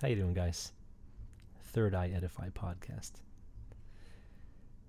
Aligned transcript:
How 0.00 0.06
you 0.06 0.14
doing, 0.14 0.32
guys? 0.32 0.70
Third 1.72 1.92
Eye 1.92 2.12
Edify 2.14 2.50
podcast. 2.50 3.14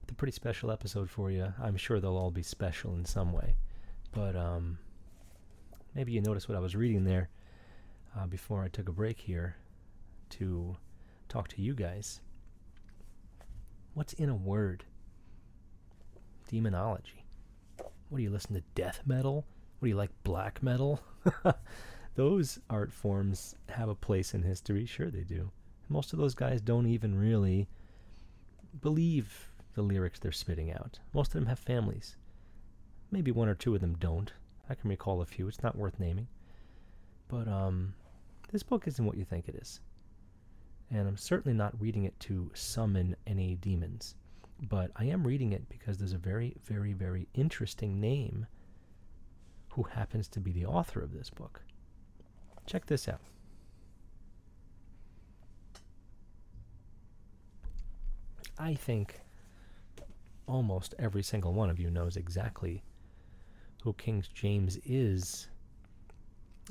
It's 0.03 0.11
a 0.11 0.13
pretty 0.13 0.33
special 0.33 0.69
episode 0.69 1.09
for 1.09 1.31
you. 1.31 1.51
I'm 1.59 1.77
sure 1.77 1.99
they'll 1.99 2.15
all 2.15 2.29
be 2.29 2.43
special 2.43 2.93
in 2.93 3.05
some 3.05 3.33
way, 3.33 3.55
but 4.11 4.35
um, 4.35 4.77
maybe 5.95 6.11
you 6.11 6.21
noticed 6.21 6.47
what 6.47 6.55
I 6.55 6.61
was 6.61 6.75
reading 6.75 7.05
there 7.05 7.29
uh, 8.15 8.27
before 8.27 8.63
I 8.63 8.67
took 8.67 8.87
a 8.87 8.91
break 8.91 9.19
here 9.19 9.55
to 10.29 10.77
talk 11.27 11.47
to 11.47 11.61
you 11.61 11.73
guys. 11.73 12.21
What's 13.95 14.13
in 14.13 14.29
a 14.29 14.35
word? 14.35 14.83
Demonology. 16.47 17.25
What 18.09 18.17
do 18.19 18.21
you 18.21 18.29
listen 18.29 18.53
to? 18.53 18.61
Death 18.75 19.01
metal? 19.07 19.47
What 19.79 19.87
do 19.87 19.89
you 19.89 19.95
like? 19.95 20.11
Black 20.23 20.61
metal? 20.61 21.01
those 22.19 22.59
art 22.69 22.91
forms 22.91 23.55
have 23.69 23.87
a 23.87 23.95
place 23.95 24.33
in 24.33 24.43
history. 24.43 24.85
Sure, 24.85 25.09
they 25.09 25.23
do. 25.23 25.49
Most 25.87 26.11
of 26.11 26.19
those 26.19 26.35
guys 26.35 26.59
don't 26.59 26.85
even 26.85 27.17
really 27.17 27.69
believe 28.81 29.53
the 29.73 29.81
lyrics 29.81 30.19
they're 30.19 30.33
spitting 30.33 30.69
out. 30.69 30.99
Most 31.13 31.29
of 31.29 31.35
them 31.35 31.45
have 31.45 31.59
families. 31.59 32.17
Maybe 33.09 33.31
one 33.31 33.47
or 33.47 33.55
two 33.55 33.73
of 33.73 33.79
them 33.79 33.95
don't. 34.01 34.33
I 34.69 34.75
can 34.75 34.89
recall 34.89 35.21
a 35.21 35.25
few. 35.25 35.47
It's 35.47 35.63
not 35.63 35.77
worth 35.77 35.97
naming. 35.97 36.27
But 37.29 37.47
um, 37.47 37.93
this 38.51 38.63
book 38.63 38.85
isn't 38.85 39.05
what 39.05 39.15
you 39.15 39.23
think 39.23 39.47
it 39.47 39.55
is. 39.55 39.79
And 40.91 41.07
I'm 41.07 41.15
certainly 41.15 41.57
not 41.57 41.79
reading 41.79 42.03
it 42.03 42.19
to 42.19 42.51
summon 42.53 43.15
any 43.27 43.55
demons. 43.55 44.15
But 44.61 44.91
I 44.97 45.05
am 45.05 45.25
reading 45.25 45.53
it 45.53 45.69
because 45.69 45.97
there's 45.97 46.11
a 46.11 46.17
very, 46.17 46.57
very, 46.65 46.91
very 46.91 47.29
interesting 47.33 48.01
name 48.01 48.45
who 49.69 49.83
happens 49.83 50.27
to 50.27 50.41
be 50.41 50.51
the 50.51 50.65
author 50.65 50.99
of 50.99 51.13
this 51.13 51.29
book. 51.29 51.61
Check 52.69 52.85
this 52.85 53.09
out. 53.09 53.19
I 58.59 58.75
think 58.75 59.21
almost 60.45 60.93
every 60.99 61.23
single 61.23 61.51
one 61.51 61.71
of 61.71 61.79
you 61.79 61.89
knows 61.89 62.15
exactly 62.15 62.83
who 63.81 63.93
King 63.93 64.23
James 64.35 64.77
is 64.85 65.47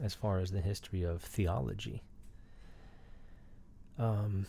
as 0.00 0.14
far 0.14 0.38
as 0.38 0.52
the 0.52 0.60
history 0.60 1.02
of 1.02 1.20
theology. 1.20 2.04
Um, 3.98 4.46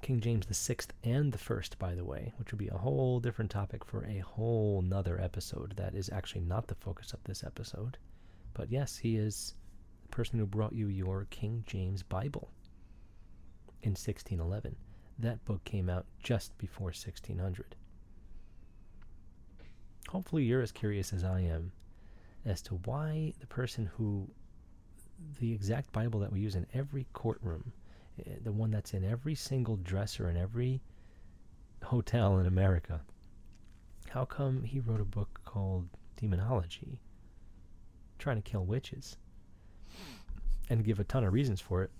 King 0.00 0.20
James 0.20 0.46
the 0.46 0.54
Sixth 0.54 0.94
and 1.04 1.30
the 1.30 1.36
First, 1.36 1.78
by 1.78 1.94
the 1.94 2.06
way, 2.06 2.32
which 2.38 2.52
would 2.52 2.58
be 2.58 2.68
a 2.68 2.78
whole 2.78 3.20
different 3.20 3.50
topic 3.50 3.84
for 3.84 4.06
a 4.06 4.20
whole 4.20 4.80
nother 4.80 5.20
episode. 5.20 5.74
That 5.76 5.94
is 5.94 6.08
actually 6.10 6.40
not 6.40 6.68
the 6.68 6.74
focus 6.76 7.12
of 7.12 7.22
this 7.24 7.44
episode. 7.44 7.98
But 8.54 8.70
yes, 8.70 8.96
he 8.96 9.16
is 9.16 9.56
person 10.10 10.38
who 10.38 10.46
brought 10.46 10.72
you 10.72 10.88
your 10.88 11.26
King 11.30 11.64
James 11.66 12.02
Bible 12.02 12.50
in 13.82 13.90
1611. 13.90 14.76
That 15.18 15.44
book 15.44 15.64
came 15.64 15.88
out 15.88 16.06
just 16.22 16.56
before 16.58 16.86
1600. 16.86 17.76
Hopefully, 20.08 20.44
you're 20.44 20.62
as 20.62 20.72
curious 20.72 21.12
as 21.12 21.24
I 21.24 21.40
am 21.40 21.72
as 22.44 22.62
to 22.62 22.74
why 22.84 23.32
the 23.40 23.46
person 23.46 23.86
who 23.96 24.28
the 25.38 25.52
exact 25.52 25.92
Bible 25.92 26.20
that 26.20 26.32
we 26.32 26.40
use 26.40 26.56
in 26.56 26.66
every 26.72 27.06
courtroom, 27.12 27.72
eh, 28.26 28.36
the 28.42 28.52
one 28.52 28.70
that's 28.70 28.94
in 28.94 29.04
every 29.04 29.34
single 29.34 29.76
dresser 29.76 30.28
in 30.28 30.36
every 30.36 30.80
hotel 31.82 32.38
in 32.38 32.46
America, 32.46 33.00
how 34.08 34.24
come 34.24 34.64
he 34.64 34.80
wrote 34.80 35.00
a 35.00 35.04
book 35.04 35.40
called 35.44 35.88
Demonology, 36.16 36.98
trying 38.18 38.36
to 38.36 38.50
kill 38.50 38.64
witches, 38.64 39.16
and 40.70 40.84
give 40.84 40.98
a 41.00 41.04
ton 41.04 41.24
of 41.24 41.34
reasons 41.34 41.60
for 41.60 41.82
it? 41.82 41.90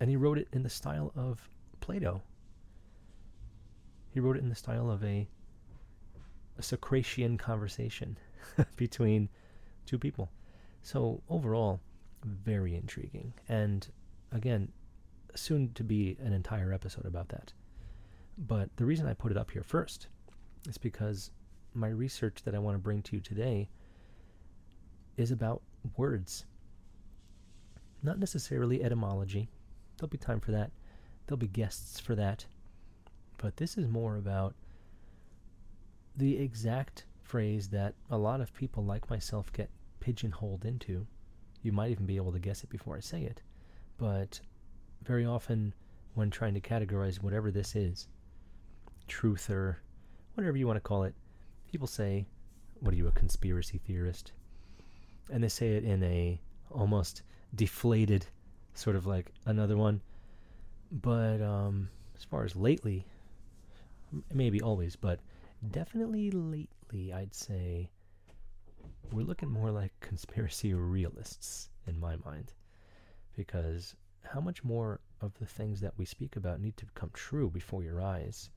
And 0.00 0.10
he 0.10 0.16
wrote 0.16 0.38
it 0.38 0.48
in 0.52 0.64
the 0.64 0.70
style 0.70 1.12
of 1.14 1.48
Plato. 1.80 2.22
He 4.10 4.18
wrote 4.18 4.36
it 4.36 4.42
in 4.42 4.48
the 4.48 4.54
style 4.56 4.90
of 4.90 5.04
a, 5.04 5.28
a 6.58 6.62
Socratian 6.62 7.38
conversation 7.38 8.16
between 8.76 9.28
two 9.86 9.98
people. 9.98 10.30
So 10.82 11.22
overall, 11.28 11.80
very 12.24 12.74
intriguing. 12.74 13.32
And 13.48 13.86
again, 14.32 14.72
soon 15.34 15.72
to 15.74 15.84
be 15.84 16.16
an 16.22 16.32
entire 16.32 16.72
episode 16.72 17.06
about 17.06 17.28
that. 17.28 17.52
But 18.36 18.76
the 18.76 18.84
reason 18.84 19.06
I 19.06 19.14
put 19.14 19.30
it 19.30 19.38
up 19.38 19.50
here 19.50 19.62
first 19.62 20.08
is 20.68 20.78
because 20.78 21.30
my 21.74 21.88
research 21.88 22.42
that 22.44 22.54
I 22.54 22.58
want 22.58 22.74
to 22.74 22.78
bring 22.78 23.02
to 23.02 23.16
you 23.16 23.20
today 23.20 23.68
is 25.16 25.30
about 25.30 25.62
words. 25.96 26.46
Not 28.04 28.18
necessarily 28.18 28.84
etymology. 28.84 29.48
There'll 29.96 30.10
be 30.10 30.18
time 30.18 30.38
for 30.38 30.52
that. 30.52 30.70
There'll 31.26 31.38
be 31.38 31.48
guests 31.48 31.98
for 31.98 32.14
that. 32.14 32.44
But 33.38 33.56
this 33.56 33.78
is 33.78 33.88
more 33.88 34.16
about 34.16 34.54
the 36.14 36.38
exact 36.38 37.06
phrase 37.22 37.68
that 37.68 37.94
a 38.10 38.18
lot 38.18 38.42
of 38.42 38.54
people 38.54 38.84
like 38.84 39.08
myself 39.08 39.50
get 39.54 39.70
pigeonholed 40.00 40.66
into. 40.66 41.06
You 41.62 41.72
might 41.72 41.90
even 41.90 42.04
be 42.04 42.16
able 42.16 42.32
to 42.32 42.38
guess 42.38 42.62
it 42.62 42.68
before 42.68 42.94
I 42.94 43.00
say 43.00 43.22
it. 43.22 43.40
But 43.96 44.38
very 45.02 45.24
often, 45.24 45.72
when 46.12 46.30
trying 46.30 46.54
to 46.54 46.60
categorize 46.60 47.22
whatever 47.22 47.50
this 47.50 47.74
is, 47.74 48.06
truth 49.08 49.48
or 49.48 49.78
whatever 50.34 50.58
you 50.58 50.66
want 50.66 50.76
to 50.76 50.80
call 50.80 51.04
it, 51.04 51.14
people 51.70 51.86
say, 51.86 52.26
What 52.80 52.92
are 52.92 52.98
you, 52.98 53.08
a 53.08 53.12
conspiracy 53.12 53.78
theorist? 53.78 54.32
And 55.32 55.42
they 55.42 55.48
say 55.48 55.68
it 55.68 55.84
in 55.84 56.02
a 56.02 56.38
almost 56.70 57.22
deflated 57.54 58.26
sort 58.74 58.96
of 58.96 59.06
like 59.06 59.30
another 59.46 59.76
one. 59.76 60.00
But 60.90 61.40
um, 61.40 61.88
as 62.16 62.24
far 62.24 62.44
as 62.44 62.54
lately, 62.54 63.06
maybe 64.32 64.60
always, 64.60 64.96
but 64.96 65.20
definitely 65.70 66.30
lately, 66.30 67.12
I'd 67.12 67.34
say 67.34 67.90
we're 69.12 69.26
looking 69.26 69.50
more 69.50 69.70
like 69.70 69.92
conspiracy 70.00 70.74
realists 70.74 71.70
in 71.86 71.98
my 71.98 72.16
mind. 72.24 72.52
Because 73.36 73.94
how 74.22 74.40
much 74.40 74.62
more 74.64 75.00
of 75.20 75.34
the 75.38 75.46
things 75.46 75.80
that 75.80 75.94
we 75.96 76.04
speak 76.04 76.36
about 76.36 76.60
need 76.60 76.76
to 76.76 76.86
come 76.94 77.10
true 77.12 77.50
before 77.50 77.82
your 77.82 78.00
eyes 78.00 78.50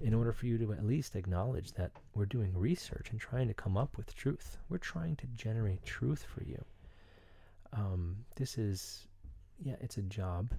in 0.00 0.14
order 0.14 0.32
for 0.32 0.46
you 0.46 0.58
to 0.58 0.72
at 0.72 0.86
least 0.86 1.16
acknowledge 1.16 1.72
that 1.72 1.90
we're 2.14 2.26
doing 2.26 2.56
research 2.56 3.10
and 3.10 3.20
trying 3.20 3.48
to 3.48 3.54
come 3.54 3.76
up 3.76 3.96
with 3.96 4.14
truth? 4.14 4.58
We're 4.68 4.78
trying 4.78 5.16
to 5.16 5.26
generate 5.36 5.84
truth 5.84 6.24
for 6.24 6.44
you. 6.44 6.64
Um, 7.72 8.16
this 8.36 8.58
is, 8.58 9.06
yeah, 9.58 9.76
it's 9.80 9.98
a 9.98 10.02
job, 10.02 10.52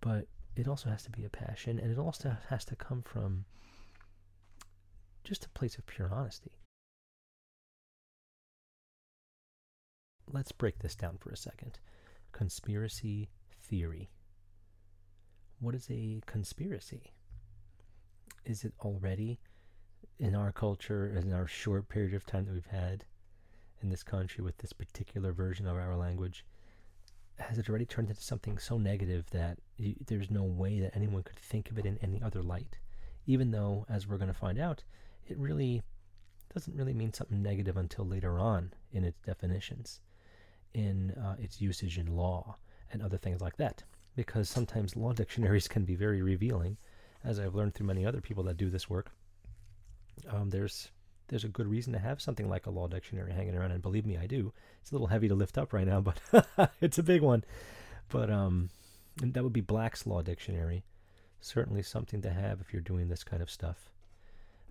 but 0.00 0.26
it 0.56 0.68
also 0.68 0.90
has 0.90 1.02
to 1.04 1.10
be 1.10 1.24
a 1.24 1.30
passion, 1.30 1.78
and 1.78 1.90
it 1.90 1.98
also 1.98 2.36
has 2.48 2.64
to 2.66 2.76
come 2.76 3.02
from 3.02 3.44
just 5.24 5.44
a 5.44 5.48
place 5.50 5.76
of 5.76 5.86
pure 5.86 6.10
honesty. 6.12 6.52
let's 10.32 10.52
break 10.52 10.78
this 10.78 10.94
down 10.94 11.18
for 11.18 11.30
a 11.30 11.36
second. 11.36 11.78
Conspiracy 12.32 13.30
theory. 13.62 14.10
What 15.60 15.74
is 15.74 15.88
a 15.90 16.20
conspiracy? 16.26 17.12
Is 18.44 18.64
it 18.64 18.72
already 18.80 19.40
in 20.18 20.34
our 20.34 20.52
culture, 20.52 21.06
in 21.08 21.32
our 21.32 21.46
short 21.46 21.88
period 21.88 22.14
of 22.14 22.26
time 22.26 22.44
that 22.46 22.54
we've 22.54 22.66
had 22.66 23.04
in 23.82 23.90
this 23.90 24.02
country 24.02 24.42
with 24.42 24.58
this 24.58 24.72
particular 24.72 25.32
version 25.32 25.66
of 25.66 25.76
our 25.76 25.96
language, 25.96 26.44
has 27.38 27.58
it 27.58 27.68
already 27.68 27.86
turned 27.86 28.10
into 28.10 28.22
something 28.22 28.58
so 28.58 28.78
negative 28.78 29.30
that 29.30 29.58
y- 29.78 29.94
there's 30.06 30.30
no 30.30 30.42
way 30.42 30.80
that 30.80 30.96
anyone 30.96 31.22
could 31.22 31.38
think 31.38 31.70
of 31.70 31.78
it 31.78 31.86
in 31.86 31.98
any 31.98 32.20
other 32.22 32.42
light? 32.42 32.78
Even 33.26 33.50
though, 33.50 33.86
as 33.88 34.06
we're 34.06 34.16
going 34.16 34.28
to 34.28 34.34
find 34.34 34.58
out, 34.58 34.82
it 35.26 35.38
really 35.38 35.82
doesn't 36.52 36.76
really 36.76 36.94
mean 36.94 37.12
something 37.12 37.42
negative 37.42 37.76
until 37.76 38.06
later 38.06 38.38
on 38.38 38.72
in 38.92 39.04
its 39.04 39.20
definitions 39.20 40.00
in 40.74 41.12
uh, 41.12 41.36
its 41.38 41.60
usage 41.60 41.98
in 41.98 42.16
law 42.16 42.56
and 42.92 43.02
other 43.02 43.18
things 43.18 43.40
like 43.40 43.56
that. 43.56 43.82
Because 44.16 44.48
sometimes 44.48 44.96
law 44.96 45.12
dictionaries 45.12 45.68
can 45.68 45.84
be 45.84 45.94
very 45.94 46.22
revealing, 46.22 46.76
as 47.24 47.38
I've 47.38 47.54
learned 47.54 47.74
through 47.74 47.86
many 47.86 48.04
other 48.04 48.20
people 48.20 48.44
that 48.44 48.56
do 48.56 48.70
this 48.70 48.90
work. 48.90 49.12
Um, 50.28 50.50
there's 50.50 50.90
there's 51.28 51.44
a 51.44 51.48
good 51.48 51.68
reason 51.68 51.92
to 51.92 51.98
have 51.98 52.20
something 52.20 52.48
like 52.48 52.66
a 52.66 52.70
law 52.70 52.88
dictionary 52.88 53.32
hanging 53.32 53.54
around, 53.54 53.72
and 53.72 53.82
believe 53.82 54.06
me, 54.06 54.16
I 54.16 54.26
do. 54.26 54.52
It's 54.80 54.90
a 54.90 54.94
little 54.94 55.06
heavy 55.06 55.28
to 55.28 55.34
lift 55.34 55.58
up 55.58 55.72
right 55.72 55.86
now, 55.86 56.00
but 56.32 56.70
it's 56.80 56.98
a 56.98 57.02
big 57.02 57.22
one. 57.22 57.44
But 58.08 58.30
um, 58.30 58.70
that 59.16 59.42
would 59.42 59.52
be 59.52 59.60
Black's 59.60 60.06
Law 60.06 60.22
Dictionary. 60.22 60.84
Certainly 61.40 61.82
something 61.82 62.22
to 62.22 62.30
have 62.30 62.60
if 62.60 62.72
you're 62.72 62.82
doing 62.82 63.08
this 63.08 63.24
kind 63.24 63.42
of 63.42 63.50
stuff. 63.50 63.90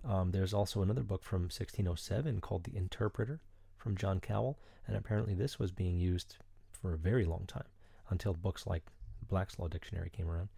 Um, 0.06 0.30
there's 0.30 0.54
also 0.54 0.82
another 0.82 1.02
book 1.02 1.24
from 1.24 1.42
1607 1.42 2.40
called 2.40 2.64
The 2.64 2.76
Interpreter 2.76 3.40
from 3.76 3.96
John 3.96 4.20
Cowell, 4.20 4.58
and 4.86 4.96
apparently 4.96 5.34
this 5.34 5.58
was 5.58 5.70
being 5.70 5.98
used 5.98 6.36
for 6.70 6.94
a 6.94 6.98
very 6.98 7.24
long 7.24 7.44
time 7.46 7.66
until 8.10 8.34
books 8.34 8.66
like 8.66 8.84
Black's 9.28 9.58
Law 9.58 9.68
Dictionary 9.68 10.10
came 10.10 10.28
around 10.28 10.48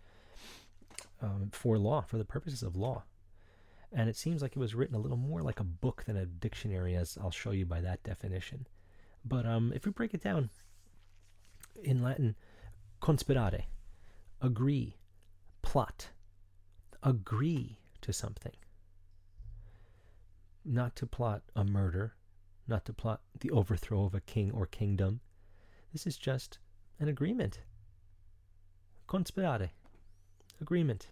um, 1.23 1.51
for 1.53 1.79
law, 1.79 2.03
for 2.03 2.19
the 2.19 2.25
purposes 2.25 2.63
of 2.63 2.77
law. 2.77 3.03
And 3.93 4.09
it 4.09 4.17
seems 4.17 4.41
like 4.41 4.53
it 4.53 4.59
was 4.59 4.75
written 4.75 4.95
a 4.95 5.01
little 5.01 5.17
more 5.17 5.43
like 5.43 5.59
a 5.61 5.65
book 5.65 6.05
than 6.07 6.17
a 6.17 6.27
dictionary, 6.27 6.95
as 6.95 7.19
I'll 7.21 7.31
show 7.31 7.51
you 7.51 7.67
by 7.67 7.81
that 7.81 8.03
definition. 8.05 8.67
But 9.25 9.47
um, 9.47 9.73
if 9.75 9.85
we 9.85 9.93
break 9.93 10.15
it 10.15 10.23
down 10.23 10.51
in 11.83 12.03
Latin, 12.03 12.37
conspirare, 13.03 13.65
agree, 14.41 14.97
plot, 15.63 16.11
agree 17.03 17.79
to 18.03 18.13
something. 18.13 18.55
Not 20.65 20.95
to 20.97 21.07
plot 21.07 21.43
a 21.57 21.65
murder, 21.65 22.15
not 22.69 22.85
to 22.85 22.93
plot 22.93 23.23
the 23.41 23.51
overthrow 23.51 24.05
of 24.05 24.15
a 24.15 24.21
king 24.21 24.53
or 24.53 24.67
kingdom. 24.67 25.21
This 25.93 26.07
is 26.07 26.17
just 26.17 26.59
an 27.01 27.09
agreement. 27.09 27.61
Conspirare, 29.09 29.71
agreement. 30.61 31.09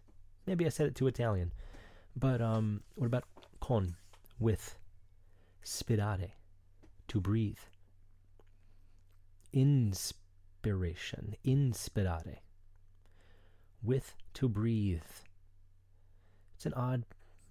Maybe 0.46 0.64
I 0.64 0.68
said 0.68 0.86
it 0.86 0.94
too 0.94 1.08
Italian, 1.08 1.52
but 2.16 2.40
um, 2.40 2.82
what 2.94 3.06
about 3.06 3.24
con, 3.60 3.96
with, 4.38 4.76
spirare, 5.62 6.32
to 7.08 7.20
breathe, 7.20 7.58
inspiration, 9.52 11.36
inspirare, 11.44 12.38
with 13.82 14.14
to 14.34 14.48
breathe. 14.48 15.02
It's 16.56 16.66
an 16.66 16.74
odd 16.74 17.04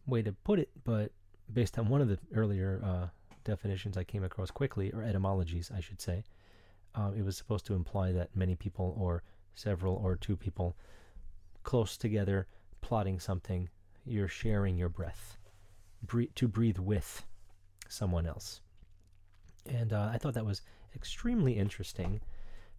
way 0.05 0.21
to 0.21 0.33
put 0.33 0.59
it, 0.59 0.69
but 0.83 1.11
based 1.53 1.77
on 1.79 1.87
one 1.87 2.01
of 2.01 2.09
the 2.09 2.19
earlier 2.33 2.81
uh, 2.83 3.07
definitions 3.43 3.97
I 3.97 4.03
came 4.03 4.23
across 4.23 4.51
quickly, 4.51 4.91
or 4.91 5.03
etymologies, 5.03 5.71
I 5.73 5.79
should 5.79 6.01
say, 6.01 6.23
um, 6.95 7.13
it 7.17 7.23
was 7.23 7.37
supposed 7.37 7.65
to 7.67 7.75
imply 7.75 8.11
that 8.11 8.35
many 8.35 8.55
people, 8.55 8.95
or 8.99 9.23
several, 9.55 9.95
or 9.95 10.15
two 10.15 10.35
people, 10.35 10.75
close 11.63 11.97
together, 11.97 12.47
plotting 12.81 13.19
something, 13.19 13.69
you're 14.07 14.27
sharing 14.27 14.77
your 14.77 14.89
breath, 14.89 15.37
to 16.35 16.47
breathe 16.47 16.77
with 16.79 17.25
someone 17.87 18.25
else. 18.25 18.61
And 19.65 19.93
uh, 19.93 20.09
I 20.13 20.17
thought 20.17 20.33
that 20.35 20.45
was 20.45 20.61
extremely 20.95 21.57
interesting, 21.57 22.21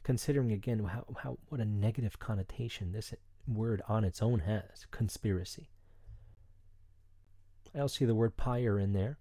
considering 0.02 0.52
again 0.52 0.78
how, 0.84 1.04
how 1.22 1.38
what 1.48 1.60
a 1.60 1.64
negative 1.64 2.18
connotation 2.18 2.92
this 2.92 3.12
word 3.46 3.82
on 3.88 4.04
its 4.04 4.22
own 4.22 4.40
has 4.40 4.86
conspiracy. 4.90 5.68
I 7.74 7.80
also 7.80 7.98
see 7.98 8.04
the 8.04 8.14
word 8.14 8.36
pyre 8.36 8.78
in 8.78 8.92
there 8.92 9.18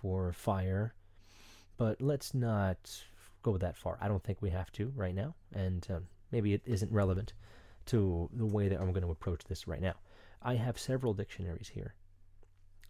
for 0.00 0.32
fire, 0.32 0.94
but 1.76 2.00
let's 2.00 2.34
not 2.34 3.02
go 3.42 3.56
that 3.58 3.76
far. 3.76 3.98
I 4.00 4.08
don't 4.08 4.22
think 4.22 4.40
we 4.40 4.50
have 4.50 4.70
to 4.72 4.92
right 4.94 5.14
now, 5.14 5.34
and 5.52 5.86
um, 5.90 6.06
maybe 6.30 6.54
it 6.54 6.62
isn't 6.64 6.92
relevant 6.92 7.32
to 7.86 8.28
the 8.32 8.46
way 8.46 8.68
that 8.68 8.80
I'm 8.80 8.92
going 8.92 9.02
to 9.02 9.10
approach 9.10 9.42
this 9.44 9.66
right 9.66 9.80
now. 9.80 9.94
I 10.42 10.54
have 10.54 10.78
several 10.78 11.14
dictionaries 11.14 11.70
here. 11.74 11.94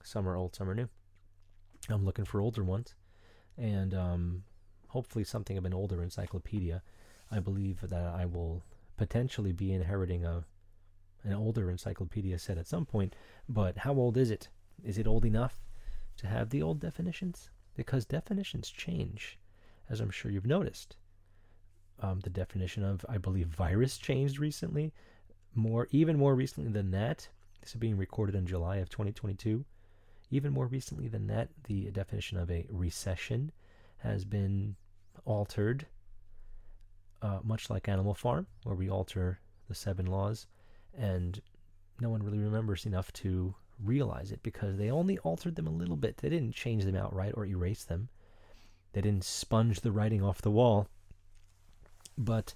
Some 0.02 0.28
are 0.28 0.37
old, 0.37 0.54
some 0.54 0.69
are 0.69 0.75
new. 0.75 0.88
I'm 1.88 2.04
looking 2.04 2.25
for 2.25 2.40
older 2.40 2.64
ones, 2.64 2.94
and 3.56 3.94
um, 3.94 4.43
hopefully 4.88 5.25
something 5.25 5.56
of 5.56 5.64
an 5.64 5.75
older 5.75 6.02
encyclopedia. 6.02 6.82
I 7.31 7.40
believe 7.40 7.81
that 7.82 7.93
I 7.93 8.25
will 8.25 8.62
potentially 8.96 9.52
be 9.52 9.72
inheriting 9.72 10.25
a 10.25 10.44
an 11.25 11.32
older 11.32 11.70
encyclopedia 11.70 12.38
set 12.38 12.56
at 12.58 12.69
some 12.69 12.87
point. 12.87 13.16
But 13.48 13.78
how 13.78 13.94
old 13.94 14.16
is 14.16 14.31
it? 14.31 14.48
Is 14.84 14.96
it 14.98 15.06
old 15.06 15.25
enough 15.25 15.64
to 16.19 16.26
have 16.26 16.50
the 16.50 16.62
old 16.62 16.81
definitions? 16.81 17.50
Because 17.75 18.06
definitions 18.06 18.70
change, 18.70 19.38
as 19.90 20.00
I'm 20.00 20.10
sure 20.10 20.31
you've 20.31 20.46
noticed. 20.46 20.96
Um, 22.00 22.20
the 22.20 22.31
definition 22.31 22.84
of, 22.84 23.04
I 23.08 23.19
believe, 23.19 23.48
virus 23.48 23.98
changed 23.98 24.38
recently. 24.38 24.93
More, 25.54 25.88
even 25.90 26.16
more 26.19 26.34
recently 26.34 26.70
than 26.70 26.90
that, 26.93 27.28
this 27.61 27.70
is 27.70 27.76
being 27.76 27.97
recorded 27.97 28.35
in 28.35 28.47
July 28.47 28.76
of 28.76 28.88
2022. 28.88 29.64
Even 30.31 30.53
more 30.53 30.67
recently 30.67 31.08
than 31.08 31.26
that, 31.29 31.49
the 31.64 31.91
definition 31.91 32.38
of 32.38 32.50
a 32.50 32.67
recession 32.70 33.53
has 33.99 34.25
been 34.25 34.76
altered, 35.25 35.87
uh, 37.23 37.41
much 37.43 37.70
like 37.70 37.88
Animal 37.88 38.14
Farm, 38.14 38.47
where 38.64 38.75
we 38.75 38.91
alter 38.91 39.41
the 39.69 39.75
seven 39.75 40.06
laws, 40.06 40.47
and 40.97 41.41
no 42.00 42.11
one 42.11 42.23
really 42.23 42.38
remembers 42.38 42.87
enough 42.87 43.12
to 43.14 43.55
realize 43.82 44.32
it 44.32 44.43
because 44.43 44.76
they 44.76 44.91
only 44.91 45.19
altered 45.19 45.56
them 45.56 45.67
a 45.67 45.70
little 45.70 45.97
bit. 45.97 46.19
They 46.19 46.29
didn't 46.29 46.55
change 46.55 46.85
them 46.85 46.97
outright 46.97 47.35
or 47.37 47.47
erase 47.47 47.85
them. 47.85 48.08
They 48.93 49.00
didn't 49.00 49.25
sponge 49.25 49.81
the 49.81 49.93
writing 49.93 50.23
off 50.23 50.43
the 50.43 50.50
wall, 50.50 50.88
but 52.17 52.55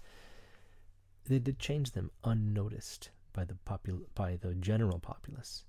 they 1.26 1.38
did 1.38 1.58
change 1.58 1.92
them 1.92 2.10
unnoticed 2.24 3.10
by 3.32 3.44
the 3.44 3.56
popul- 3.66 4.06
by 4.14 4.36
the 4.36 4.54
general 4.54 4.98
populace. 4.98 5.64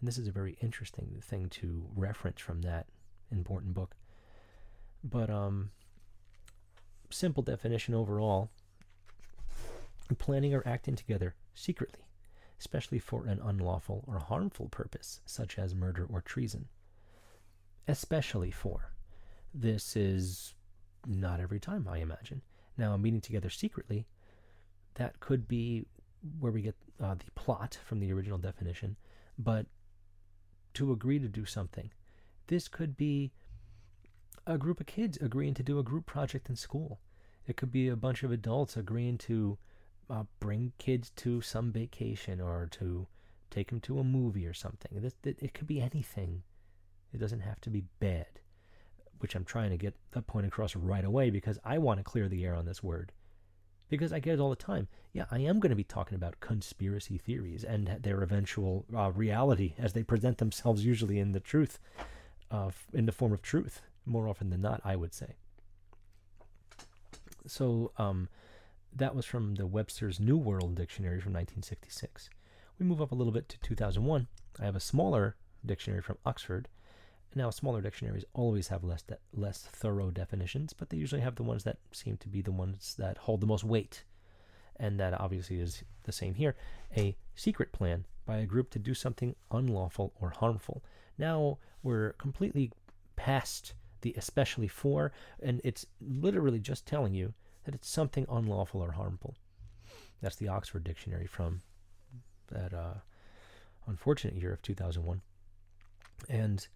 And 0.00 0.08
this 0.08 0.18
is 0.18 0.28
a 0.28 0.32
very 0.32 0.58
interesting 0.60 1.20
thing 1.22 1.48
to 1.50 1.86
reference 1.94 2.40
from 2.40 2.62
that 2.62 2.86
important 3.30 3.74
book. 3.74 3.96
But 5.02 5.30
um, 5.30 5.70
simple 7.10 7.42
definition 7.42 7.94
overall: 7.94 8.50
planning 10.18 10.54
or 10.54 10.62
acting 10.66 10.96
together 10.96 11.34
secretly, 11.54 12.04
especially 12.58 12.98
for 12.98 13.26
an 13.26 13.40
unlawful 13.42 14.04
or 14.06 14.18
harmful 14.18 14.68
purpose, 14.68 15.20
such 15.24 15.58
as 15.58 15.74
murder 15.74 16.06
or 16.08 16.20
treason. 16.20 16.68
Especially 17.88 18.50
for. 18.50 18.92
This 19.54 19.96
is 19.96 20.54
not 21.06 21.40
every 21.40 21.60
time, 21.60 21.86
I 21.88 21.98
imagine. 21.98 22.42
Now, 22.76 22.96
meeting 22.96 23.20
together 23.20 23.48
secretly, 23.48 24.06
that 24.94 25.20
could 25.20 25.48
be 25.48 25.86
where 26.38 26.52
we 26.52 26.62
get 26.62 26.76
uh, 27.02 27.14
the 27.14 27.30
plot 27.34 27.78
from 27.84 28.00
the 28.00 28.12
original 28.12 28.38
definition, 28.38 28.96
but 29.38 29.66
to 30.74 30.92
agree 30.92 31.18
to 31.18 31.28
do 31.28 31.44
something. 31.44 31.90
This 32.48 32.68
could 32.68 32.96
be 32.96 33.32
a 34.46 34.58
group 34.58 34.80
of 34.80 34.86
kids 34.86 35.18
agreeing 35.20 35.54
to 35.54 35.62
do 35.62 35.78
a 35.78 35.82
group 35.82 36.06
project 36.06 36.48
in 36.48 36.56
school. 36.56 37.00
It 37.46 37.56
could 37.56 37.72
be 37.72 37.88
a 37.88 37.96
bunch 37.96 38.22
of 38.22 38.30
adults 38.30 38.76
agreeing 38.76 39.18
to 39.18 39.58
uh, 40.08 40.24
bring 40.40 40.72
kids 40.78 41.10
to 41.16 41.40
some 41.40 41.72
vacation 41.72 42.40
or 42.40 42.68
to 42.72 43.06
take 43.50 43.68
them 43.70 43.80
to 43.80 43.98
a 43.98 44.04
movie 44.04 44.46
or 44.46 44.54
something. 44.54 44.92
It, 44.94 45.14
it, 45.24 45.38
it 45.40 45.54
could 45.54 45.66
be 45.66 45.80
anything. 45.80 46.42
It 47.12 47.18
doesn't 47.18 47.40
have 47.40 47.60
to 47.62 47.70
be 47.70 47.84
bad, 48.00 48.40
which 49.18 49.34
I'm 49.34 49.44
trying 49.44 49.70
to 49.70 49.76
get 49.76 49.94
that 50.12 50.26
point 50.26 50.46
across 50.46 50.76
right 50.76 51.04
away 51.04 51.30
because 51.30 51.58
I 51.64 51.78
want 51.78 51.98
to 51.98 52.04
clear 52.04 52.28
the 52.28 52.44
air 52.44 52.54
on 52.54 52.66
this 52.66 52.82
word. 52.82 53.12
Because 53.88 54.12
I 54.12 54.18
get 54.18 54.34
it 54.34 54.40
all 54.40 54.50
the 54.50 54.56
time. 54.56 54.88
Yeah, 55.12 55.26
I 55.30 55.38
am 55.38 55.60
going 55.60 55.70
to 55.70 55.76
be 55.76 55.84
talking 55.84 56.16
about 56.16 56.40
conspiracy 56.40 57.18
theories 57.18 57.62
and 57.62 57.98
their 58.02 58.22
eventual 58.22 58.84
uh, 58.94 59.12
reality 59.12 59.74
as 59.78 59.92
they 59.92 60.02
present 60.02 60.38
themselves, 60.38 60.84
usually 60.84 61.18
in 61.18 61.32
the 61.32 61.40
truth, 61.40 61.78
uh, 62.50 62.70
in 62.92 63.06
the 63.06 63.12
form 63.12 63.32
of 63.32 63.42
truth, 63.42 63.82
more 64.04 64.28
often 64.28 64.50
than 64.50 64.60
not, 64.60 64.80
I 64.84 64.96
would 64.96 65.14
say. 65.14 65.36
So, 67.46 67.92
um, 67.96 68.28
that 68.96 69.14
was 69.14 69.26
from 69.26 69.56
the 69.56 69.66
Webster's 69.66 70.18
New 70.18 70.38
World 70.38 70.74
Dictionary 70.74 71.20
from 71.20 71.32
1966. 71.32 72.30
We 72.78 72.86
move 72.86 73.02
up 73.02 73.12
a 73.12 73.14
little 73.14 73.32
bit 73.32 73.48
to 73.50 73.58
2001. 73.60 74.26
I 74.60 74.64
have 74.64 74.76
a 74.76 74.80
smaller 74.80 75.36
dictionary 75.64 76.02
from 76.02 76.18
Oxford. 76.24 76.68
Now, 77.36 77.50
smaller 77.50 77.82
dictionaries 77.82 78.24
always 78.32 78.68
have 78.68 78.82
less 78.82 79.02
de- 79.02 79.18
less 79.34 79.58
thorough 79.60 80.10
definitions, 80.10 80.72
but 80.72 80.88
they 80.88 80.96
usually 80.96 81.20
have 81.20 81.34
the 81.34 81.42
ones 81.42 81.64
that 81.64 81.76
seem 81.92 82.16
to 82.16 82.28
be 82.28 82.40
the 82.40 82.50
ones 82.50 82.94
that 82.98 83.18
hold 83.18 83.42
the 83.42 83.46
most 83.46 83.62
weight. 83.62 84.04
And 84.76 84.98
that 84.98 85.20
obviously 85.20 85.60
is 85.60 85.84
the 86.04 86.12
same 86.12 86.34
here. 86.34 86.56
A 86.96 87.14
secret 87.34 87.72
plan 87.72 88.06
by 88.24 88.38
a 88.38 88.46
group 88.46 88.70
to 88.70 88.78
do 88.78 88.94
something 88.94 89.36
unlawful 89.50 90.14
or 90.18 90.30
harmful. 90.30 90.82
Now 91.18 91.58
we're 91.82 92.14
completely 92.14 92.72
past 93.16 93.74
the 94.00 94.14
especially 94.16 94.68
for, 94.68 95.12
and 95.42 95.60
it's 95.62 95.84
literally 96.00 96.58
just 96.58 96.86
telling 96.86 97.12
you 97.12 97.34
that 97.64 97.74
it's 97.74 97.88
something 97.88 98.24
unlawful 98.30 98.80
or 98.80 98.92
harmful. 98.92 99.34
That's 100.22 100.36
the 100.36 100.48
Oxford 100.48 100.84
Dictionary 100.84 101.26
from 101.26 101.60
that 102.50 102.72
uh, 102.72 102.94
unfortunate 103.86 104.36
year 104.36 104.54
of 104.54 104.62
2001. 104.62 105.20
And 106.30 106.66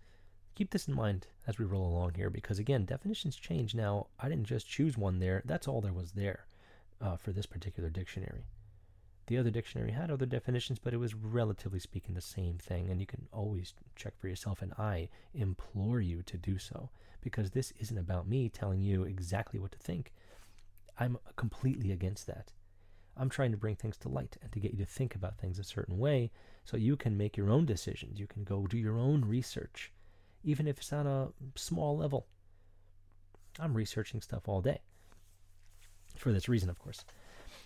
keep 0.55 0.71
this 0.71 0.89
in 0.89 0.95
mind 0.95 1.27
as 1.47 1.59
we 1.59 1.65
roll 1.65 1.87
along 1.87 2.15
here 2.15 2.31
because, 2.31 2.59
again, 2.59 2.85
definitions 2.85 3.37
change. 3.37 3.75
Now, 3.75 4.09
I 4.19 4.29
didn't 4.29 4.47
just 4.47 4.69
choose 4.69 4.97
one 4.99 5.19
there, 5.19 5.43
that's 5.45 5.69
all 5.69 5.81
there 5.81 5.93
was 5.93 6.13
there 6.13 6.45
uh, 7.01 7.17
for 7.17 7.33
this 7.33 7.47
particular 7.47 7.91
dictionary. 7.91 8.45
The 9.27 9.39
other 9.39 9.51
dictionary 9.51 9.93
had 9.93 10.11
other 10.11 10.27
definitions, 10.27 10.81
but 10.81 10.93
it 10.93 10.97
was 10.97 11.15
relatively 11.15 11.79
speaking 11.79 12.15
the 12.15 12.21
same 12.21 12.59
thing, 12.59 12.91
and 12.91 13.01
you 13.01 13.07
can 13.07 13.29
always 13.33 13.75
check 13.95 14.19
for 14.19 14.27
yourself, 14.27 14.61
and 14.61 14.73
I 14.77 15.09
implore 15.35 16.01
you 16.01 16.23
to 16.23 16.37
do 16.37 16.59
so 16.59 16.91
because 17.21 17.51
this 17.51 17.73
isn't 17.79 17.99
about 17.99 18.27
me 18.27 18.49
telling 18.49 18.81
you 18.81 19.05
exactly 19.05 19.61
what 19.61 19.73
to 19.73 19.79
think. 19.79 20.13
I'm 20.99 21.17
completely 21.37 21.93
against 21.93 22.27
that. 22.27 22.53
I'm 23.17 23.29
trying 23.29 23.51
to 23.53 23.57
bring 23.57 23.77
things 23.77 23.97
to 23.99 24.09
light 24.09 24.37
and 24.43 24.51
to 24.53 24.61
get 24.61 24.73
you 24.73 24.79
to 24.79 24.85
think 24.85 25.15
about 25.15 25.39
things 25.39 25.59
a 25.59 25.65
certain 25.65 25.99
way 25.99 26.31
so 26.65 26.77
you 26.77 26.97
can 26.97 27.17
make 27.17 27.37
your 27.37 27.51
own 27.51 27.67
decisions. 27.67 28.19
You 28.19 28.27
can 28.27 28.45
go 28.45 28.67
do 28.67 28.79
your 28.79 28.99
own 28.99 29.25
research, 29.25 29.93
even 30.43 30.67
if 30.67 30.79
it's 30.79 30.93
on 30.93 31.07
a 31.07 31.29
small 31.55 31.97
level. 31.97 32.27
I'm 33.59 33.75
researching 33.75 34.21
stuff 34.21 34.49
all 34.49 34.61
day. 34.61 34.81
For 36.17 36.33
this 36.33 36.49
reason, 36.49 36.71
of 36.71 36.79
course. 36.79 37.05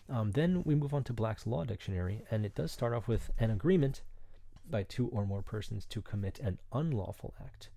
Um, 0.08 0.32
then 0.32 0.62
we 0.64 0.74
move 0.74 0.94
on 0.94 1.04
to 1.04 1.12
Black's 1.12 1.46
Law 1.46 1.64
Dictionary, 1.64 2.22
and 2.30 2.44
it 2.44 2.54
does 2.54 2.72
start 2.72 2.92
off 2.92 3.08
with 3.08 3.30
an 3.38 3.50
agreement 3.50 4.02
by 4.68 4.82
two 4.82 5.08
or 5.08 5.26
more 5.26 5.42
persons 5.42 5.84
to 5.86 6.02
commit 6.02 6.40
an 6.40 6.58
unlawful 6.72 7.34
act, 7.42 7.70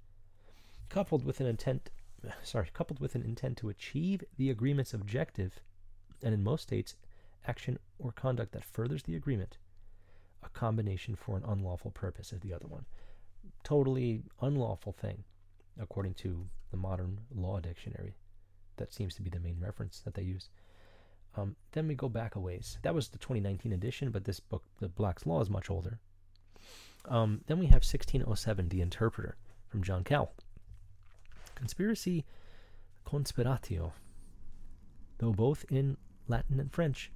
coupled 0.89 1.25
with 1.25 1.39
an 1.39 1.48
intent 1.48 1.89
sorry, 2.44 2.70
coupled 2.74 3.00
with 3.00 3.16
an 3.16 3.24
intent 3.24 3.58
to 3.58 3.70
achieve 3.70 4.24
the 4.38 4.50
agreement's 4.50 4.94
objective, 4.94 5.62
and 6.24 6.34
in 6.34 6.44
most 6.44 6.63
states, 6.63 6.96
action 7.46 7.77
or 8.00 8.12
conduct 8.12 8.51
that 8.54 8.63
furthers 8.63 9.04
the 9.04 9.16
agreement. 9.16 9.58
A 10.44 10.50
combination 10.50 11.16
for 11.16 11.38
an 11.38 11.44
unlawful 11.48 11.92
purpose 11.92 12.34
is 12.34 12.42
the 12.42 12.54
other 12.54 12.68
one. 12.68 12.86
Totally 13.68 14.24
unlawful 14.42 14.94
thing, 14.94 15.26
according 15.78 16.14
to 16.14 16.48
the 16.72 16.78
modern 16.78 17.20
law 17.36 17.60
dictionary. 17.60 18.16
That 18.78 18.94
seems 18.94 19.14
to 19.16 19.22
be 19.22 19.30
the 19.30 19.42
main 19.42 19.60
reference 19.60 20.00
that 20.06 20.14
they 20.14 20.22
use. 20.22 20.48
Um, 21.36 21.58
then 21.74 21.86
we 21.86 21.94
go 21.94 22.08
back 22.08 22.38
a 22.38 22.40
ways. 22.40 22.78
That 22.84 22.96
was 22.96 23.10
the 23.10 23.18
2019 23.18 23.74
edition, 23.74 24.10
but 24.10 24.24
this 24.24 24.40
book, 24.40 24.64
the 24.80 24.88
Black's 24.88 25.26
Law, 25.26 25.42
is 25.42 25.50
much 25.50 25.70
older. 25.70 26.00
Um, 27.10 27.42
then 27.48 27.60
we 27.60 27.66
have 27.66 27.84
1607, 27.84 28.70
The 28.70 28.80
Interpreter, 28.80 29.36
from 29.68 29.84
John 29.84 30.06
Cowell. 30.06 30.34
Conspiracy 31.56 32.24
conspiratio, 33.06 33.92
though 35.18 35.34
both 35.34 35.66
in 35.70 35.98
Latin 36.30 36.62
and 36.62 36.72
French, 36.72 37.12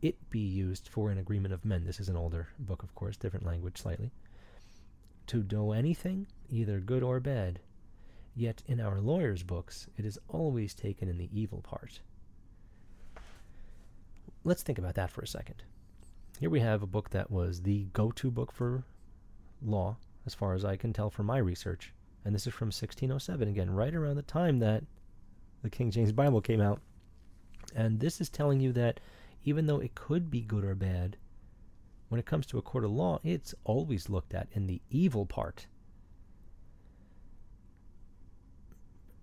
it 0.00 0.30
be 0.30 0.40
used 0.40 0.88
for 0.88 1.10
an 1.10 1.18
agreement 1.18 1.52
of 1.52 1.66
men. 1.66 1.84
This 1.84 2.00
is 2.00 2.08
an 2.08 2.16
older 2.16 2.48
book, 2.58 2.82
of 2.82 2.94
course, 2.94 3.18
different 3.18 3.44
language 3.44 3.76
slightly. 3.76 4.10
To 5.32 5.42
do 5.42 5.72
anything, 5.72 6.26
either 6.50 6.78
good 6.78 7.02
or 7.02 7.18
bad. 7.18 7.60
Yet 8.36 8.62
in 8.66 8.82
our 8.82 9.00
lawyers' 9.00 9.42
books, 9.42 9.86
it 9.96 10.04
is 10.04 10.18
always 10.28 10.74
taken 10.74 11.08
in 11.08 11.16
the 11.16 11.30
evil 11.32 11.62
part. 11.62 12.00
Let's 14.44 14.62
think 14.62 14.78
about 14.78 14.94
that 14.96 15.08
for 15.10 15.22
a 15.22 15.26
second. 15.26 15.62
Here 16.38 16.50
we 16.50 16.60
have 16.60 16.82
a 16.82 16.86
book 16.86 17.08
that 17.08 17.30
was 17.30 17.62
the 17.62 17.86
go 17.94 18.10
to 18.10 18.30
book 18.30 18.52
for 18.52 18.84
law, 19.62 19.96
as 20.26 20.34
far 20.34 20.52
as 20.52 20.66
I 20.66 20.76
can 20.76 20.92
tell 20.92 21.08
from 21.08 21.24
my 21.24 21.38
research. 21.38 21.94
And 22.26 22.34
this 22.34 22.46
is 22.46 22.52
from 22.52 22.66
1607, 22.66 23.48
again, 23.48 23.70
right 23.70 23.94
around 23.94 24.16
the 24.16 24.22
time 24.22 24.58
that 24.58 24.84
the 25.62 25.70
King 25.70 25.90
James 25.90 26.12
Bible 26.12 26.42
came 26.42 26.60
out. 26.60 26.82
And 27.74 28.00
this 28.00 28.20
is 28.20 28.28
telling 28.28 28.60
you 28.60 28.70
that 28.72 29.00
even 29.44 29.66
though 29.66 29.80
it 29.80 29.94
could 29.94 30.30
be 30.30 30.42
good 30.42 30.62
or 30.62 30.74
bad, 30.74 31.16
when 32.12 32.18
it 32.18 32.26
comes 32.26 32.44
to 32.44 32.58
a 32.58 32.62
court 32.62 32.84
of 32.84 32.90
law, 32.90 33.18
it's 33.24 33.54
always 33.64 34.10
looked 34.10 34.34
at 34.34 34.46
in 34.52 34.66
the 34.66 34.82
evil 34.90 35.24
part. 35.24 35.66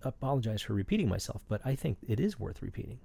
Apologize 0.02 0.60
for 0.60 0.74
repeating 0.74 1.08
myself, 1.08 1.44
but 1.48 1.60
I 1.64 1.76
think 1.76 1.98
it 2.08 2.18
is 2.18 2.40
worth 2.40 2.60
repeating. 2.60 2.98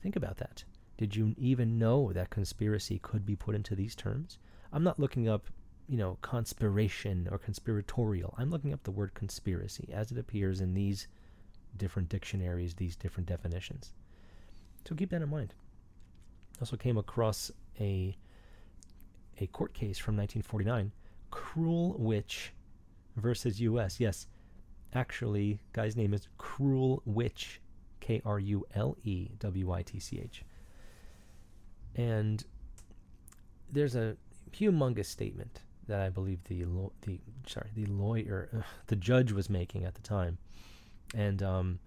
Think 0.00 0.14
about 0.14 0.36
that. 0.36 0.62
Did 0.96 1.16
you 1.16 1.34
even 1.38 1.76
know 1.76 2.12
that 2.12 2.30
conspiracy 2.30 3.00
could 3.00 3.26
be 3.26 3.34
put 3.34 3.56
into 3.56 3.74
these 3.74 3.96
terms? 3.96 4.38
I'm 4.72 4.84
not 4.84 5.00
looking 5.00 5.28
up, 5.28 5.48
you 5.88 5.96
know, 5.96 6.18
conspiration 6.22 7.26
or 7.28 7.36
conspiratorial. 7.36 8.32
I'm 8.38 8.50
looking 8.50 8.72
up 8.72 8.84
the 8.84 8.92
word 8.92 9.14
conspiracy 9.14 9.88
as 9.92 10.12
it 10.12 10.18
appears 10.18 10.60
in 10.60 10.72
these 10.72 11.08
different 11.76 12.08
dictionaries, 12.08 12.74
these 12.74 12.94
different 12.94 13.28
definitions. 13.28 13.92
So 14.88 14.94
keep 14.94 15.10
that 15.10 15.22
in 15.22 15.30
mind. 15.30 15.52
Also 16.60 16.76
came 16.76 16.96
across 16.96 17.50
a 17.80 18.16
a 19.40 19.46
court 19.46 19.74
case 19.74 19.98
from 19.98 20.16
1949, 20.16 20.92
Krulewitch 21.30 22.48
versus 23.16 23.60
U.S. 23.60 24.00
Yes, 24.00 24.26
actually, 24.94 25.60
guy's 25.72 25.96
name 25.96 26.14
is 26.14 26.28
Krulewitch, 26.38 27.58
K 28.00 28.22
R 28.24 28.38
U 28.38 28.66
L 28.74 28.96
E 29.04 29.28
W 29.38 29.72
I 29.72 29.82
T 29.82 29.98
C 29.98 30.20
H. 30.22 30.44
And 31.94 32.44
there's 33.70 33.96
a 33.96 34.16
humongous 34.52 35.06
statement 35.06 35.62
that 35.88 36.00
I 36.00 36.08
believe 36.08 36.42
the 36.44 36.64
lo- 36.64 36.92
the 37.02 37.20
sorry 37.46 37.70
the 37.74 37.86
lawyer 37.86 38.48
uh, 38.56 38.62
the 38.86 38.96
judge 38.96 39.32
was 39.32 39.48
making 39.48 39.84
at 39.84 39.94
the 39.94 40.02
time, 40.02 40.38
and 41.14 41.42
um, 41.42 41.78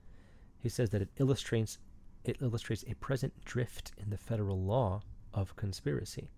he 0.59 0.69
says 0.69 0.89
that 0.91 1.01
it 1.01 1.09
illustrates 1.17 1.77
it 2.25 2.37
illustrates 2.41 2.83
a 2.87 2.95
present 2.95 3.33
drift 3.45 3.91
in 3.97 4.09
the 4.09 4.17
federal 4.17 4.61
law 4.61 5.01
of 5.33 5.55
conspiracy, 5.55 6.29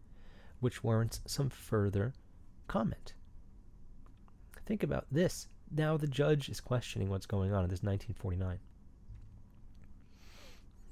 which 0.62 0.84
warrants 0.84 1.20
some 1.26 1.50
further 1.50 2.14
comment. 2.68 3.14
Think 4.66 4.84
about 4.84 5.06
this. 5.12 5.50
Now 5.76 5.98
the 5.98 6.08
judge 6.08 6.48
is 6.48 6.62
questioning 6.62 7.10
what's 7.10 7.26
going 7.26 7.52
on 7.52 7.66
in 7.66 7.70
this 7.70 7.84
1949. 7.84 8.60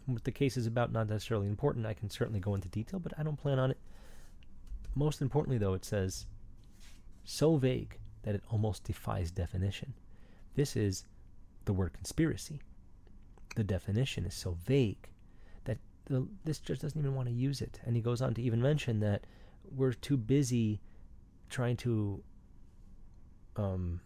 What 0.07 0.23
the 0.25 0.31
case 0.31 0.57
is 0.57 0.65
about, 0.65 0.91
not 0.91 1.07
necessarily 1.07 1.47
important. 1.47 1.85
I 1.85 1.93
can 1.93 2.09
certainly 2.09 2.41
go 2.41 2.55
into 2.55 2.67
detail, 2.67 2.99
but 2.99 3.13
I 3.17 3.23
don't 3.23 3.37
plan 3.37 3.59
on 3.59 3.71
it. 3.71 3.77
Most 4.95 5.21
importantly, 5.21 5.57
though, 5.57 5.75
it 5.75 5.85
says 5.85 6.25
so 7.23 7.55
vague 7.55 7.97
that 8.23 8.35
it 8.35 8.43
almost 8.49 8.83
defies 8.83 9.31
definition. 9.31 9.93
This 10.55 10.75
is 10.75 11.05
the 11.63 11.73
word 11.73 11.93
conspiracy 11.93 12.59
the 13.55 13.63
definition 13.63 14.25
is 14.25 14.33
so 14.33 14.57
vague 14.65 15.09
that 15.65 15.77
the, 16.05 16.27
this 16.45 16.59
judge 16.59 16.79
doesn't 16.79 16.99
even 16.99 17.15
want 17.15 17.27
to 17.27 17.33
use 17.33 17.61
it. 17.61 17.79
And 17.85 17.95
he 17.95 18.01
goes 18.01 18.21
on 18.21 18.33
to 18.35 18.41
even 18.41 18.61
mention 18.61 18.99
that 19.01 19.25
we're 19.75 19.93
too 19.93 20.17
busy 20.17 20.81
trying 21.49 21.77
to. 21.77 22.23
Um, 23.55 24.01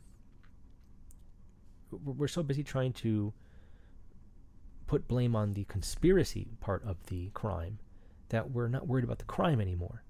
we're 1.91 2.27
so 2.27 2.41
busy 2.41 2.63
trying 2.63 2.93
to 2.93 3.33
put 4.87 5.07
blame 5.07 5.35
on 5.35 5.53
the 5.53 5.63
conspiracy 5.65 6.47
part 6.59 6.83
of 6.85 6.97
the 7.07 7.29
crime 7.33 7.79
that 8.29 8.49
we're 8.51 8.67
not 8.67 8.87
worried 8.87 9.03
about 9.03 9.19
the 9.19 9.25
crime 9.25 9.61
anymore. 9.61 10.03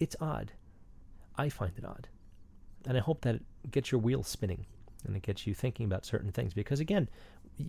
It's 0.00 0.16
odd. 0.20 0.52
I 1.36 1.48
find 1.48 1.72
it 1.76 1.84
odd. 1.84 2.08
And 2.86 2.96
I 2.96 3.00
hope 3.00 3.22
that 3.22 3.36
it 3.36 3.70
gets 3.70 3.92
your 3.92 4.00
wheels 4.00 4.28
spinning 4.28 4.64
and 5.04 5.16
it 5.16 5.22
gets 5.22 5.46
you 5.46 5.54
thinking 5.54 5.86
about 5.86 6.06
certain 6.06 6.32
things. 6.32 6.54
Because 6.54 6.80
again, 6.80 7.08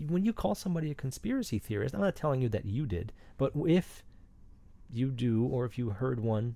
when 0.08 0.24
you 0.26 0.34
call 0.34 0.56
somebody 0.56 0.92
a 0.92 0.96
conspiracy 0.96 1.60
theorist, 1.60 1.96
I'm 1.96 2.02
not 2.02 2.16
telling 2.16 2.42
you 2.42 2.50
that 2.50 2.66
you 2.66 2.86
did, 2.86 3.14
but 3.38 3.52
if 3.68 4.04
you 4.92 5.10
do, 5.12 5.46
or 5.46 5.66
if 5.66 5.78
you 5.78 5.90
heard 5.90 6.20
one 6.20 6.56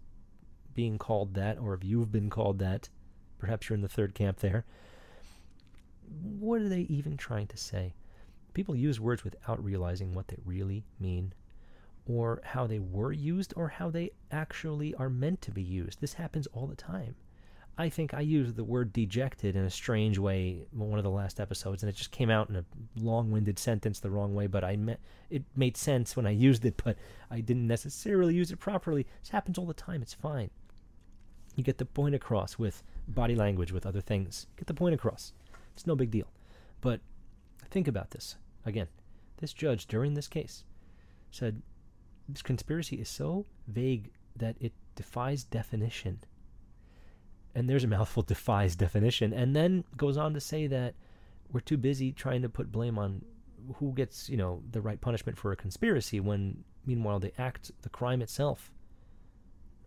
being 0.73 0.97
called 0.97 1.33
that, 1.35 1.59
or 1.59 1.73
if 1.73 1.83
you've 1.83 2.11
been 2.11 2.29
called 2.29 2.59
that, 2.59 2.89
perhaps 3.39 3.69
you're 3.69 3.75
in 3.75 3.81
the 3.81 3.89
third 3.89 4.13
camp 4.15 4.39
there. 4.39 4.65
What 6.39 6.61
are 6.61 6.69
they 6.69 6.81
even 6.81 7.17
trying 7.17 7.47
to 7.47 7.57
say? 7.57 7.93
People 8.53 8.75
use 8.75 8.99
words 8.99 9.23
without 9.23 9.63
realizing 9.63 10.13
what 10.13 10.27
they 10.27 10.37
really 10.45 10.83
mean, 10.99 11.33
or 12.05 12.41
how 12.43 12.67
they 12.67 12.79
were 12.79 13.11
used, 13.11 13.53
or 13.55 13.69
how 13.69 13.89
they 13.89 14.11
actually 14.31 14.93
are 14.95 15.09
meant 15.09 15.41
to 15.41 15.51
be 15.51 15.63
used. 15.63 16.01
This 16.01 16.13
happens 16.13 16.47
all 16.47 16.67
the 16.67 16.75
time. 16.75 17.15
I 17.77 17.89
think 17.89 18.13
I 18.13 18.21
used 18.21 18.55
the 18.55 18.63
word 18.63 18.93
dejected 18.93 19.55
in 19.55 19.63
a 19.63 19.69
strange 19.69 20.17
way 20.17 20.67
in 20.71 20.79
one 20.79 20.99
of 20.99 21.03
the 21.03 21.09
last 21.09 21.39
episodes, 21.39 21.81
and 21.81 21.89
it 21.89 21.95
just 21.95 22.11
came 22.11 22.29
out 22.29 22.49
in 22.49 22.57
a 22.57 22.65
long-winded 22.97 23.57
sentence 23.57 23.99
the 23.99 24.11
wrong 24.11 24.35
way. 24.35 24.47
But 24.47 24.63
I 24.63 24.75
meant 24.75 24.99
it 25.29 25.43
made 25.55 25.77
sense 25.77 26.15
when 26.15 26.25
I 26.25 26.31
used 26.31 26.65
it, 26.65 26.79
but 26.83 26.97
I 27.29 27.39
didn't 27.41 27.67
necessarily 27.67 28.35
use 28.35 28.51
it 28.51 28.59
properly. 28.59 29.07
This 29.21 29.29
happens 29.29 29.57
all 29.57 29.65
the 29.65 29.73
time. 29.73 30.01
It's 30.01 30.13
fine. 30.13 30.49
You 31.55 31.63
get 31.63 31.77
the 31.77 31.85
point 31.85 32.15
across 32.15 32.57
with 32.59 32.83
body 33.07 33.35
language, 33.35 33.71
with 33.71 33.85
other 33.85 34.01
things. 34.01 34.47
Get 34.57 34.67
the 34.67 34.73
point 34.73 34.95
across. 34.95 35.33
It's 35.73 35.87
no 35.87 35.95
big 35.95 36.11
deal. 36.11 36.27
But 36.81 37.01
think 37.69 37.87
about 37.87 38.11
this 38.11 38.37
again. 38.65 38.87
This 39.37 39.53
judge 39.53 39.87
during 39.87 40.13
this 40.13 40.27
case 40.27 40.63
said 41.31 41.61
this 42.27 42.41
conspiracy 42.41 42.97
is 42.97 43.09
so 43.09 43.45
vague 43.67 44.11
that 44.35 44.55
it 44.59 44.73
defies 44.95 45.43
definition 45.43 46.19
and 47.55 47.69
there's 47.69 47.83
a 47.83 47.87
mouthful 47.87 48.23
defies 48.23 48.75
definition 48.75 49.33
and 49.33 49.55
then 49.55 49.83
goes 49.97 50.17
on 50.17 50.33
to 50.33 50.39
say 50.39 50.67
that 50.67 50.95
we're 51.51 51.59
too 51.59 51.77
busy 51.77 52.11
trying 52.11 52.41
to 52.41 52.49
put 52.49 52.71
blame 52.71 52.97
on 52.97 53.21
who 53.75 53.93
gets 53.93 54.29
you 54.29 54.37
know 54.37 54.61
the 54.71 54.81
right 54.81 55.01
punishment 55.01 55.37
for 55.37 55.51
a 55.51 55.55
conspiracy 55.55 56.19
when 56.19 56.63
meanwhile 56.85 57.19
the 57.19 57.31
act 57.39 57.71
the 57.81 57.89
crime 57.89 58.21
itself 58.21 58.71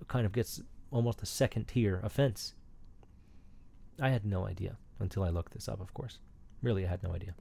kind 0.09 0.27
of 0.27 0.33
gets 0.33 0.61
almost 0.91 1.23
a 1.23 1.27
second 1.27 1.67
tier 1.67 2.01
offense. 2.05 2.55
I 4.01 4.11
had 4.11 4.25
no 4.25 4.47
idea 4.47 4.77
until 5.01 5.25
i 5.25 5.31
looked 5.31 5.53
this 5.53 5.69
up 5.69 5.81
of 5.81 5.95
course. 5.95 6.19
Really 6.63 6.87
i 6.87 6.89
had 6.89 7.03
no 7.03 7.13
idea. 7.13 7.35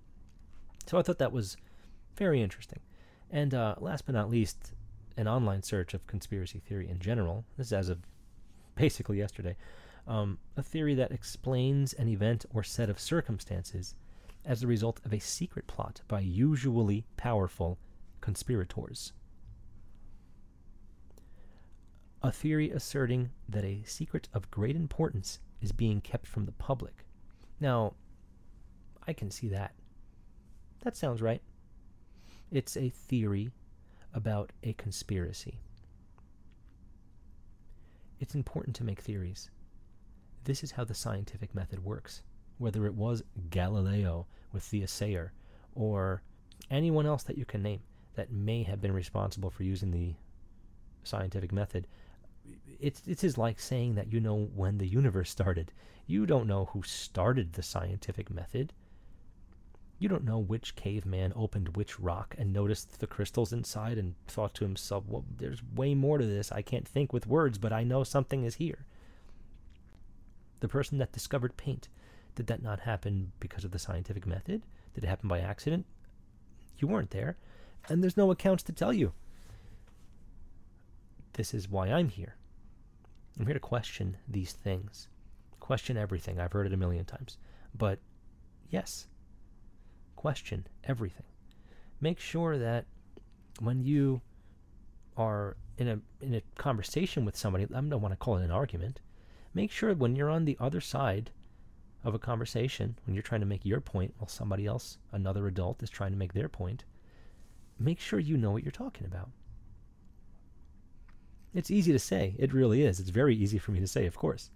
So 0.86 0.98
i 0.98 1.02
thought 1.02 1.20
that 1.20 1.32
was 1.32 1.58
very 2.16 2.42
interesting. 2.42 2.80
And 3.30 3.54
uh, 3.54 3.76
last 3.80 4.06
but 4.06 4.16
not 4.16 4.30
least 4.30 4.74
an 5.18 5.28
online 5.28 5.64
search 5.64 5.94
of 5.94 6.06
conspiracy 6.08 6.60
theory 6.60 6.90
in 6.90 7.00
general. 7.00 7.46
This 7.58 7.68
is 7.68 7.74
as 7.74 7.90
of 7.90 8.00
basically 8.76 9.18
yesterday 9.18 9.56
um, 10.08 10.38
a 10.58 10.64
theory 10.64 10.96
that 10.96 11.12
explains 11.12 11.94
an 11.94 12.08
event 12.08 12.46
or 12.54 12.64
set 12.64 12.90
of 12.90 13.00
circumstances 13.00 13.96
as 14.46 14.62
the 14.62 14.68
result 14.68 15.00
of 15.06 15.14
a 15.14 15.20
secret 15.20 15.68
plot 15.68 16.02
by 16.08 16.20
usually 16.20 17.06
powerful 17.16 17.78
conspirators. 18.22 19.14
A 22.22 22.32
theory 22.32 22.72
asserting 22.72 23.32
that 23.50 23.64
a 23.64 23.84
secret 23.86 24.30
of 24.34 24.52
great 24.52 24.76
importance 24.76 25.40
is 25.62 25.72
being 25.72 26.02
kept 26.02 26.28
from 26.28 26.46
the 26.46 26.52
public. 26.54 27.06
Now, 27.60 27.94
I 29.08 29.14
can 29.14 29.32
see 29.32 29.50
that. 29.50 29.74
That 30.84 30.96
sounds 30.96 31.22
right. 31.22 31.42
It's 32.52 32.78
a 32.78 32.90
theory 32.90 33.52
about 34.14 34.52
a 34.64 34.74
conspiracy. 34.74 35.60
It's 38.20 38.36
important 38.36 38.76
to 38.78 38.84
make 38.84 39.02
theories 39.02 39.50
this 40.44 40.64
is 40.64 40.72
how 40.72 40.84
the 40.84 40.94
scientific 40.94 41.54
method 41.56 41.84
works. 41.84 42.22
Whether 42.58 42.86
it 42.86 42.96
was 42.96 43.24
Galileo 43.50 44.28
with 44.52 44.70
the 44.70 44.84
Assayer 44.84 45.34
or 45.76 46.22
anyone 46.70 47.06
else 47.06 47.24
that 47.24 47.38
you 47.38 47.46
can 47.46 47.64
name, 47.64 47.82
that 48.16 48.32
may 48.32 48.64
have 48.64 48.82
been 48.82 48.94
responsible 48.94 49.50
for 49.50 49.64
using 49.64 49.92
the 49.92 50.14
scientific 51.04 51.52
method. 51.52 51.88
It's 52.80 53.08
it 53.08 53.24
is 53.24 53.38
like 53.38 53.60
saying 53.60 53.96
that 53.96 54.12
you 54.12 54.20
know 54.20 54.50
when 54.56 54.78
the 54.78 54.88
universe 54.88 55.30
started. 55.30 55.72
You 56.06 56.26
don't 56.26 56.48
know 56.48 56.66
who 56.66 56.84
started 56.84 57.54
the 57.54 57.64
scientific 57.64 58.30
method. 58.30 58.74
You 60.00 60.10
don't 60.10 60.26
know 60.26 60.40
which 60.40 60.76
caveman 60.76 61.32
opened 61.36 61.78
which 61.78 62.00
rock 62.00 62.36
and 62.38 62.52
noticed 62.52 63.00
the 63.00 63.08
crystals 63.08 63.54
inside 63.54 63.98
and 63.98 64.16
thought 64.28 64.54
to 64.56 64.66
himself, 64.66 65.06
well, 65.08 65.24
there's 65.38 65.64
way 65.64 65.96
more 65.96 66.18
to 66.18 66.26
this. 66.26 66.52
I 66.52 66.62
can't 66.62 66.88
think 66.88 67.14
with 67.14 67.26
words, 67.26 67.58
but 67.58 67.72
I 67.72 67.84
know 67.84 68.04
something 68.04 68.44
is 68.44 68.56
here. 68.56 68.86
The 70.64 70.70
person 70.70 70.98
that 71.00 71.12
discovered 71.12 71.58
paint, 71.58 71.90
did 72.36 72.48
that 72.48 72.64
not 72.64 72.80
happen 72.80 73.34
because 73.42 73.66
of 73.66 73.72
the 73.72 73.80
scientific 73.80 74.26
method? 74.26 74.62
Did 74.96 75.04
it 75.04 75.08
happen 75.08 75.28
by 75.28 75.40
accident? 75.40 75.86
You 76.78 76.88
weren't 76.88 77.10
there, 77.10 77.36
and 77.90 78.02
there's 78.02 78.16
no 78.16 78.32
accounts 78.32 78.64
to 78.64 78.72
tell 78.72 78.94
you. 78.94 79.12
This 81.34 81.54
is 81.54 81.68
why 81.68 81.90
I'm 81.90 82.08
here. 82.08 82.38
I'm 83.38 83.46
here 83.46 83.56
to 83.56 83.60
question 83.60 84.16
these 84.26 84.54
things. 84.54 85.10
Question 85.60 85.98
everything. 85.98 86.40
I've 86.40 86.54
heard 86.54 86.68
it 86.68 86.74
a 86.74 86.78
million 86.78 87.04
times. 87.04 87.38
But 87.78 88.00
yes, 88.70 89.08
question 90.16 90.66
everything. 90.86 91.26
Make 92.00 92.22
sure 92.22 92.58
that 92.58 92.86
when 93.60 93.82
you 93.82 94.22
are 95.18 95.58
in 95.78 95.90
a 95.90 96.00
in 96.22 96.36
a 96.36 96.42
conversation 96.56 97.26
with 97.26 97.36
somebody, 97.36 97.66
I 97.66 97.82
don't 97.82 98.00
want 98.00 98.14
to 98.14 98.18
call 98.18 98.38
it 98.38 98.46
an 98.46 98.52
argument. 98.52 99.02
Make 99.54 99.72
sure 99.72 99.94
when 99.94 100.16
you're 100.16 100.30
on 100.30 100.46
the 100.46 100.58
other 100.60 100.82
side 100.82 101.32
of 102.04 102.14
a 102.14 102.20
conversation, 102.20 102.98
when 103.06 103.14
you're 103.14 103.24
trying 103.24 103.42
to 103.42 103.48
make 103.48 103.66
your 103.66 103.82
point 103.82 104.14
while 104.18 104.28
somebody 104.28 104.66
else, 104.66 104.98
another 105.12 105.48
adult, 105.48 105.82
is 105.84 105.90
trying 105.90 106.12
to 106.12 106.18
make 106.18 106.34
their 106.34 106.50
point, 106.50 106.84
make 107.80 108.00
sure 108.00 108.20
you 108.20 108.38
know 108.38 108.52
what 108.52 108.64
you're 108.64 108.72
talking 108.72 109.06
about. 109.06 109.30
It's 111.54 111.72
easy 111.72 111.92
to 111.92 112.00
say. 112.00 112.36
It 112.40 112.54
really 112.54 112.84
is. 112.84 113.00
It's 113.00 113.12
very 113.12 113.36
easy 113.36 113.60
for 113.60 113.72
me 113.72 113.80
to 113.80 113.88
say, 113.88 114.06
of 114.08 114.18
course, 114.18 114.50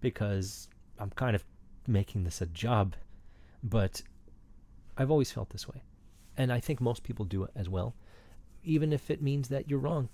because 0.00 0.68
I'm 0.98 1.10
kind 1.10 1.34
of 1.34 1.44
making 1.86 2.24
this 2.24 2.40
a 2.42 2.46
job. 2.46 2.94
But 3.62 4.02
I've 4.98 5.10
always 5.10 5.32
felt 5.32 5.50
this 5.50 5.66
way. 5.66 5.82
And 6.36 6.52
I 6.52 6.60
think 6.60 6.80
most 6.80 7.02
people 7.02 7.24
do 7.24 7.44
it 7.44 7.50
as 7.56 7.68
well, 7.68 7.94
even 8.64 8.92
if 8.92 9.10
it 9.10 9.22
means 9.22 9.48
that 9.48 9.70
you're 9.70 9.78
wrong. 9.78 10.08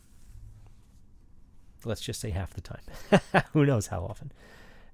Let's 1.84 2.00
just 2.00 2.20
say 2.20 2.30
half 2.30 2.54
the 2.54 2.60
time. 2.60 3.42
Who 3.52 3.66
knows 3.66 3.88
how 3.88 4.02
often. 4.02 4.32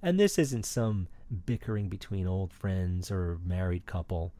And 0.01 0.19
this 0.19 0.37
isn't 0.37 0.65
some 0.65 1.07
bickering 1.45 1.89
between 1.89 2.27
old 2.27 2.53
friends 2.53 3.09
or 3.11 3.39
married 3.43 3.85
couple. 3.85 4.33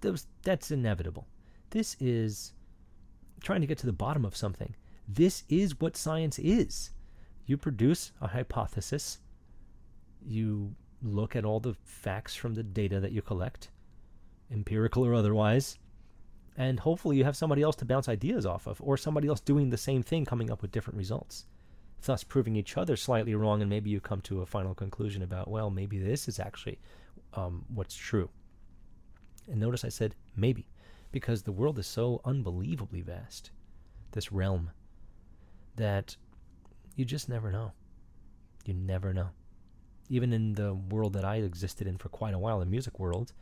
Those, 0.00 0.26
that's 0.42 0.70
inevitable. 0.70 1.26
This 1.70 1.96
is 2.00 2.52
trying 3.40 3.60
to 3.60 3.66
get 3.66 3.78
to 3.78 3.86
the 3.86 3.92
bottom 3.92 4.24
of 4.24 4.36
something. 4.36 4.74
This 5.06 5.44
is 5.48 5.80
what 5.80 5.96
science 5.96 6.38
is. 6.38 6.90
You 7.46 7.56
produce 7.56 8.12
a 8.20 8.28
hypothesis, 8.28 9.18
you 10.26 10.74
look 11.02 11.36
at 11.36 11.44
all 11.44 11.60
the 11.60 11.74
facts 11.84 12.34
from 12.34 12.54
the 12.54 12.62
data 12.62 13.00
that 13.00 13.12
you 13.12 13.22
collect, 13.22 13.70
empirical 14.50 15.06
or 15.06 15.14
otherwise, 15.14 15.78
and 16.58 16.80
hopefully 16.80 17.16
you 17.16 17.22
have 17.22 17.36
somebody 17.36 17.62
else 17.62 17.76
to 17.76 17.84
bounce 17.84 18.08
ideas 18.08 18.44
off 18.44 18.66
of, 18.66 18.82
or 18.82 18.96
somebody 18.96 19.28
else 19.28 19.40
doing 19.40 19.70
the 19.70 19.76
same 19.78 20.02
thing 20.02 20.24
coming 20.24 20.50
up 20.50 20.60
with 20.60 20.72
different 20.72 20.98
results, 20.98 21.46
thus 22.02 22.24
proving 22.24 22.56
each 22.56 22.76
other 22.76 22.96
slightly 22.96 23.36
wrong, 23.36 23.62
and 23.62 23.70
maybe 23.70 23.90
you 23.90 24.00
come 24.00 24.20
to 24.22 24.42
a 24.42 24.46
final 24.46 24.74
conclusion 24.74 25.22
about, 25.22 25.48
well, 25.48 25.70
maybe 25.70 25.98
this 25.98 26.26
is 26.26 26.40
actually 26.40 26.80
um, 27.34 27.64
what's 27.72 27.94
true. 27.94 28.28
And 29.46 29.60
notice 29.60 29.84
I 29.84 29.88
said 29.88 30.16
maybe, 30.34 30.66
because 31.12 31.42
the 31.42 31.52
world 31.52 31.78
is 31.78 31.86
so 31.86 32.20
unbelievably 32.24 33.02
vast, 33.02 33.52
this 34.10 34.32
realm, 34.32 34.72
that 35.76 36.16
you 36.96 37.04
just 37.04 37.28
never 37.28 37.52
know. 37.52 37.70
You 38.64 38.74
never 38.74 39.14
know. 39.14 39.28
Even 40.08 40.32
in 40.32 40.54
the 40.54 40.74
world 40.74 41.12
that 41.12 41.24
I 41.24 41.36
existed 41.36 41.86
in 41.86 41.98
for 41.98 42.08
quite 42.08 42.34
a 42.34 42.38
while, 42.38 42.58
the 42.58 42.66
music 42.66 42.98
world, 42.98 43.32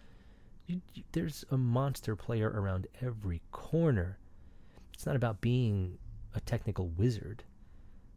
you, 0.66 0.80
you, 0.94 1.02
there's 1.12 1.44
a 1.50 1.56
monster 1.56 2.16
player 2.16 2.50
around 2.50 2.86
every 3.00 3.40
corner. 3.52 4.18
It's 4.92 5.06
not 5.06 5.16
about 5.16 5.40
being 5.40 5.98
a 6.34 6.40
technical 6.40 6.88
wizard. 6.88 7.44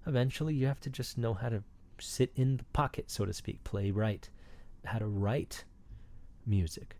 Eventually, 0.05 0.53
you 0.53 0.67
have 0.67 0.79
to 0.81 0.89
just 0.89 1.17
know 1.17 1.33
how 1.33 1.49
to 1.49 1.63
sit 1.99 2.31
in 2.35 2.57
the 2.57 2.63
pocket, 2.65 3.11
so 3.11 3.25
to 3.25 3.33
speak, 3.33 3.63
play 3.63 3.91
right, 3.91 4.27
how 4.85 4.97
to 4.97 5.05
write 5.05 5.65
music, 6.45 6.95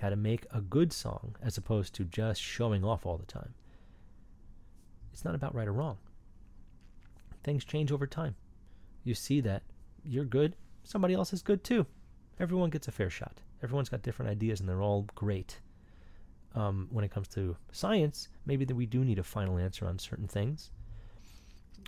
how 0.00 0.10
to 0.10 0.16
make 0.16 0.46
a 0.52 0.60
good 0.60 0.92
song 0.92 1.34
as 1.42 1.56
opposed 1.56 1.94
to 1.94 2.04
just 2.04 2.40
showing 2.40 2.84
off 2.84 3.06
all 3.06 3.16
the 3.16 3.26
time. 3.26 3.54
It's 5.12 5.24
not 5.24 5.34
about 5.34 5.54
right 5.54 5.68
or 5.68 5.72
wrong. 5.72 5.98
Things 7.42 7.64
change 7.64 7.90
over 7.90 8.06
time. 8.06 8.36
You 9.04 9.14
see 9.14 9.40
that 9.40 9.62
you're 10.04 10.24
good, 10.24 10.54
somebody 10.84 11.14
else 11.14 11.32
is 11.32 11.42
good 11.42 11.64
too. 11.64 11.86
Everyone 12.38 12.70
gets 12.70 12.88
a 12.88 12.92
fair 12.92 13.10
shot 13.10 13.40
everyone's 13.62 13.88
got 13.88 14.02
different 14.02 14.30
ideas 14.30 14.60
and 14.60 14.68
they're 14.68 14.82
all 14.82 15.06
great. 15.14 15.60
Um, 16.54 16.88
when 16.90 17.04
it 17.04 17.10
comes 17.10 17.28
to 17.28 17.56
science, 17.70 18.28
maybe 18.44 18.64
that 18.66 18.74
we 18.74 18.84
do 18.84 19.04
need 19.04 19.18
a 19.18 19.22
final 19.22 19.58
answer 19.58 19.86
on 19.86 19.98
certain 19.98 20.28
things. 20.28 20.70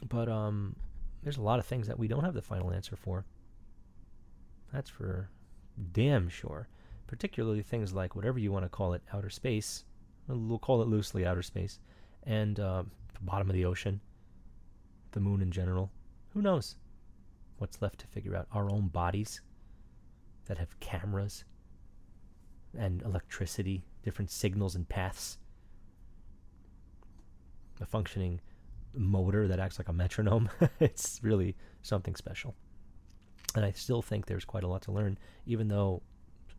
But 0.08 0.28
um, 0.28 0.74
there's 1.22 1.36
a 1.36 1.42
lot 1.42 1.58
of 1.58 1.66
things 1.66 1.86
that 1.86 1.98
we 1.98 2.08
don't 2.08 2.24
have 2.24 2.34
the 2.34 2.42
final 2.42 2.72
answer 2.72 2.96
for. 2.96 3.24
That's 4.72 4.90
for 4.90 5.28
damn 5.92 6.28
sure. 6.28 6.68
Particularly 7.06 7.62
things 7.62 7.92
like 7.92 8.16
whatever 8.16 8.38
you 8.38 8.52
want 8.52 8.64
to 8.64 8.70
call 8.70 8.94
it, 8.94 9.02
outer 9.12 9.30
space. 9.30 9.84
We'll 10.26 10.58
call 10.58 10.80
it 10.80 10.88
loosely 10.88 11.26
outer 11.26 11.42
space, 11.42 11.78
and 12.22 12.58
uh, 12.58 12.84
the 13.12 13.20
bottom 13.20 13.50
of 13.50 13.54
the 13.54 13.66
ocean, 13.66 14.00
the 15.12 15.20
moon 15.20 15.42
in 15.42 15.50
general. 15.50 15.90
Who 16.30 16.40
knows? 16.40 16.76
What's 17.58 17.82
left 17.82 17.98
to 18.00 18.06
figure 18.06 18.34
out? 18.34 18.48
Our 18.52 18.70
own 18.70 18.88
bodies 18.88 19.42
that 20.46 20.56
have 20.56 20.80
cameras 20.80 21.44
and 22.78 23.02
electricity, 23.02 23.84
different 24.02 24.30
signals 24.30 24.74
and 24.74 24.88
paths. 24.88 25.38
A 27.80 27.86
functioning 27.86 28.40
motor 28.94 29.48
that 29.48 29.58
acts 29.58 29.78
like 29.78 29.88
a 29.88 29.92
metronome. 29.92 30.48
it's 30.80 31.20
really 31.22 31.56
something 31.82 32.14
special. 32.14 32.54
And 33.54 33.64
I 33.64 33.72
still 33.72 34.02
think 34.02 34.26
there's 34.26 34.44
quite 34.44 34.64
a 34.64 34.68
lot 34.68 34.82
to 34.82 34.92
learn, 34.92 35.18
even 35.46 35.68
though 35.68 36.02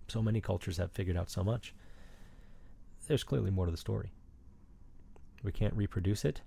so 0.07 0.21
many 0.21 0.41
cultures 0.41 0.77
have 0.77 0.91
figured 0.91 1.17
out 1.17 1.29
so 1.29 1.43
much. 1.43 1.73
There's 3.07 3.23
clearly 3.23 3.51
more 3.51 3.65
to 3.65 3.71
the 3.71 3.77
story. 3.77 4.11
We 5.43 5.51
can't 5.51 5.73
reproduce 5.75 6.25
it. 6.25 6.41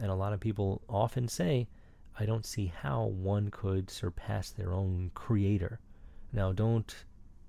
And 0.00 0.10
a 0.10 0.14
lot 0.14 0.32
of 0.32 0.40
people 0.40 0.82
often 0.88 1.28
say, 1.28 1.68
I 2.18 2.26
don't 2.26 2.46
see 2.46 2.72
how 2.82 3.04
one 3.04 3.50
could 3.50 3.90
surpass 3.90 4.50
their 4.50 4.72
own 4.72 5.10
creator. 5.14 5.80
Now, 6.32 6.52
don't 6.52 6.94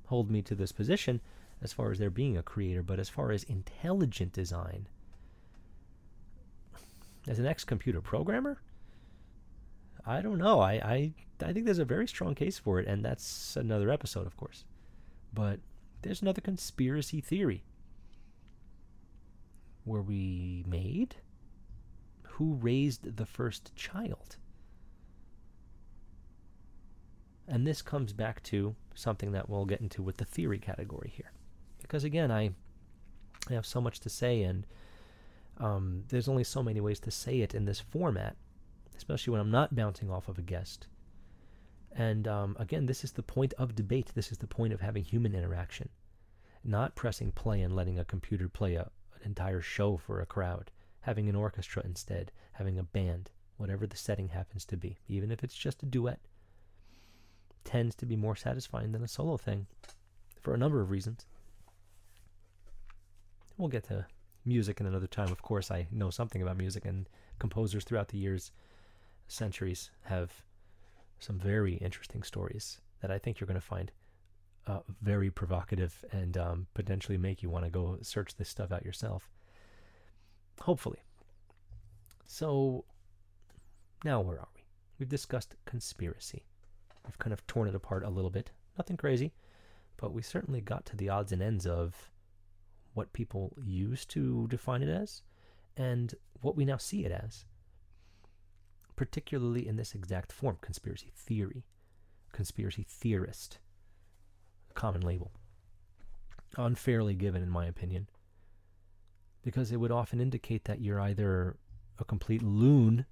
hold 0.05 0.29
me 0.29 0.41
to 0.43 0.55
this 0.55 0.71
position 0.71 1.21
as 1.61 1.73
far 1.73 1.91
as 1.91 1.99
there 1.99 2.09
being 2.09 2.37
a 2.37 2.43
creator, 2.43 2.83
but 2.83 2.99
as 2.99 3.09
far 3.09 3.31
as 3.31 3.43
intelligent 3.43 4.33
design, 4.33 4.87
as 7.27 7.39
an 7.39 7.45
ex-computer 7.45 8.01
programmer, 8.01 8.61
I 10.05 10.21
don't 10.21 10.37
know. 10.37 10.61
I, 10.61 10.73
I 10.73 11.13
I 11.41 11.53
think 11.53 11.65
there's 11.65 11.79
a 11.79 11.85
very 11.85 12.07
strong 12.07 12.33
case 12.33 12.57
for 12.57 12.79
it, 12.79 12.87
and 12.87 13.03
that's 13.03 13.55
another 13.55 13.91
episode, 13.91 14.25
of 14.25 14.37
course. 14.37 14.65
But 15.33 15.59
there's 16.01 16.21
another 16.21 16.41
conspiracy 16.41 17.21
theory. 17.21 17.63
Were 19.85 20.01
we 20.01 20.63
made? 20.67 21.17
Who 22.23 22.53
raised 22.53 23.17
the 23.17 23.25
first 23.25 23.75
child? 23.75 24.37
And 27.47 27.65
this 27.65 27.81
comes 27.81 28.13
back 28.13 28.43
to 28.43 28.75
something 28.95 29.31
that 29.31 29.49
we'll 29.49 29.65
get 29.65 29.81
into 29.81 30.01
with 30.01 30.17
the 30.17 30.25
theory 30.25 30.59
category 30.59 31.11
here. 31.15 31.31
Because 31.87 32.03
again, 32.03 32.31
I, 32.31 32.51
I 33.49 33.53
have 33.53 33.65
so 33.65 33.79
much 33.79 34.01
to 34.01 34.09
say, 34.09 34.43
and 34.43 34.67
um, 35.57 36.03
there's 36.09 36.27
only 36.27 36.43
so 36.43 36.61
many 36.61 36.81
ways 36.81 36.99
to 37.01 37.11
say 37.11 37.39
it 37.39 37.55
in 37.55 37.65
this 37.65 37.79
format, 37.79 38.35
especially 38.97 39.31
when 39.31 39.39
I'm 39.39 39.51
not 39.51 39.75
bouncing 39.75 40.11
off 40.11 40.27
of 40.27 40.37
a 40.37 40.41
guest. 40.41 40.87
And 41.95 42.27
um, 42.27 42.57
again, 42.59 42.85
this 42.85 43.03
is 43.03 43.13
the 43.13 43.23
point 43.23 43.53
of 43.57 43.73
debate. 43.73 44.11
This 44.13 44.31
is 44.31 44.37
the 44.37 44.47
point 44.47 44.73
of 44.73 44.81
having 44.81 45.03
human 45.03 45.33
interaction, 45.33 45.89
not 46.63 46.95
pressing 46.95 47.31
play 47.31 47.61
and 47.61 47.75
letting 47.75 47.97
a 47.97 48.05
computer 48.05 48.49
play 48.49 48.75
a, 48.75 48.91
an 49.15 49.21
entire 49.23 49.61
show 49.61 49.97
for 49.97 50.19
a 50.19 50.25
crowd. 50.25 50.71
Having 51.01 51.29
an 51.29 51.35
orchestra 51.35 51.81
instead, 51.85 52.33
having 52.51 52.77
a 52.77 52.83
band, 52.83 53.31
whatever 53.55 53.87
the 53.87 53.95
setting 53.95 54.27
happens 54.27 54.65
to 54.65 54.75
be, 54.75 54.97
even 55.07 55.31
if 55.31 55.41
it's 55.41 55.55
just 55.55 55.81
a 55.83 55.85
duet 55.85 56.19
tends 57.63 57.95
to 57.95 58.05
be 58.05 58.17
more 58.17 58.35
satisfying 58.35 58.91
than 58.91 59.03
a 59.03 59.07
solo 59.07 59.37
thing 59.37 59.67
for 60.41 60.53
a 60.53 60.57
number 60.57 60.81
of 60.81 60.91
reasons. 60.91 61.25
We'll 63.57 63.69
get 63.69 63.85
to 63.85 64.05
music 64.45 64.79
in 64.79 64.85
another 64.85 65.07
time. 65.07 65.31
Of 65.31 65.41
course, 65.41 65.71
I 65.71 65.87
know 65.91 66.09
something 66.09 66.41
about 66.41 66.57
music, 66.57 66.85
and 66.85 67.09
composers 67.39 67.83
throughout 67.83 68.09
the 68.09 68.17
years, 68.17 68.51
centuries, 69.27 69.89
have 70.03 70.31
some 71.19 71.39
very 71.39 71.75
interesting 71.75 72.23
stories 72.23 72.79
that 73.01 73.11
I 73.11 73.17
think 73.17 73.39
you're 73.39 73.47
going 73.47 73.59
to 73.59 73.65
find 73.65 73.91
uh, 74.67 74.79
very 75.01 75.31
provocative 75.31 76.03
and 76.11 76.37
um, 76.37 76.67
potentially 76.73 77.17
make 77.17 77.41
you 77.41 77.49
want 77.49 77.65
to 77.65 77.71
go 77.71 77.97
search 78.01 78.35
this 78.35 78.49
stuff 78.49 78.71
out 78.71 78.85
yourself. 78.85 79.29
Hopefully. 80.61 80.99
So, 82.25 82.85
now 84.03 84.21
where 84.21 84.39
are 84.39 84.49
we? 84.55 84.61
We've 84.99 85.09
discussed 85.09 85.55
conspiracy. 85.65 86.43
We've 87.05 87.17
kind 87.17 87.33
of 87.33 87.45
torn 87.47 87.69
it 87.69 87.75
apart 87.75 88.03
a 88.03 88.09
little 88.09 88.29
bit. 88.29 88.51
Nothing 88.77 88.97
crazy, 88.97 89.33
but 89.95 90.13
we 90.13 90.21
certainly 90.21 90.61
got 90.61 90.85
to 90.87 90.97
the 90.97 91.09
odds 91.09 91.31
and 91.31 91.41
ends 91.41 91.65
of 91.65 92.11
what 92.97 93.13
people 93.13 93.53
used 93.63 94.09
to 94.09 94.47
define 94.47 94.81
it 94.81 94.89
as 94.89 95.21
and 95.77 96.15
what 96.41 96.55
we 96.55 96.65
now 96.65 96.77
see 96.77 97.05
it 97.05 97.11
as. 97.11 97.45
Particularly 98.95 99.67
in 99.67 99.75
this 99.75 99.93
exact 99.93 100.31
form 100.31 100.57
conspiracy 100.59 101.11
theory, 101.15 101.63
conspiracy 102.33 102.83
theorist, 102.89 103.59
common 104.73 105.01
label. 105.01 105.31
Unfairly 106.57 107.13
given, 107.13 107.43
in 107.43 107.49
my 107.49 107.67
opinion, 107.67 108.07
because 109.43 109.71
it 109.71 109.77
would 109.77 109.91
often 109.91 110.19
indicate 110.19 110.65
that 110.65 110.81
you're 110.81 110.99
either 110.99 111.57
a 111.99 112.03
complete 112.03 112.41
loon, 112.41 113.05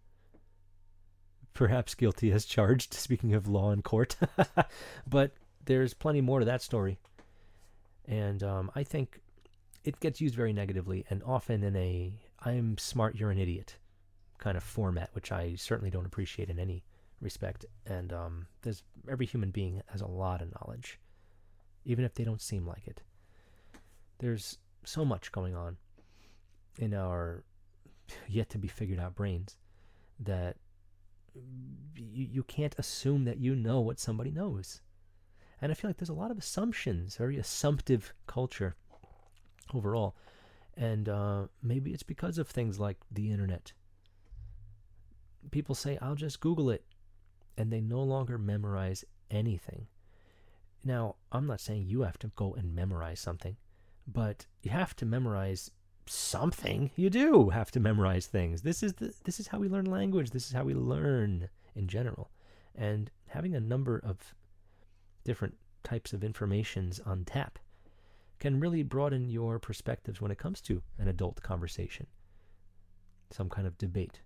perhaps 1.53 1.93
guilty 1.93 2.31
as 2.31 2.45
charged, 2.45 2.93
speaking 2.95 3.35
of 3.35 3.47
law 3.47 3.69
and 3.69 3.83
court, 3.83 4.15
but 5.07 5.33
there's 5.65 5.93
plenty 5.93 6.21
more 6.21 6.39
to 6.39 6.45
that 6.45 6.63
story. 6.63 6.97
And 8.07 8.41
um, 8.41 8.71
I 8.75 8.83
think 8.83 9.21
it 9.85 9.99
gets 9.99 10.19
used 10.19 10.35
very 10.35 10.51
negatively 10.51 11.05
and 11.09 11.21
often 11.23 11.63
in 11.63 11.75
a 11.75 12.13
I'm 12.39 12.77
smart, 12.77 13.15
you're 13.15 13.31
an 13.31 13.37
idiot 13.37 13.77
kind 14.39 14.57
of 14.57 14.63
format, 14.63 15.09
which 15.13 15.31
I 15.31 15.55
certainly 15.55 15.89
don't 15.89 16.05
appreciate 16.05 16.49
in 16.49 16.59
any 16.59 16.83
respect. 17.21 17.65
And 17.85 18.11
um, 18.11 18.47
there's 18.63 18.83
every 19.09 19.25
human 19.25 19.51
being 19.51 19.81
has 19.87 20.01
a 20.01 20.07
lot 20.07 20.41
of 20.41 20.51
knowledge, 20.53 20.99
even 21.85 22.03
if 22.03 22.13
they 22.13 22.23
don't 22.23 22.41
seem 22.41 22.67
like 22.67 22.87
it. 22.87 23.01
There's 24.19 24.57
so 24.83 25.05
much 25.05 25.31
going 25.31 25.55
on 25.55 25.77
in 26.77 26.93
our 26.93 27.43
yet 28.27 28.49
to 28.49 28.57
be 28.57 28.67
figured 28.67 28.99
out 28.99 29.15
brains 29.15 29.57
that 30.19 30.57
you, 31.95 32.27
you 32.31 32.43
can't 32.43 32.75
assume 32.77 33.25
that 33.25 33.39
you 33.39 33.55
know 33.55 33.81
what 33.81 33.99
somebody 33.99 34.31
knows. 34.31 34.81
And 35.61 35.71
I 35.71 35.75
feel 35.75 35.89
like 35.89 35.97
there's 35.97 36.09
a 36.09 36.13
lot 36.13 36.31
of 36.31 36.37
assumptions, 36.37 37.15
very 37.17 37.37
assumptive 37.37 38.13
culture 38.27 38.75
overall. 39.73 40.15
And 40.77 41.07
uh, 41.07 41.47
maybe 41.63 41.91
it's 41.91 42.03
because 42.03 42.37
of 42.37 42.47
things 42.47 42.79
like 42.79 42.97
the 43.11 43.31
internet. 43.31 43.73
People 45.51 45.75
say, 45.75 45.97
I'll 46.01 46.15
just 46.15 46.39
Google 46.39 46.69
it. 46.69 46.83
And 47.57 47.71
they 47.71 47.79
no 47.79 48.01
longer 48.01 48.37
memorize 48.37 49.05
anything. 49.31 49.87
Now, 50.83 51.15
I'm 51.31 51.47
not 51.47 51.61
saying 51.61 51.85
you 51.87 52.01
have 52.01 52.19
to 52.19 52.31
go 52.35 52.53
and 52.53 52.75
memorize 52.75 53.19
something, 53.19 53.55
but 54.05 54.45
you 54.61 54.71
have 54.71 54.95
to 54.97 55.05
memorize 55.05 55.71
something. 56.05 56.91
You 56.95 57.09
do 57.09 57.49
have 57.49 57.71
to 57.71 57.79
memorize 57.79 58.27
things. 58.27 58.61
This 58.61 58.83
is 58.83 58.93
the 58.93 59.13
this 59.23 59.39
is 59.39 59.47
how 59.47 59.57
we 59.57 59.67
learn 59.67 59.85
language. 59.85 60.29
This 60.29 60.45
is 60.45 60.53
how 60.53 60.63
we 60.63 60.75
learn 60.75 61.49
in 61.75 61.87
general. 61.87 62.29
And 62.75 63.09
having 63.29 63.55
a 63.55 63.59
number 63.59 63.97
of 63.97 64.35
different 65.23 65.55
types 65.83 66.13
of 66.13 66.23
informations 66.23 66.99
on 67.05 67.25
tap 67.25 67.57
can 68.39 68.59
really 68.59 68.83
broaden 68.83 69.29
your 69.29 69.59
perspectives 69.59 70.21
when 70.21 70.31
it 70.31 70.37
comes 70.37 70.61
to 70.61 70.81
an 70.99 71.07
adult 71.07 71.41
conversation, 71.41 72.07
some 73.31 73.49
kind 73.49 73.67
of 73.67 73.77
debate, 73.77 74.21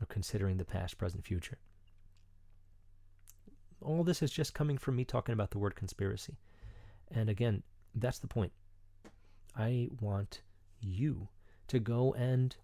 or 0.00 0.06
considering 0.06 0.56
the 0.56 0.64
past, 0.64 0.98
present, 0.98 1.24
future. 1.24 1.58
All 3.80 4.04
this 4.04 4.22
is 4.22 4.30
just 4.30 4.54
coming 4.54 4.78
from 4.78 4.96
me 4.96 5.04
talking 5.04 5.32
about 5.32 5.50
the 5.50 5.58
word 5.58 5.74
conspiracy. 5.74 6.36
And 7.10 7.28
again, 7.28 7.62
that's 7.94 8.18
the 8.18 8.28
point. 8.28 8.52
I 9.56 9.88
want 10.00 10.42
you 10.80 11.28
to 11.68 11.78
go 11.78 12.14
and 12.14 12.56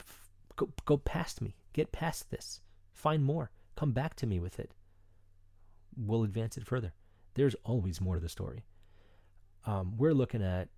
f- 0.00 0.30
go, 0.56 0.70
go 0.84 0.96
past 0.98 1.40
me, 1.40 1.56
get 1.72 1.90
past 1.90 2.30
this, 2.30 2.60
find 2.92 3.24
more, 3.24 3.50
come 3.74 3.92
back 3.92 4.14
to 4.16 4.26
me 4.26 4.38
with 4.38 4.60
it. 4.60 4.70
We'll 5.96 6.22
advance 6.22 6.56
it 6.56 6.66
further 6.66 6.92
there's 7.38 7.56
always 7.64 8.00
more 8.00 8.14
to 8.14 8.20
the 8.20 8.28
story. 8.28 8.64
Um, 9.66 9.96
we're 9.96 10.14
looking 10.14 10.42
at 10.42 10.68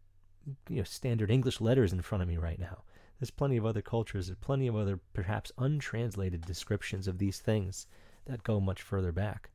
you 0.69 0.77
know 0.77 0.85
standard 0.85 1.31
English 1.31 1.61
letters 1.61 1.93
in 1.93 2.03
front 2.03 2.23
of 2.23 2.29
me 2.29 2.37
right 2.37 2.59
now. 2.59 2.83
There's 3.19 3.31
plenty 3.31 3.57
of 3.57 3.67
other 3.67 3.83
cultures, 3.83 4.29
there's 4.29 4.39
plenty 4.39 4.67
of 4.67 4.77
other 4.77 4.99
perhaps 5.13 5.53
untranslated 5.59 6.43
descriptions 6.43 7.07
of 7.07 7.19
these 7.19 7.39
things 7.39 7.87
that 8.27 8.43
go 8.43 8.61
much 8.61 8.83
further 8.83 9.13
back, 9.13 9.51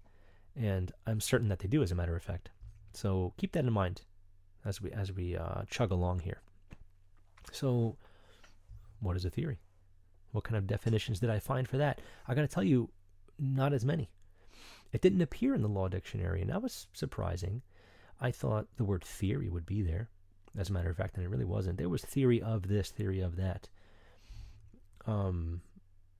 and 0.55 0.91
I'm 1.07 1.19
certain 1.19 1.49
that 1.49 1.59
they 1.59 1.67
do, 1.67 1.81
as 1.81 1.91
a 1.91 1.95
matter 1.95 2.15
of 2.15 2.23
fact. 2.23 2.49
So 2.93 3.33
keep 3.37 3.53
that 3.53 3.65
in 3.65 3.73
mind 3.73 4.01
as 4.63 4.81
we 4.81 4.91
as 4.91 5.11
we 5.11 5.35
uh, 5.35 5.63
chug 5.69 5.91
along 5.91 6.19
here. 6.19 6.41
So, 7.51 7.97
what 8.99 9.15
is 9.15 9.25
a 9.25 9.29
theory? 9.29 9.59
What 10.31 10.43
kind 10.43 10.57
of 10.57 10.67
definitions 10.67 11.19
did 11.19 11.29
I 11.29 11.39
find 11.39 11.67
for 11.67 11.77
that? 11.77 12.01
I 12.27 12.33
got 12.35 12.41
to 12.41 12.47
tell 12.47 12.63
you, 12.63 12.89
not 13.39 13.73
as 13.73 13.85
many. 13.85 14.09
It 14.95 15.01
didn't 15.01 15.21
appear 15.21 15.53
in 15.53 15.61
the 15.61 15.67
law 15.67 15.89
dictionary, 15.89 16.39
and 16.39 16.49
that 16.49 16.61
was 16.61 16.87
surprising. 16.93 17.61
I 18.21 18.31
thought 18.31 18.69
the 18.77 18.85
word 18.85 19.03
theory 19.03 19.49
would 19.49 19.65
be 19.65 19.81
there, 19.81 20.07
as 20.57 20.69
a 20.69 20.71
matter 20.71 20.89
of 20.89 20.95
fact, 20.95 21.17
and 21.17 21.25
it 21.25 21.29
really 21.29 21.43
wasn't. 21.43 21.77
There 21.77 21.89
was 21.89 22.01
theory 22.01 22.41
of 22.41 22.69
this, 22.69 22.91
theory 22.91 23.19
of 23.19 23.35
that. 23.35 23.67
Um, 25.05 25.59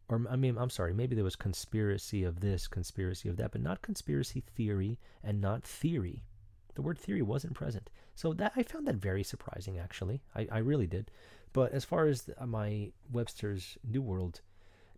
or 0.09 0.27
I 0.29 0.35
mean, 0.35 0.57
I'm 0.57 0.69
sorry, 0.69 0.93
maybe 0.93 1.15
there 1.15 1.23
was 1.23 1.37
conspiracy 1.37 2.25
of 2.25 2.41
this, 2.41 2.67
conspiracy 2.67 3.29
of 3.29 3.37
that, 3.37 3.53
but 3.53 3.61
not 3.61 3.81
conspiracy 3.81 4.41
theory 4.41 4.99
and 5.23 5.39
not 5.39 5.63
theory. 5.63 6.25
The 6.73 6.81
word 6.81 6.99
theory 6.99 7.21
wasn't 7.21 7.53
present. 7.53 7.89
So 8.13 8.33
that 8.33 8.51
I 8.57 8.63
found 8.63 8.87
that 8.87 8.95
very 8.95 9.23
surprising, 9.23 9.79
actually. 9.79 10.21
I, 10.35 10.49
I 10.51 10.57
really 10.57 10.87
did. 10.87 11.11
But 11.53 11.71
as 11.71 11.85
far 11.85 12.07
as 12.07 12.29
my 12.45 12.91
Webster's 13.09 13.77
New 13.89 14.01
World 14.01 14.41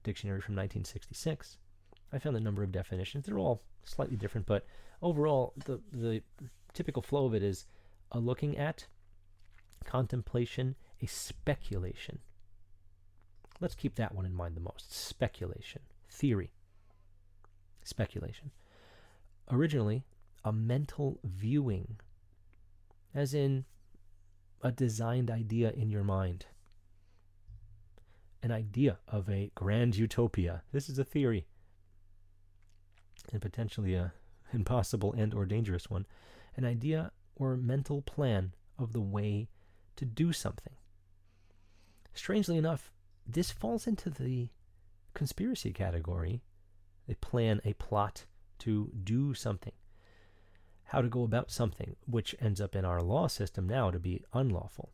Dictionary 0.01 0.41
from 0.41 0.55
1966, 0.55 1.59
I 2.11 2.19
found 2.19 2.37
a 2.37 2.41
number 2.41 2.63
of 2.63 2.71
definitions. 2.71 3.25
They're 3.25 3.39
all 3.39 3.61
slightly 3.83 4.15
different, 4.15 4.47
but 4.47 4.65
overall, 5.01 5.53
the 5.65 5.81
the 5.91 6.21
typical 6.73 7.01
flow 7.01 7.25
of 7.25 7.33
it 7.33 7.43
is 7.43 7.65
a 8.11 8.19
looking 8.19 8.57
at, 8.57 8.87
contemplation, 9.83 10.75
a 11.01 11.07
speculation. 11.07 12.19
Let's 13.59 13.75
keep 13.75 13.95
that 13.95 14.13
one 14.13 14.25
in 14.25 14.33
mind 14.33 14.55
the 14.55 14.61
most. 14.61 14.93
Speculation, 14.93 15.81
theory, 16.09 16.51
speculation. 17.83 18.51
Originally, 19.51 20.05
a 20.43 20.53
mental 20.53 21.19
viewing, 21.23 21.99
as 23.13 23.33
in 23.33 23.65
a 24.61 24.71
designed 24.71 25.31
idea 25.31 25.71
in 25.71 25.89
your 25.89 26.03
mind. 26.03 26.45
An 28.43 28.51
idea 28.51 28.99
of 29.07 29.29
a 29.29 29.51
grand 29.55 29.95
utopia. 29.95 30.61
This 30.71 30.89
is 30.89 30.99
a 30.99 31.03
theory 31.03 31.47
and 33.31 33.41
potentially 33.41 33.93
a 33.93 34.13
impossible 34.53 35.13
and 35.13 35.33
or 35.33 35.45
dangerous 35.45 35.89
one, 35.89 36.05
an 36.55 36.65
idea 36.65 37.11
or 37.35 37.55
mental 37.55 38.01
plan 38.01 38.53
of 38.77 38.93
the 38.93 39.01
way 39.01 39.49
to 39.95 40.05
do 40.05 40.31
something. 40.31 40.73
Strangely 42.13 42.57
enough, 42.57 42.91
this 43.25 43.51
falls 43.51 43.85
into 43.87 44.09
the 44.09 44.49
conspiracy 45.13 45.71
category. 45.73 46.41
A 47.09 47.15
plan, 47.15 47.61
a 47.63 47.73
plot 47.73 48.25
to 48.59 48.91
do 49.03 49.33
something. 49.33 49.73
How 50.85 51.01
to 51.01 51.07
go 51.07 51.23
about 51.23 51.51
something, 51.51 51.95
which 52.05 52.35
ends 52.39 52.61
up 52.61 52.75
in 52.75 52.85
our 52.85 53.01
law 53.01 53.27
system 53.27 53.67
now 53.67 53.91
to 53.91 53.99
be 53.99 54.23
unlawful 54.33 54.91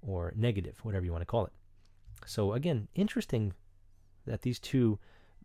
or 0.00 0.32
negative, 0.36 0.78
whatever 0.82 1.04
you 1.04 1.12
want 1.12 1.22
to 1.22 1.26
call 1.26 1.46
it. 1.46 1.52
So, 2.26 2.52
again, 2.52 2.88
interesting 2.94 3.54
that 4.26 4.42
these 4.42 4.58
two 4.58 4.98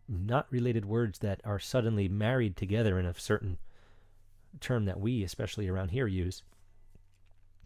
not 0.08 0.50
related 0.50 0.84
words 0.86 1.18
that 1.18 1.40
are 1.44 1.58
suddenly 1.58 2.08
married 2.08 2.56
together 2.56 2.98
in 2.98 3.06
a 3.06 3.14
certain 3.18 3.58
term 4.60 4.86
that 4.86 5.00
we, 5.00 5.22
especially 5.22 5.68
around 5.68 5.90
here, 5.90 6.06
use. 6.06 6.42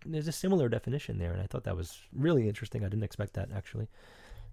There's 0.05 0.29
a 0.29 0.33
similar 0.33 0.69
definition 0.69 1.19
there, 1.19 1.33
and 1.33 1.41
I 1.41 1.47
thought 1.47 1.65
that 1.65 1.77
was 1.77 1.99
really 2.13 2.49
interesting. 2.49 2.85
I 2.85 2.89
didn't 2.89 3.05
expect 3.05 3.35
that 3.35 3.51
actually. 3.55 3.89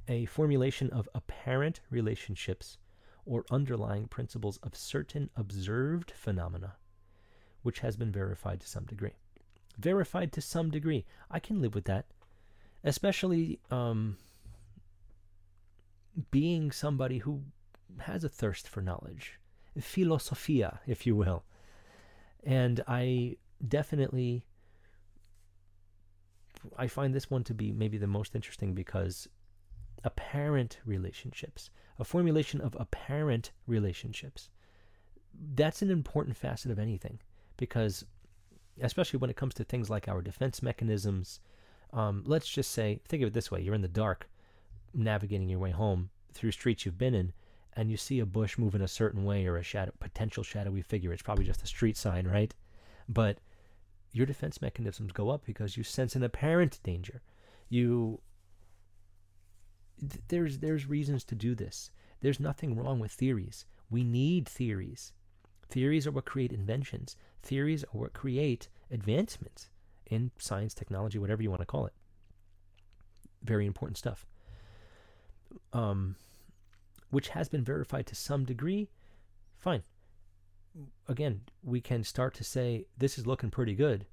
A 0.08 0.26
formulation 0.26 0.90
of 0.92 1.10
apparent 1.16 1.82
relationships 1.90 2.78
or 3.26 3.46
underlying 3.50 4.08
principles 4.08 4.58
of 4.64 4.76
certain 4.76 5.30
observed 5.36 6.12
phenomena, 6.12 6.76
which 7.64 7.80
has 7.80 7.96
been 7.96 8.12
verified 8.12 8.62
to 8.62 8.68
some 8.68 8.86
degree. 8.86 9.14
Verified 9.78 10.32
to 10.34 10.42
some 10.42 10.70
degree. 10.70 11.06
I 11.32 11.40
can 11.40 11.62
live 11.62 11.74
with 11.74 11.86
that, 11.86 12.06
especially 12.84 13.60
um, 13.72 14.18
being 16.32 16.72
somebody 16.72 17.20
who 17.20 17.42
has 17.98 18.24
a 18.24 18.30
thirst 18.30 18.68
for 18.68 18.82
knowledge, 18.82 19.40
philosophia, 19.80 20.80
if 20.88 21.06
you 21.06 21.16
will. 21.16 21.44
And 22.44 22.82
I 22.88 23.38
definitely 23.68 24.46
I 26.78 26.88
find 26.88 27.14
this 27.14 27.30
one 27.30 27.44
to 27.46 27.54
be 27.54 27.72
maybe 27.72 27.98
the 27.98 28.08
most 28.08 28.36
interesting 28.36 28.74
because 28.74 29.28
apparent 30.04 30.80
relationships, 30.86 31.70
a 31.98 32.04
formulation 32.04 32.62
of 32.62 32.76
apparent 32.80 33.52
relationships. 33.68 34.50
That's 35.56 35.82
an 35.82 35.90
important 35.92 36.38
facet 36.38 36.72
of 36.72 36.80
anything 36.80 37.20
because 37.58 38.06
especially 38.82 39.20
when 39.20 39.30
it 39.30 39.36
comes 39.36 39.54
to 39.56 39.64
things 39.64 39.90
like 39.90 40.08
our 40.08 40.22
defense 40.22 40.62
mechanisms, 40.62 41.40
Um, 41.92 42.24
let's 42.26 42.48
just 42.48 42.72
say, 42.72 43.00
think 43.08 43.24
of 43.24 43.28
it 43.28 43.34
this 43.34 43.52
way: 43.52 43.62
you're 43.62 43.76
in 43.76 43.82
the 43.82 43.88
dark, 44.04 44.30
navigating 44.94 45.50
your 45.50 45.60
way 45.60 45.72
home 45.72 46.10
through 46.34 46.52
streets 46.52 46.86
you've 46.86 47.00
been 47.00 47.16
in, 47.16 47.34
and 47.76 47.90
you 47.92 47.98
see 47.98 48.20
a 48.20 48.26
bush 48.26 48.58
moving 48.58 48.82
a 48.82 48.88
certain 48.88 49.24
way 49.24 49.46
or 49.46 49.58
a 49.58 49.64
shadow, 49.64 49.92
potential 50.00 50.44
shadowy 50.44 50.82
figure. 50.82 51.14
It's 51.14 51.22
probably 51.22 51.46
just 51.46 51.64
a 51.64 51.68
street 51.68 51.98
sign, 51.98 52.28
right? 52.28 52.54
But 53.08 53.40
your 54.12 54.26
defense 54.26 54.62
mechanisms 54.62 55.12
go 55.12 55.30
up 55.30 55.46
because 55.46 55.78
you 55.78 55.84
sense 55.84 56.16
an 56.16 56.24
apparent 56.24 56.80
danger. 56.84 57.22
You 57.70 58.22
th- 60.00 60.24
there's 60.28 60.60
there's 60.60 60.88
reasons 60.88 61.24
to 61.26 61.36
do 61.36 61.56
this. 61.56 61.92
There's 62.22 62.40
nothing 62.40 62.76
wrong 62.76 63.00
with 63.00 63.12
theories. 63.12 63.66
We 63.90 64.04
need 64.04 64.48
theories. 64.48 65.14
Theories 65.70 66.08
are 66.08 66.12
what 66.12 66.26
create 66.26 66.52
inventions. 66.52 67.16
Theories 67.44 67.84
are 67.84 68.00
what 68.00 68.14
create 68.14 68.68
advancements 68.92 69.70
in 70.08 70.32
science, 70.38 70.74
technology, 70.74 71.20
whatever 71.20 71.44
you 71.44 71.50
want 71.50 71.62
to 71.62 71.66
call 71.66 71.86
it. 71.86 71.94
Very 73.44 73.66
important 73.66 73.98
stuff. 73.98 74.26
Um, 75.72 76.16
which 77.10 77.30
has 77.30 77.50
been 77.50 77.64
verified 77.64 78.06
to 78.08 78.16
some 78.16 78.46
degree. 78.46 78.90
Fine. 79.58 79.84
Again, 81.08 81.42
we 81.64 81.82
can 81.82 82.04
start 82.04 82.34
to 82.36 82.44
say 82.44 82.86
this 82.98 83.18
is 83.18 83.28
looking 83.28 83.50
pretty 83.50 83.76
good. 83.76 84.06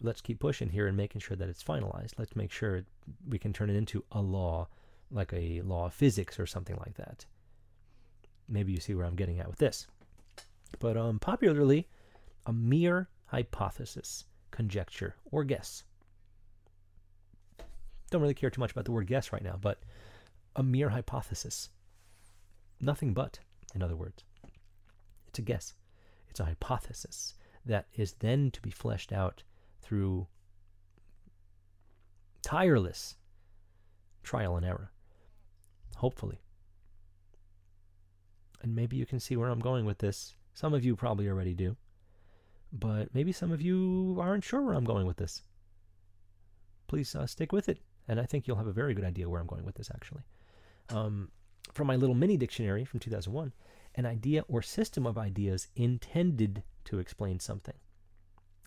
Let's 0.00 0.20
keep 0.20 0.38
pushing 0.38 0.68
here 0.68 0.86
and 0.86 0.96
making 0.96 1.20
sure 1.20 1.36
that 1.36 1.48
it's 1.48 1.62
finalized. 1.62 2.12
Let's 2.18 2.36
make 2.36 2.52
sure 2.52 2.84
we 3.28 3.38
can 3.38 3.52
turn 3.52 3.68
it 3.68 3.76
into 3.76 4.04
a 4.12 4.20
law, 4.20 4.68
like 5.10 5.32
a 5.32 5.60
law 5.62 5.86
of 5.86 5.94
physics 5.94 6.38
or 6.38 6.46
something 6.46 6.76
like 6.76 6.94
that. 6.94 7.26
Maybe 8.48 8.72
you 8.72 8.80
see 8.80 8.94
where 8.94 9.04
I'm 9.04 9.16
getting 9.16 9.40
at 9.40 9.48
with 9.48 9.58
this. 9.58 9.86
But 10.78 10.96
um, 10.96 11.18
popularly, 11.18 11.88
a 12.46 12.52
mere 12.52 13.08
hypothesis, 13.26 14.24
conjecture, 14.50 15.16
or 15.30 15.44
guess. 15.44 15.82
Don't 18.10 18.22
really 18.22 18.34
care 18.34 18.50
too 18.50 18.60
much 18.60 18.72
about 18.72 18.84
the 18.84 18.92
word 18.92 19.06
guess 19.06 19.32
right 19.32 19.42
now, 19.42 19.58
but 19.60 19.82
a 20.56 20.62
mere 20.62 20.88
hypothesis. 20.88 21.68
Nothing 22.80 23.12
but, 23.12 23.40
in 23.74 23.82
other 23.82 23.96
words. 23.96 24.24
It's 25.26 25.38
a 25.38 25.42
guess. 25.42 25.74
It's 26.28 26.40
a 26.40 26.44
hypothesis 26.44 27.34
that 27.66 27.86
is 27.94 28.14
then 28.20 28.50
to 28.52 28.62
be 28.62 28.70
fleshed 28.70 29.12
out 29.12 29.42
through 29.82 30.26
tireless 32.42 33.16
trial 34.22 34.56
and 34.56 34.64
error. 34.64 34.90
Hopefully. 35.96 36.40
And 38.62 38.74
maybe 38.74 38.96
you 38.96 39.06
can 39.06 39.20
see 39.20 39.36
where 39.36 39.48
I'm 39.48 39.60
going 39.60 39.84
with 39.84 39.98
this. 39.98 40.34
Some 40.54 40.74
of 40.74 40.84
you 40.84 40.96
probably 40.96 41.28
already 41.28 41.54
do. 41.54 41.76
But 42.72 43.14
maybe 43.14 43.32
some 43.32 43.52
of 43.52 43.62
you 43.62 44.18
aren't 44.20 44.44
sure 44.44 44.62
where 44.62 44.74
I'm 44.74 44.84
going 44.84 45.06
with 45.06 45.16
this. 45.16 45.42
Please 46.86 47.14
uh, 47.14 47.26
stick 47.26 47.52
with 47.52 47.68
it. 47.68 47.78
And 48.06 48.20
I 48.20 48.24
think 48.24 48.46
you'll 48.46 48.56
have 48.56 48.66
a 48.66 48.72
very 48.72 48.94
good 48.94 49.04
idea 49.04 49.28
where 49.28 49.40
I'm 49.40 49.46
going 49.46 49.64
with 49.64 49.74
this, 49.74 49.90
actually. 49.94 50.22
Um, 50.90 51.30
from 51.72 51.86
my 51.86 51.96
little 51.96 52.14
mini 52.14 52.36
dictionary 52.36 52.84
from 52.84 53.00
2001, 53.00 53.52
an 53.94 54.06
idea 54.06 54.44
or 54.48 54.62
system 54.62 55.06
of 55.06 55.18
ideas 55.18 55.68
intended 55.76 56.62
to 56.84 56.98
explain 56.98 57.40
something. 57.40 57.74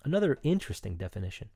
Another 0.04 0.40
interesting 0.44 0.96
definition. 0.96 1.50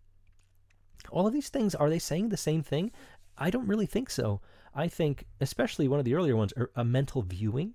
All 1.09 1.27
of 1.27 1.33
these 1.33 1.49
things, 1.49 1.75
are 1.75 1.89
they 1.89 1.99
saying 1.99 2.29
the 2.29 2.37
same 2.37 2.63
thing? 2.63 2.91
I 3.37 3.49
don't 3.49 3.67
really 3.67 3.85
think 3.85 4.09
so. 4.09 4.41
I 4.73 4.87
think, 4.87 5.25
especially 5.39 5.87
one 5.87 5.99
of 5.99 6.05
the 6.05 6.15
earlier 6.15 6.35
ones, 6.35 6.53
er, 6.57 6.71
a 6.75 6.83
mental 6.83 7.21
viewing. 7.21 7.73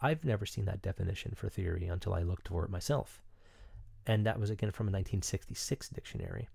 I've 0.00 0.24
never 0.24 0.46
seen 0.46 0.64
that 0.64 0.82
definition 0.82 1.32
for 1.34 1.48
theory 1.48 1.86
until 1.86 2.14
I 2.14 2.22
looked 2.22 2.48
for 2.48 2.64
it 2.64 2.70
myself. 2.70 3.22
And 4.06 4.24
that 4.26 4.40
was 4.40 4.50
again 4.50 4.70
from 4.70 4.86
a 4.86 4.92
1966 4.92 5.90
dictionary. 5.90 6.48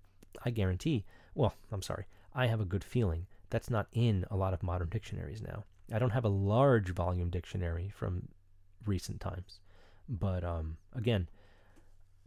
I 0.44 0.50
guarantee, 0.50 1.04
well, 1.34 1.54
I'm 1.70 1.82
sorry, 1.82 2.06
I 2.34 2.46
have 2.46 2.60
a 2.60 2.64
good 2.64 2.84
feeling 2.84 3.26
that's 3.50 3.70
not 3.70 3.86
in 3.92 4.24
a 4.30 4.36
lot 4.36 4.52
of 4.52 4.62
modern 4.62 4.88
dictionaries 4.88 5.42
now. 5.42 5.64
I 5.92 5.98
don't 5.98 6.10
have 6.10 6.24
a 6.24 6.28
large 6.28 6.90
volume 6.90 7.30
dictionary 7.30 7.92
from 7.94 8.28
recent 8.84 9.20
times. 9.20 9.60
But 10.08 10.44
um, 10.44 10.76
again, 10.94 11.28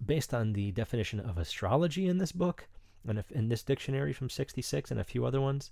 based 0.03 0.33
on 0.33 0.53
the 0.53 0.71
definition 0.71 1.19
of 1.19 1.37
astrology 1.37 2.07
in 2.07 2.17
this 2.17 2.31
book, 2.31 2.67
and 3.07 3.17
if 3.17 3.31
in 3.31 3.49
this 3.49 3.63
dictionary 3.63 4.13
from 4.13 4.29
66 4.29 4.91
and 4.91 4.99
a 4.99 5.05
few 5.05 5.25
other 5.25 5.41
ones, 5.41 5.71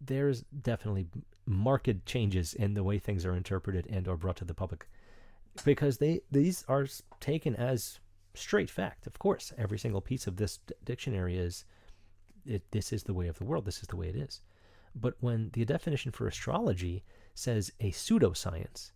there's 0.00 0.42
definitely 0.42 1.06
marked 1.46 2.06
changes 2.06 2.54
in 2.54 2.74
the 2.74 2.84
way 2.84 2.98
things 2.98 3.24
are 3.24 3.34
interpreted 3.34 3.86
and 3.90 4.06
or 4.06 4.16
brought 4.16 4.36
to 4.36 4.44
the 4.44 4.54
public. 4.54 4.86
Because 5.64 5.98
they 5.98 6.20
these 6.30 6.64
are 6.68 6.86
taken 7.20 7.56
as 7.56 7.98
straight 8.34 8.70
fact. 8.70 9.06
Of 9.06 9.18
course 9.18 9.52
every 9.58 9.78
single 9.78 10.00
piece 10.00 10.28
of 10.28 10.36
this 10.36 10.58
d- 10.58 10.74
dictionary 10.84 11.36
is 11.36 11.64
it, 12.46 12.62
this 12.70 12.92
is 12.92 13.02
the 13.02 13.14
way 13.14 13.26
of 13.26 13.38
the 13.38 13.44
world. 13.44 13.64
This 13.64 13.80
is 13.80 13.88
the 13.88 13.96
way 13.96 14.08
it 14.08 14.16
is. 14.16 14.40
But 14.94 15.14
when 15.20 15.50
the 15.52 15.64
definition 15.64 16.12
for 16.12 16.28
astrology 16.28 17.04
says 17.38 17.72
a 17.80 17.90
pseudoscience 17.90 18.92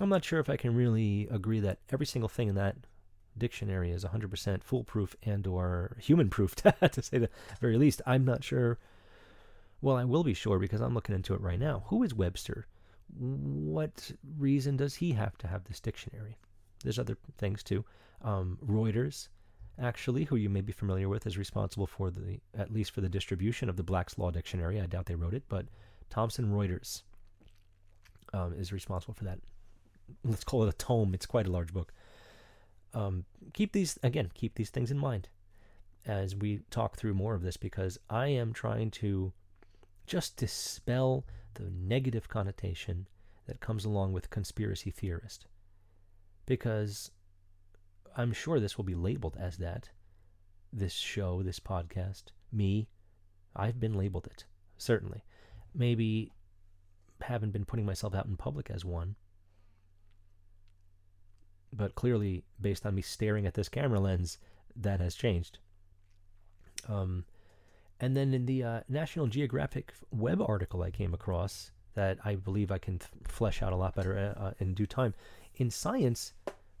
i'm 0.00 0.08
not 0.08 0.24
sure 0.24 0.40
if 0.40 0.50
i 0.50 0.56
can 0.56 0.74
really 0.74 1.28
agree 1.30 1.60
that 1.60 1.78
every 1.90 2.06
single 2.06 2.28
thing 2.28 2.48
in 2.48 2.54
that 2.54 2.76
dictionary 3.36 3.92
is 3.92 4.04
100% 4.04 4.64
foolproof 4.64 5.14
and 5.22 5.46
or 5.46 5.96
human 6.00 6.28
proof 6.28 6.54
to 6.56 7.02
say 7.02 7.18
the 7.18 7.30
very 7.60 7.78
least 7.78 8.02
i'm 8.06 8.24
not 8.24 8.42
sure 8.42 8.78
well, 9.80 9.96
I 9.96 10.04
will 10.04 10.24
be 10.24 10.34
sure 10.34 10.58
because 10.58 10.80
I'm 10.80 10.94
looking 10.94 11.14
into 11.14 11.34
it 11.34 11.40
right 11.40 11.58
now. 11.58 11.84
Who 11.86 12.02
is 12.02 12.14
Webster? 12.14 12.66
What 13.16 14.10
reason 14.36 14.76
does 14.76 14.96
he 14.96 15.12
have 15.12 15.38
to 15.38 15.46
have 15.46 15.64
this 15.64 15.80
dictionary? 15.80 16.36
There's 16.82 16.98
other 16.98 17.16
things 17.38 17.62
too. 17.62 17.84
Um, 18.22 18.58
Reuters, 18.64 19.28
actually, 19.80 20.24
who 20.24 20.36
you 20.36 20.50
may 20.50 20.60
be 20.60 20.72
familiar 20.72 21.08
with, 21.08 21.26
is 21.26 21.38
responsible 21.38 21.86
for 21.86 22.10
the, 22.10 22.40
at 22.56 22.72
least 22.72 22.90
for 22.90 23.00
the 23.00 23.08
distribution 23.08 23.68
of 23.68 23.76
the 23.76 23.82
Black's 23.84 24.18
Law 24.18 24.30
Dictionary. 24.30 24.80
I 24.80 24.86
doubt 24.86 25.06
they 25.06 25.14
wrote 25.14 25.34
it, 25.34 25.44
but 25.48 25.66
Thomson 26.10 26.52
Reuters 26.52 27.02
um, 28.32 28.54
is 28.54 28.72
responsible 28.72 29.14
for 29.14 29.24
that. 29.24 29.38
Let's 30.24 30.44
call 30.44 30.64
it 30.64 30.68
a 30.74 30.76
tome. 30.76 31.14
It's 31.14 31.26
quite 31.26 31.46
a 31.46 31.52
large 31.52 31.72
book. 31.72 31.92
Um, 32.94 33.24
keep 33.52 33.72
these 33.72 33.98
again. 34.02 34.30
Keep 34.34 34.54
these 34.54 34.70
things 34.70 34.90
in 34.90 34.98
mind 34.98 35.28
as 36.06 36.34
we 36.34 36.60
talk 36.70 36.96
through 36.96 37.14
more 37.14 37.34
of 37.34 37.42
this 37.42 37.56
because 37.56 37.98
I 38.08 38.28
am 38.28 38.52
trying 38.52 38.90
to 38.92 39.32
just 40.06 40.36
dispel 40.36 41.26
the 41.54 41.70
negative 41.70 42.28
connotation 42.28 43.06
that 43.46 43.60
comes 43.60 43.84
along 43.84 44.12
with 44.12 44.30
conspiracy 44.30 44.90
theorist. 44.90 45.46
Because 46.46 47.10
I'm 48.16 48.32
sure 48.32 48.58
this 48.58 48.78
will 48.78 48.84
be 48.84 48.94
labeled 48.94 49.36
as 49.38 49.58
that. 49.58 49.90
This 50.72 50.94
show, 50.94 51.42
this 51.42 51.60
podcast, 51.60 52.24
me, 52.52 52.88
I've 53.54 53.80
been 53.80 53.94
labeled 53.94 54.26
it, 54.26 54.44
certainly. 54.76 55.24
Maybe 55.74 56.32
haven't 57.20 57.52
been 57.52 57.64
putting 57.64 57.86
myself 57.86 58.14
out 58.14 58.26
in 58.26 58.36
public 58.36 58.70
as 58.70 58.84
one. 58.84 59.16
But 61.72 61.94
clearly, 61.94 62.44
based 62.60 62.86
on 62.86 62.94
me 62.94 63.02
staring 63.02 63.46
at 63.46 63.54
this 63.54 63.68
camera 63.68 64.00
lens, 64.00 64.38
that 64.74 65.00
has 65.00 65.14
changed. 65.14 65.58
Um, 66.88 67.24
and 68.00 68.16
then 68.16 68.32
in 68.32 68.46
the 68.46 68.62
uh, 68.62 68.80
National 68.88 69.26
Geographic 69.26 69.92
web 70.10 70.40
article 70.40 70.82
I 70.82 70.90
came 70.90 71.12
across 71.12 71.72
that 71.94 72.18
I 72.24 72.36
believe 72.36 72.70
I 72.70 72.78
can 72.78 73.00
th- 73.00 73.10
flesh 73.26 73.60
out 73.60 73.72
a 73.72 73.76
lot 73.76 73.96
better 73.96 74.16
uh, 74.16 74.40
uh, 74.40 74.52
in 74.60 74.74
due 74.74 74.86
time. 74.86 75.14
In 75.56 75.70
science, 75.70 76.32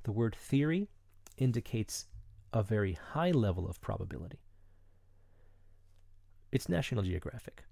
the 0.04 0.12
word 0.12 0.36
theory 0.36 0.88
indicates 1.36 2.06
a 2.52 2.62
very 2.62 2.92
high 2.92 3.32
level 3.32 3.68
of 3.68 3.80
probability. 3.80 4.38
It's 6.52 6.68
National 6.68 7.02
Geographic. 7.02 7.64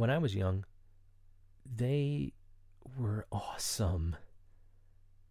When 0.00 0.08
I 0.08 0.16
was 0.16 0.34
young, 0.34 0.64
they 1.76 2.32
were 2.96 3.26
awesome. 3.30 4.16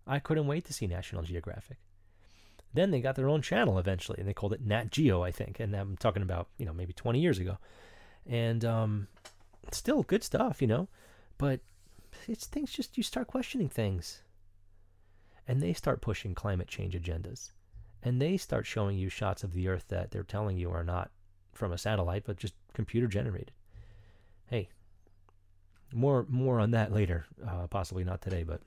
I 0.05 0.19
couldn't 0.19 0.45
wait 0.45 0.65
to 0.65 0.73
see 0.73 0.85
National 0.85 1.23
Geographic. 1.23 1.79
Then 2.71 2.91
they 2.91 3.01
got 3.01 3.15
their 3.15 3.29
own 3.29 3.41
channel 3.41 3.79
eventually, 3.79 4.19
and 4.19 4.29
they 4.29 4.33
called 4.35 4.53
it 4.53 4.63
Nat 4.63 4.91
Geo, 4.91 5.23
I 5.23 5.31
think. 5.31 5.59
And 5.59 5.73
I'm 5.73 5.97
talking 5.97 6.21
about 6.21 6.49
you 6.59 6.67
know 6.67 6.73
maybe 6.73 6.93
20 6.93 7.19
years 7.19 7.39
ago, 7.39 7.57
and 8.27 8.63
um, 8.63 9.07
still 9.71 10.03
good 10.03 10.23
stuff, 10.23 10.61
you 10.61 10.67
know. 10.67 10.87
But 11.39 11.61
it's 12.27 12.45
things 12.45 12.71
just 12.71 12.95
you 12.95 13.01
start 13.01 13.25
questioning 13.25 13.69
things, 13.69 14.21
and 15.47 15.63
they 15.63 15.73
start 15.73 15.99
pushing 15.99 16.35
climate 16.35 16.67
change 16.67 16.93
agendas, 16.93 17.53
and 18.03 18.21
they 18.21 18.37
start 18.37 18.67
showing 18.67 18.99
you 18.99 19.09
shots 19.09 19.43
of 19.43 19.53
the 19.53 19.67
Earth 19.67 19.85
that 19.87 20.11
they're 20.11 20.21
telling 20.21 20.57
you 20.57 20.69
are 20.69 20.83
not 20.83 21.09
from 21.53 21.71
a 21.71 21.77
satellite, 21.79 22.23
but 22.23 22.37
just 22.37 22.53
computer 22.75 23.07
generated. 23.07 23.49
Hey, 24.49 24.69
more 25.93 26.25
more 26.27 26.59
on 26.59 26.71
that 26.71 26.91
later, 26.91 27.25
uh, 27.47 27.67
possibly 27.67 28.03
not 28.03 28.21
today, 28.21 28.41
but 28.41 28.61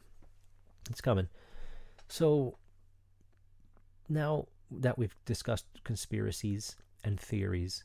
it's 0.88 1.00
coming. 1.00 1.28
So 2.08 2.56
now 4.08 4.46
that 4.70 4.96
we've 4.96 5.16
discussed 5.24 5.66
conspiracies 5.82 6.76
and 7.02 7.18
theories 7.18 7.84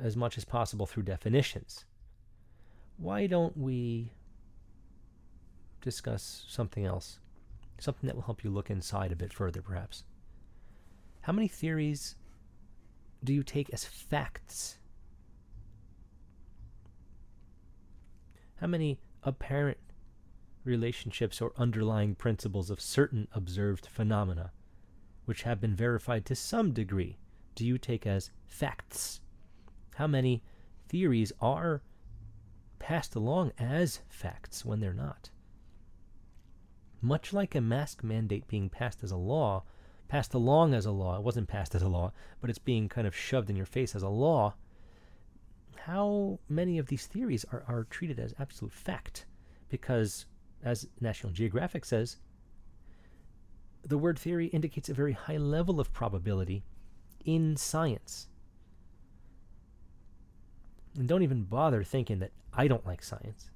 as 0.00 0.16
much 0.16 0.38
as 0.38 0.44
possible 0.44 0.86
through 0.86 1.02
definitions, 1.02 1.86
why 2.98 3.26
don't 3.26 3.56
we 3.56 4.12
discuss 5.80 6.44
something 6.48 6.84
else? 6.84 7.18
Something 7.80 8.06
that 8.06 8.14
will 8.14 8.22
help 8.22 8.44
you 8.44 8.50
look 8.50 8.70
inside 8.70 9.10
a 9.10 9.16
bit 9.16 9.32
further, 9.32 9.62
perhaps. 9.62 10.04
How 11.22 11.32
many 11.32 11.48
theories 11.48 12.14
do 13.24 13.32
you 13.32 13.42
take 13.42 13.70
as 13.70 13.84
facts? 13.84 14.78
How 18.60 18.66
many 18.66 18.98
apparent 19.22 19.78
relationships 20.64 21.40
or 21.40 21.52
underlying 21.56 22.14
principles 22.14 22.70
of 22.70 22.80
certain 22.80 23.28
observed 23.32 23.86
phenomena, 23.86 24.50
which 25.26 25.42
have 25.42 25.60
been 25.60 25.76
verified 25.76 26.26
to 26.26 26.34
some 26.34 26.72
degree, 26.72 27.18
do 27.54 27.64
you 27.64 27.78
take 27.78 28.06
as 28.06 28.30
facts? 28.46 29.20
How 29.94 30.06
many 30.06 30.42
theories 30.88 31.32
are 31.40 31.82
passed 32.78 33.14
along 33.14 33.52
as 33.58 34.00
facts 34.08 34.64
when 34.64 34.80
they're 34.80 34.92
not? 34.92 35.30
Much 37.00 37.32
like 37.32 37.54
a 37.54 37.60
mask 37.60 38.02
mandate 38.02 38.48
being 38.48 38.68
passed 38.68 39.04
as 39.04 39.12
a 39.12 39.16
law, 39.16 39.62
passed 40.08 40.34
along 40.34 40.74
as 40.74 40.84
a 40.84 40.90
law, 40.90 41.16
it 41.16 41.22
wasn't 41.22 41.48
passed 41.48 41.76
as 41.76 41.82
a 41.82 41.88
law, 41.88 42.12
but 42.40 42.50
it's 42.50 42.58
being 42.58 42.88
kind 42.88 43.06
of 43.06 43.14
shoved 43.14 43.50
in 43.50 43.56
your 43.56 43.66
face 43.66 43.94
as 43.94 44.02
a 44.02 44.08
law. 44.08 44.54
How 45.84 46.38
many 46.48 46.78
of 46.78 46.86
these 46.86 47.06
theories 47.06 47.44
are, 47.52 47.64
are 47.68 47.86
treated 47.90 48.18
as 48.18 48.34
absolute 48.38 48.72
fact? 48.72 49.26
Because, 49.68 50.26
as 50.62 50.88
National 51.00 51.32
Geographic 51.32 51.84
says, 51.84 52.16
the 53.86 53.98
word 53.98 54.18
theory 54.18 54.46
indicates 54.46 54.88
a 54.88 54.94
very 54.94 55.12
high 55.12 55.36
level 55.36 55.80
of 55.80 55.92
probability 55.92 56.64
in 57.24 57.56
science. 57.56 58.28
And 60.96 61.08
don't 61.08 61.22
even 61.22 61.44
bother 61.44 61.82
thinking 61.84 62.18
that 62.18 62.32
I 62.52 62.68
don't 62.68 62.86
like 62.86 63.02
science 63.02 63.50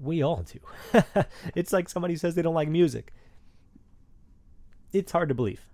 we 0.00 0.22
all 0.22 0.44
do. 0.44 1.02
it's 1.54 1.72
like 1.72 1.88
somebody 1.88 2.16
says 2.16 2.34
they 2.34 2.42
don't 2.42 2.54
like 2.54 2.68
music. 2.68 3.12
It's 4.92 5.12
hard 5.12 5.28
to 5.28 5.34
believe. 5.34 5.66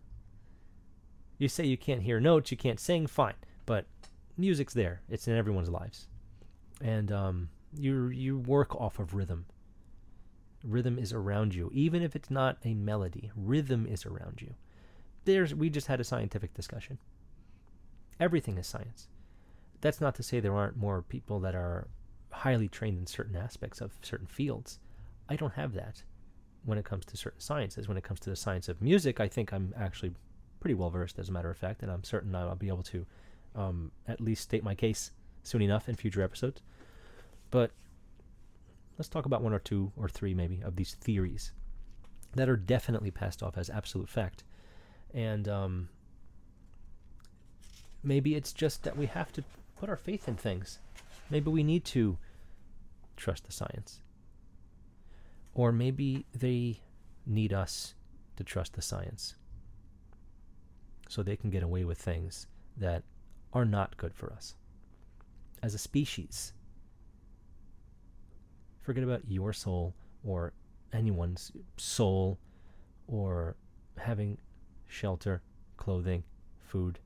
You 1.38 1.48
say 1.48 1.64
you 1.64 1.76
can't 1.76 2.02
hear 2.02 2.20
notes, 2.20 2.50
you 2.50 2.56
can't 2.56 2.80
sing, 2.80 3.06
fine, 3.06 3.34
music's 4.36 4.74
there. 4.74 5.02
It's 5.08 5.28
in 5.28 5.36
everyone's 5.36 5.70
lives, 5.70 6.08
and 6.80 7.10
um, 7.12 7.48
you 7.76 8.08
you 8.08 8.38
work 8.38 8.74
off 8.74 8.98
of 8.98 9.14
rhythm. 9.14 9.46
Rhythm 10.64 10.98
is 10.98 11.12
around 11.12 11.54
you, 11.54 11.70
even 11.74 12.02
if 12.02 12.16
it's 12.16 12.30
not 12.30 12.58
a 12.64 12.74
melody. 12.74 13.30
Rhythm 13.36 13.86
is 13.86 14.06
around 14.06 14.40
you. 14.40 14.54
There's 15.24 15.54
we 15.54 15.70
just 15.70 15.86
had 15.86 16.00
a 16.00 16.04
scientific 16.04 16.54
discussion. 16.54 16.98
Everything 18.20 18.58
is 18.58 18.66
science. 18.66 19.08
That's 19.80 20.00
not 20.00 20.14
to 20.16 20.22
say 20.22 20.40
there 20.40 20.54
aren't 20.56 20.76
more 20.76 21.02
people 21.02 21.40
that 21.40 21.54
are 21.54 21.88
highly 22.30 22.68
trained 22.68 22.98
in 22.98 23.06
certain 23.06 23.36
aspects 23.36 23.80
of 23.80 23.92
certain 24.02 24.26
fields. 24.26 24.78
I 25.28 25.36
don't 25.36 25.54
have 25.54 25.74
that 25.74 26.02
when 26.64 26.78
it 26.78 26.84
comes 26.84 27.04
to 27.06 27.16
certain 27.16 27.40
sciences. 27.40 27.88
When 27.88 27.96
it 27.96 28.04
comes 28.04 28.20
to 28.20 28.30
the 28.30 28.36
science 28.36 28.68
of 28.68 28.80
music, 28.80 29.20
I 29.20 29.28
think 29.28 29.52
I'm 29.52 29.74
actually 29.76 30.12
pretty 30.60 30.74
well 30.74 30.90
versed, 30.90 31.18
as 31.18 31.28
a 31.28 31.32
matter 31.32 31.50
of 31.50 31.58
fact, 31.58 31.82
and 31.82 31.92
I'm 31.92 32.04
certain 32.04 32.34
I'll 32.34 32.54
be 32.54 32.68
able 32.68 32.82
to 32.84 33.06
um, 33.54 33.90
at 34.08 34.20
least 34.20 34.42
state 34.42 34.64
my 34.64 34.74
case 34.74 35.10
soon 35.42 35.62
enough 35.62 35.88
in 35.88 35.94
future 35.94 36.22
episodes. 36.22 36.62
But 37.50 37.70
let's 38.98 39.08
talk 39.08 39.26
about 39.26 39.42
one 39.42 39.52
or 39.52 39.58
two 39.58 39.92
or 39.96 40.08
three, 40.08 40.34
maybe, 40.34 40.60
of 40.64 40.76
these 40.76 40.94
theories 40.94 41.52
that 42.34 42.48
are 42.48 42.56
definitely 42.56 43.10
passed 43.10 43.42
off 43.42 43.56
as 43.56 43.70
absolute 43.70 44.08
fact. 44.08 44.42
And 45.12 45.48
um, 45.48 45.88
maybe 48.02 48.34
it's 48.34 48.52
just 48.52 48.82
that 48.82 48.96
we 48.96 49.06
have 49.06 49.32
to 49.32 49.44
put 49.76 49.88
our 49.88 49.96
faith 49.96 50.26
in 50.28 50.34
things. 50.34 50.78
Maybe 51.30 51.50
we 51.50 51.62
need 51.62 51.84
to 51.86 52.18
trust 53.16 53.44
the 53.44 53.52
science. 53.52 54.00
Or 55.54 55.70
maybe 55.70 56.26
they 56.34 56.80
need 57.26 57.52
us 57.52 57.94
to 58.36 58.44
trust 58.44 58.74
the 58.74 58.82
science 58.82 59.36
so 61.08 61.22
they 61.22 61.36
can 61.36 61.50
get 61.50 61.62
away 61.62 61.84
with 61.84 61.98
things 61.98 62.48
that 62.76 63.04
are 63.54 63.64
not 63.64 63.96
good 63.96 64.14
for 64.14 64.32
us 64.32 64.56
as 65.62 65.74
a 65.74 65.78
species. 65.78 66.52
Forget 68.82 69.04
about 69.04 69.22
your 69.28 69.52
soul 69.52 69.94
or 70.24 70.52
anyone's 70.92 71.52
soul 71.76 72.38
or 73.06 73.56
having 73.96 74.36
shelter, 74.86 75.40
clothing, 75.76 76.24
food. 76.60 76.98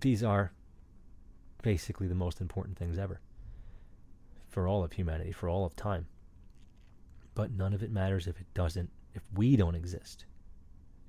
These 0.00 0.22
are 0.22 0.52
basically 1.62 2.06
the 2.06 2.14
most 2.14 2.40
important 2.40 2.78
things 2.78 2.98
ever 2.98 3.20
for 4.48 4.68
all 4.68 4.84
of 4.84 4.92
humanity, 4.92 5.32
for 5.32 5.48
all 5.48 5.64
of 5.64 5.74
time. 5.76 6.06
But 7.34 7.52
none 7.52 7.72
of 7.72 7.82
it 7.82 7.90
matters 7.90 8.26
if 8.26 8.40
it 8.40 8.52
doesn't, 8.54 8.90
if 9.14 9.22
we 9.34 9.56
don't 9.56 9.74
exist, 9.74 10.24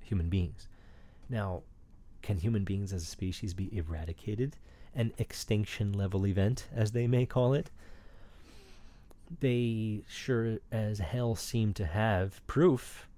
human 0.00 0.28
beings. 0.28 0.68
Now, 1.28 1.62
can 2.22 2.38
human 2.38 2.64
beings 2.64 2.92
as 2.92 3.02
a 3.02 3.06
species 3.06 3.52
be 3.52 3.76
eradicated? 3.76 4.56
An 4.94 5.12
extinction 5.18 5.92
level 5.92 6.26
event, 6.26 6.68
as 6.74 6.92
they 6.92 7.06
may 7.06 7.26
call 7.26 7.52
it? 7.52 7.70
They 9.40 10.02
sure 10.08 10.58
as 10.70 10.98
hell 10.98 11.34
seem 11.34 11.72
to 11.74 11.86
have 11.86 12.46
proof 12.46 13.08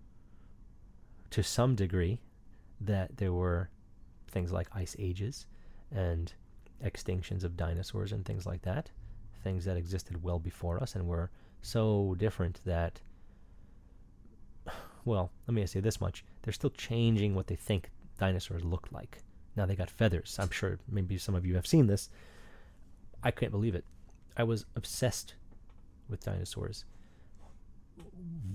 to 1.31 1.43
some 1.43 1.75
degree 1.75 2.21
that 2.81 3.17
there 3.17 3.33
were 3.33 3.69
things 4.29 4.53
like 4.53 4.69
ice 4.73 4.95
ages 4.99 5.47
and 5.93 6.33
extinctions 6.85 7.45
of 7.45 7.57
dinosaurs 7.57 8.13
and 8.13 8.25
things 8.25 8.47
like 8.47 8.63
that, 8.63 8.91
things 9.43 9.65
that 9.65 9.77
existed 9.77 10.23
well 10.23 10.39
before 10.39 10.83
us 10.83 10.95
and 10.95 11.07
were 11.07 11.31
so 11.63 12.15
different 12.19 12.61
that, 12.65 13.01
well, 15.05 15.31
let 15.47 15.55
me 15.55 15.67
say 15.67 15.81
this 15.81 16.01
much: 16.01 16.25
they're 16.43 16.53
still 16.53 16.71
changing 16.71 17.35
what 17.35 17.49
they 17.49 17.57
think 17.57 17.91
dinosaurs 18.19 18.65
looked 18.65 18.93
like. 18.93 19.19
Now 19.57 19.67
they 19.67 19.77
got 19.77 19.91
feathers. 19.91 20.37
I'm 20.41 20.51
sure 20.51 20.79
maybe 20.89 21.19
some 21.19 21.35
of 21.35 21.47
you 21.47 21.55
have 21.55 21.67
seen 21.67 21.87
this. 21.87 22.11
I 23.23 23.31
couldn't 23.31 23.53
believe 23.53 23.75
it. 23.75 23.85
I 24.37 24.45
was 24.45 24.67
obsessed 24.77 25.35
with 26.09 26.25
dinosaurs. 26.25 26.85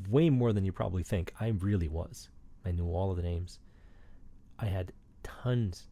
Way 0.10 0.30
more 0.30 0.54
than 0.54 0.66
you 0.66 0.72
probably 0.72 1.04
think. 1.04 1.34
I 1.40 1.50
really 1.50 1.88
was. 1.88 2.30
I 2.66 2.72
knew 2.72 2.88
all 2.88 3.12
of 3.12 3.18
the 3.18 3.24
names. 3.24 3.60
I 4.60 4.66
had 4.66 4.92
tons 5.24 5.88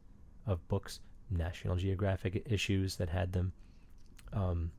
of 0.45 0.65
books 0.67 0.99
National 1.29 1.75
Geographic 1.75 2.43
issues 2.49 2.95
that 2.97 3.09
had 3.09 3.31
them. 3.33 3.53
Um, 4.33 4.71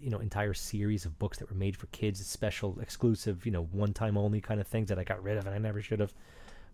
you 0.00 0.10
know, 0.10 0.18
entire 0.18 0.54
series 0.54 1.04
of 1.04 1.18
books 1.18 1.38
that 1.38 1.48
were 1.48 1.56
made 1.56 1.76
for 1.76 1.86
kids, 1.88 2.24
special, 2.26 2.78
exclusive, 2.80 3.46
you 3.46 3.52
know, 3.52 3.64
one 3.64 3.92
time 3.92 4.16
only 4.16 4.40
kind 4.40 4.60
of 4.60 4.66
things 4.66 4.88
that 4.88 4.98
I 4.98 5.04
got 5.04 5.22
rid 5.22 5.36
of 5.36 5.46
and 5.46 5.54
I 5.54 5.58
never 5.58 5.80
should 5.80 6.00
have. 6.00 6.12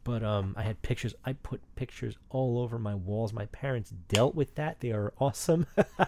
But 0.04 0.22
um, 0.22 0.54
I 0.56 0.62
had 0.62 0.82
pictures. 0.82 1.14
I 1.24 1.32
put 1.32 1.62
pictures 1.76 2.16
all 2.28 2.58
over 2.58 2.78
my 2.78 2.94
walls. 2.94 3.32
My 3.32 3.46
parents 3.46 3.90
dealt 4.08 4.34
with 4.34 4.54
that. 4.56 4.80
They 4.80 4.92
are 4.92 5.14
awesome. 5.18 5.66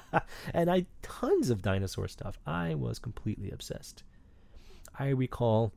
and 0.54 0.70
I 0.70 0.86
tons 1.02 1.48
of 1.48 1.62
dinosaur 1.62 2.06
stuff. 2.06 2.38
I 2.46 2.74
was 2.74 2.98
completely 2.98 3.50
obsessed. 3.50 4.02
I 4.98 5.08
recall 5.08 5.72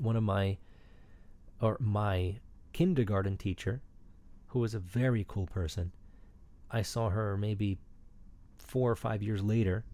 one 0.00 0.16
of 0.16 0.22
my 0.22 0.56
or 1.60 1.76
my 1.80 2.36
kindergarten 2.72 3.36
teacher, 3.36 3.82
who 4.48 4.60
was 4.60 4.74
a 4.74 4.78
very 4.78 5.24
cool 5.28 5.46
person, 5.46 5.92
I 6.70 6.82
saw 6.82 7.10
her 7.10 7.36
maybe 7.36 7.78
four 8.58 8.90
or 8.90 8.96
five 8.96 9.22
years 9.22 9.42
later 9.42 9.84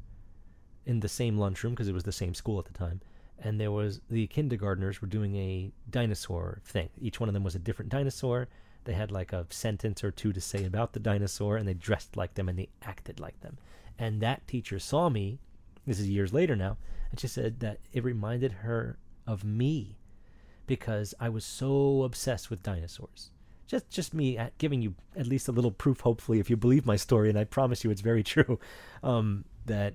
in 0.85 1.01
the 1.01 1.09
same 1.09 1.39
lunchroom 1.39 1.75
because 1.75 1.89
it 1.89 1.95
was 1.95 2.05
the 2.05 2.13
same 2.13 2.35
school 2.35 2.59
at 2.59 2.67
the 2.67 2.73
time. 2.73 3.01
And 3.39 3.61
there 3.61 3.73
was 3.73 4.01
the 4.09 4.27
kindergartners 4.29 5.01
were 5.01 5.09
doing 5.09 5.37
a 5.37 5.73
dinosaur 5.91 6.61
thing. 6.65 6.89
Each 7.01 7.21
one 7.21 7.29
of 7.29 7.35
them 7.35 7.45
was 7.45 7.55
a 7.55 7.59
different 7.59 7.91
dinosaur. 7.91 8.49
They 8.85 8.95
had 8.95 9.11
like 9.11 9.33
a 9.33 9.47
sentence 9.51 10.05
or 10.05 10.11
two 10.11 10.33
to 10.33 10.41
say 10.41 10.65
about 10.65 10.93
the 10.93 11.01
dinosaur, 11.01 11.57
and 11.57 11.67
they 11.67 11.75
dressed 11.75 12.17
like 12.17 12.35
them 12.35 12.49
and 12.49 12.59
they 12.59 12.69
acted 12.83 13.21
like 13.21 13.41
them. 13.41 13.59
And 13.99 14.21
that 14.21 14.47
teacher 14.47 14.79
saw 14.79 15.09
me. 15.09 15.39
This 15.87 16.01
is 16.01 16.09
years 16.09 16.33
later 16.33 16.57
now, 16.57 16.79
and 17.11 17.21
she 17.21 17.29
said 17.29 17.61
that 17.61 17.79
it 17.93 18.05
reminded 18.05 18.53
her 18.53 18.99
of 19.27 19.45
me 19.45 19.99
because 20.67 21.13
I 21.21 21.29
was 21.29 21.45
so 21.45 22.05
obsessed 22.05 22.49
with 22.49 22.63
dinosaurs 22.63 23.31
just 23.67 23.91
just 23.91 24.15
me 24.15 24.39
giving 24.59 24.83
you 24.83 24.95
at 25.17 25.27
least 25.27 25.49
a 25.49 25.53
little 25.53 25.71
proof 25.71 26.01
hopefully 26.01 26.39
if 26.39 26.51
you 26.51 26.57
believe 26.57 26.87
my 26.87 26.97
story 26.97 27.29
and 27.29 27.39
i 27.39 27.45
promise 27.45 27.85
you 27.85 27.91
it's 27.91 28.01
very 28.01 28.23
true 28.35 28.59
um, 29.03 29.45
that 29.67 29.95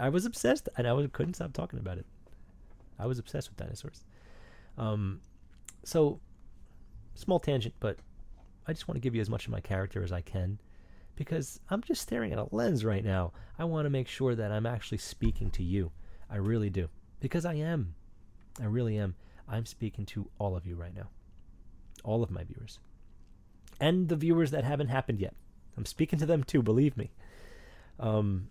i 0.00 0.08
was 0.08 0.24
obsessed 0.24 0.68
and 0.76 0.86
i 0.86 1.06
couldn't 1.12 1.34
stop 1.34 1.52
talking 1.52 1.78
about 1.78 1.98
it 1.98 2.06
i 2.98 3.06
was 3.06 3.18
obsessed 3.18 3.48
with 3.48 3.56
dinosaurs. 3.56 4.04
Um, 4.76 5.20
so 5.84 6.20
small 7.14 7.40
tangent 7.40 7.74
but 7.80 7.98
i 8.66 8.72
just 8.72 8.86
want 8.86 8.96
to 8.96 9.00
give 9.00 9.14
you 9.14 9.20
as 9.20 9.28
much 9.28 9.46
of 9.46 9.50
my 9.50 9.60
character 9.60 10.04
as 10.04 10.12
i 10.12 10.20
can 10.20 10.58
because 11.16 11.58
i'm 11.70 11.82
just 11.82 12.02
staring 12.02 12.32
at 12.32 12.38
a 12.38 12.46
lens 12.52 12.84
right 12.84 13.04
now. 13.04 13.32
I 13.58 13.64
want 13.64 13.86
to 13.86 13.90
make 13.90 14.06
sure 14.06 14.34
that 14.34 14.52
i'm 14.52 14.66
actually 14.66 14.98
speaking 14.98 15.50
to 15.52 15.62
you. 15.62 15.90
I 16.30 16.36
really 16.36 16.70
do. 16.70 16.88
Because 17.20 17.44
i 17.44 17.54
am. 17.54 17.94
I 18.60 18.66
really 18.66 18.96
am. 18.96 19.14
I'm 19.48 19.66
speaking 19.66 20.06
to 20.06 20.28
all 20.38 20.56
of 20.56 20.66
you 20.66 20.76
right 20.76 20.94
now. 20.94 21.08
All 22.04 22.22
of 22.22 22.30
my 22.30 22.44
viewers. 22.44 22.78
And 23.80 24.08
the 24.08 24.16
viewers 24.16 24.50
that 24.50 24.64
haven't 24.64 24.88
happened 24.88 25.20
yet. 25.20 25.34
I'm 25.76 25.86
speaking 25.86 26.18
to 26.18 26.26
them 26.26 26.44
too, 26.44 26.62
believe 26.62 26.96
me. 26.96 27.10
Um, 27.98 28.50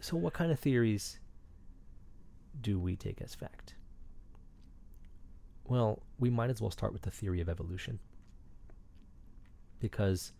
so, 0.00 0.16
what 0.16 0.32
kind 0.32 0.52
of 0.52 0.58
theories 0.58 1.18
do 2.60 2.78
we 2.78 2.96
take 2.96 3.20
as 3.22 3.34
fact? 3.34 3.74
Well, 5.64 6.02
we 6.18 6.30
might 6.30 6.50
as 6.50 6.60
well 6.60 6.70
start 6.70 6.92
with 6.92 7.02
the 7.02 7.10
theory 7.10 7.40
of 7.40 7.48
evolution. 7.48 8.00
because 9.80 10.32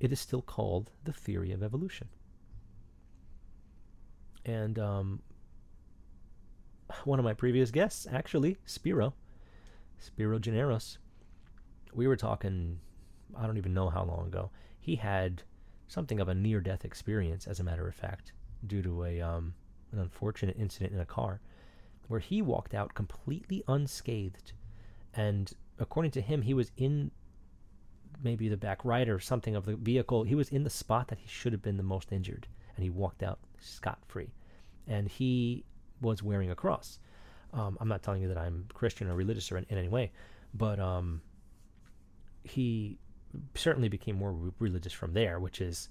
it 0.00 0.12
is 0.12 0.20
still 0.20 0.42
called 0.42 0.90
the 1.04 1.12
theory 1.12 1.52
of 1.52 1.62
evolution. 1.62 2.08
And 4.44 4.78
um, 4.78 5.22
one 7.04 7.18
of 7.18 7.24
my 7.24 7.34
previous 7.34 7.70
guests, 7.70 8.06
actually, 8.10 8.58
Spiro, 8.66 9.14
Spiro 9.98 10.38
Generos, 10.38 10.98
we 11.94 12.06
were 12.06 12.16
talking, 12.16 12.78
I 13.36 13.46
don't 13.46 13.56
even 13.56 13.74
know 13.74 13.88
how 13.88 14.04
long 14.04 14.26
ago. 14.26 14.50
He 14.80 14.96
had 14.96 15.42
something 15.88 16.20
of 16.20 16.28
a 16.28 16.34
near 16.34 16.60
death 16.60 16.84
experience, 16.84 17.46
as 17.46 17.60
a 17.60 17.64
matter 17.64 17.88
of 17.88 17.94
fact, 17.94 18.32
due 18.66 18.82
to 18.82 19.04
a 19.04 19.20
um, 19.20 19.54
an 19.92 19.98
unfortunate 20.00 20.56
incident 20.58 20.92
in 20.92 21.00
a 21.00 21.06
car 21.06 21.40
where 22.08 22.20
he 22.20 22.42
walked 22.42 22.74
out 22.74 22.94
completely 22.94 23.62
unscathed. 23.68 24.52
And 25.14 25.52
according 25.78 26.12
to 26.12 26.20
him, 26.20 26.42
he 26.42 26.54
was 26.54 26.72
in 26.76 27.10
maybe 28.22 28.48
the 28.48 28.56
back 28.56 28.84
right 28.84 29.08
or 29.08 29.20
something 29.20 29.54
of 29.54 29.66
the 29.66 29.76
vehicle. 29.76 30.24
He 30.24 30.34
was 30.34 30.48
in 30.48 30.64
the 30.64 30.70
spot 30.70 31.08
that 31.08 31.18
he 31.18 31.28
should 31.28 31.52
have 31.52 31.62
been 31.62 31.76
the 31.76 31.82
most 31.82 32.12
injured, 32.12 32.46
and 32.76 32.82
he 32.82 32.90
walked 32.90 33.22
out 33.22 33.38
scot 33.60 33.98
free. 34.06 34.32
And 34.86 35.08
he 35.08 35.64
was 36.00 36.22
wearing 36.22 36.50
a 36.50 36.54
cross. 36.54 36.98
Um, 37.52 37.78
I'm 37.80 37.88
not 37.88 38.02
telling 38.02 38.22
you 38.22 38.28
that 38.28 38.38
I'm 38.38 38.66
Christian 38.74 39.08
or 39.08 39.14
religious 39.14 39.50
or 39.52 39.58
in, 39.58 39.66
in 39.68 39.78
any 39.78 39.88
way, 39.88 40.12
but 40.52 40.80
um, 40.80 41.22
he 42.42 42.98
certainly 43.54 43.88
became 43.88 44.16
more 44.16 44.52
religious 44.58 44.92
from 44.92 45.12
there, 45.12 45.38
which 45.38 45.60
is 45.60 45.88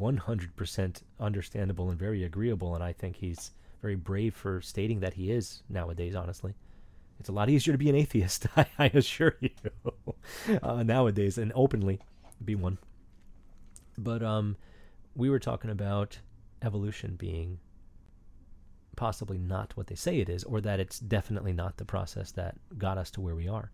100% 0.00 1.02
understandable 1.20 1.90
and 1.90 1.98
very 1.98 2.24
agreeable. 2.24 2.74
And 2.74 2.82
I 2.82 2.92
think 2.92 3.16
he's 3.16 3.52
very 3.80 3.94
brave 3.94 4.34
for 4.34 4.60
stating 4.60 5.00
that 5.00 5.14
he 5.14 5.30
is 5.30 5.62
nowadays, 5.68 6.14
honestly. 6.14 6.54
It's 7.18 7.28
a 7.28 7.32
lot 7.32 7.48
easier 7.48 7.72
to 7.72 7.78
be 7.78 7.88
an 7.88 7.94
atheist, 7.94 8.46
I, 8.56 8.66
I 8.78 8.86
assure 8.86 9.36
you, 9.40 9.50
uh, 10.62 10.82
nowadays, 10.82 11.38
and 11.38 11.52
openly 11.54 12.00
be 12.44 12.54
one. 12.54 12.78
But 13.98 14.22
um, 14.22 14.56
we 15.14 15.30
were 15.30 15.38
talking 15.38 15.70
about 15.70 16.18
evolution 16.62 17.16
being 17.16 17.58
possibly 18.96 19.38
not 19.38 19.76
what 19.76 19.86
they 19.86 19.94
say 19.94 20.20
it 20.20 20.28
is, 20.28 20.44
or 20.44 20.60
that 20.60 20.80
it's 20.80 20.98
definitely 20.98 21.52
not 21.52 21.76
the 21.76 21.84
process 21.84 22.32
that 22.32 22.56
got 22.78 22.98
us 22.98 23.10
to 23.12 23.20
where 23.20 23.34
we 23.34 23.48
are. 23.48 23.70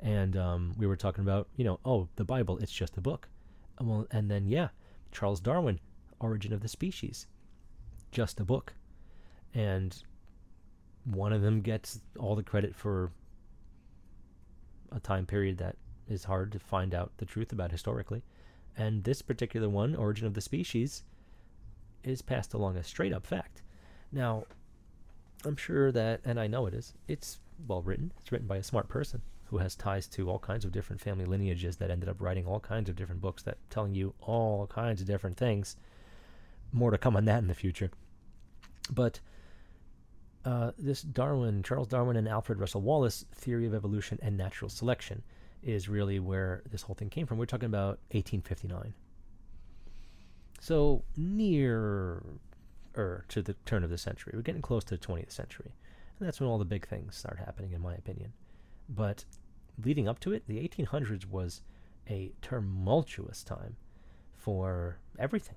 And 0.00 0.36
um, 0.36 0.74
we 0.76 0.86
were 0.86 0.96
talking 0.96 1.22
about, 1.22 1.48
you 1.56 1.64
know, 1.64 1.78
oh, 1.84 2.08
the 2.16 2.24
Bible, 2.24 2.58
it's 2.58 2.72
just 2.72 2.96
a 2.96 3.00
book. 3.00 3.28
And 3.78 3.88
well, 3.88 4.06
and 4.10 4.30
then 4.30 4.46
yeah, 4.46 4.68
Charles 5.12 5.40
Darwin, 5.40 5.80
Origin 6.20 6.52
of 6.52 6.60
the 6.60 6.68
Species, 6.68 7.26
just 8.10 8.40
a 8.40 8.44
book. 8.44 8.74
And 9.54 9.96
one 11.04 11.32
of 11.32 11.42
them 11.42 11.60
gets 11.60 12.00
all 12.18 12.34
the 12.36 12.42
credit 12.42 12.74
for 12.74 13.10
a 14.90 15.00
time 15.00 15.26
period 15.26 15.58
that 15.58 15.76
is 16.08 16.24
hard 16.24 16.52
to 16.52 16.58
find 16.58 16.94
out 16.94 17.12
the 17.16 17.26
truth 17.26 17.52
about 17.52 17.70
historically. 17.70 18.22
And 18.76 19.04
this 19.04 19.22
particular 19.22 19.68
one, 19.68 19.94
Origin 19.94 20.26
of 20.26 20.34
the 20.34 20.40
Species, 20.40 21.04
is 22.04 22.22
passed 22.22 22.54
along 22.54 22.76
as 22.76 22.86
straight 22.86 23.12
up 23.12 23.26
fact. 23.26 23.62
Now, 24.10 24.44
I'm 25.44 25.56
sure 25.56 25.92
that, 25.92 26.20
and 26.24 26.38
I 26.38 26.46
know 26.46 26.66
it 26.66 26.74
is, 26.74 26.94
it's 27.08 27.38
well 27.66 27.82
written. 27.82 28.12
It's 28.20 28.32
written 28.32 28.46
by 28.46 28.56
a 28.56 28.62
smart 28.62 28.88
person 28.88 29.22
who 29.46 29.58
has 29.58 29.74
ties 29.74 30.06
to 30.08 30.30
all 30.30 30.38
kinds 30.38 30.64
of 30.64 30.72
different 30.72 31.02
family 31.02 31.26
lineages 31.26 31.76
that 31.76 31.90
ended 31.90 32.08
up 32.08 32.20
writing 32.20 32.46
all 32.46 32.60
kinds 32.60 32.88
of 32.88 32.96
different 32.96 33.20
books 33.20 33.42
that 33.42 33.58
telling 33.68 33.94
you 33.94 34.14
all 34.20 34.66
kinds 34.66 35.00
of 35.00 35.06
different 35.06 35.36
things. 35.36 35.76
More 36.72 36.90
to 36.90 36.98
come 36.98 37.16
on 37.16 37.26
that 37.26 37.38
in 37.38 37.48
the 37.48 37.54
future. 37.54 37.90
But 38.90 39.20
uh, 40.44 40.72
this 40.78 41.02
Darwin, 41.02 41.62
Charles 41.62 41.88
Darwin, 41.88 42.16
and 42.16 42.28
Alfred 42.28 42.58
Russel 42.58 42.80
Wallace 42.80 43.24
theory 43.34 43.66
of 43.66 43.74
evolution 43.74 44.18
and 44.22 44.36
natural 44.36 44.68
selection 44.68 45.22
is 45.62 45.88
really 45.88 46.18
where 46.18 46.62
this 46.70 46.82
whole 46.82 46.94
thing 46.94 47.10
came 47.10 47.26
from. 47.26 47.38
We're 47.38 47.46
talking 47.46 47.66
about 47.66 47.98
1859. 48.10 48.94
So 50.60 51.02
near 51.16 52.22
to 52.94 53.42
the 53.42 53.54
turn 53.64 53.84
of 53.84 53.90
the 53.90 53.98
century. 53.98 54.32
We're 54.34 54.42
getting 54.42 54.62
close 54.62 54.84
to 54.84 54.96
the 54.96 55.06
20th 55.06 55.32
century. 55.32 55.74
And 56.18 56.26
that's 56.26 56.40
when 56.40 56.48
all 56.48 56.58
the 56.58 56.64
big 56.64 56.86
things 56.86 57.16
start 57.16 57.38
happening, 57.38 57.72
in 57.72 57.80
my 57.80 57.94
opinion. 57.94 58.32
But 58.88 59.24
leading 59.82 60.08
up 60.08 60.20
to 60.20 60.32
it, 60.32 60.46
the 60.46 60.58
1800s 60.58 61.26
was 61.26 61.62
a 62.08 62.32
tumultuous 62.42 63.42
time 63.42 63.76
for 64.36 64.98
everything. 65.18 65.56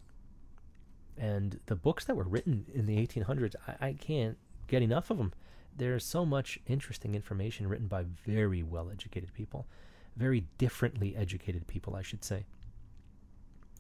And 1.17 1.59
the 1.65 1.75
books 1.75 2.05
that 2.05 2.15
were 2.15 2.23
written 2.23 2.65
in 2.73 2.85
the 2.85 2.97
1800s, 2.97 3.55
I, 3.67 3.87
I 3.87 3.93
can't 3.93 4.37
get 4.67 4.81
enough 4.81 5.09
of 5.09 5.17
them. 5.17 5.33
There's 5.75 6.05
so 6.05 6.25
much 6.25 6.59
interesting 6.67 7.15
information 7.15 7.67
written 7.67 7.87
by 7.87 8.05
very 8.25 8.63
well 8.63 8.89
educated 8.91 9.33
people, 9.33 9.67
very 10.15 10.47
differently 10.57 11.15
educated 11.15 11.67
people, 11.67 11.95
I 11.95 12.01
should 12.01 12.23
say. 12.23 12.45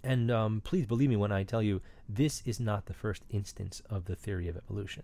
And 0.03 0.29
um, 0.29 0.61
please 0.61 0.85
believe 0.85 1.09
me 1.09 1.15
when 1.15 1.31
I 1.31 1.43
tell 1.43 1.63
you, 1.63 1.81
this 2.07 2.43
is 2.45 2.59
not 2.59 2.85
the 2.85 2.93
first 2.93 3.23
instance 3.29 3.81
of 3.89 4.05
the 4.05 4.15
theory 4.15 4.47
of 4.47 4.55
evolution, 4.55 5.03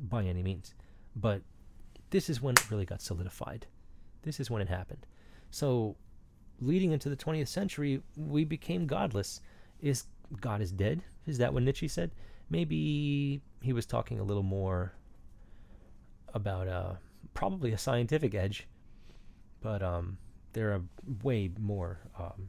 by 0.00 0.24
any 0.24 0.42
means. 0.42 0.74
But 1.14 1.42
this 2.10 2.30
is 2.30 2.40
when 2.40 2.54
it 2.54 2.70
really 2.70 2.86
got 2.86 3.02
solidified. 3.02 3.66
This 4.22 4.40
is 4.40 4.50
when 4.50 4.62
it 4.62 4.68
happened. 4.68 5.06
So, 5.50 5.96
leading 6.60 6.92
into 6.92 7.10
the 7.10 7.16
20th 7.16 7.48
century, 7.48 8.00
we 8.16 8.44
became 8.44 8.86
godless. 8.86 9.40
Is 9.80 10.04
God 10.40 10.62
is 10.62 10.72
dead? 10.72 11.02
Is 11.26 11.36
that 11.38 11.52
what 11.52 11.62
Nietzsche 11.62 11.88
said? 11.88 12.12
Maybe 12.48 13.42
he 13.60 13.72
was 13.72 13.84
talking 13.84 14.18
a 14.18 14.24
little 14.24 14.42
more 14.42 14.94
about 16.34 16.68
uh, 16.68 16.94
probably 17.34 17.72
a 17.72 17.78
scientific 17.78 18.34
edge, 18.34 18.66
but 19.60 19.82
um, 19.82 20.18
there 20.52 20.72
are 20.72 20.82
way 21.22 21.50
more 21.58 22.00
um, 22.18 22.48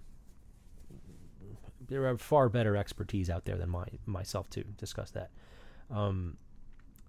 there 1.87 2.07
are 2.07 2.17
far 2.17 2.49
better 2.49 2.75
expertise 2.75 3.29
out 3.29 3.45
there 3.45 3.57
than 3.57 3.69
my 3.69 3.85
myself 4.05 4.49
to 4.51 4.63
discuss 4.63 5.11
that. 5.11 5.29
Um, 5.91 6.37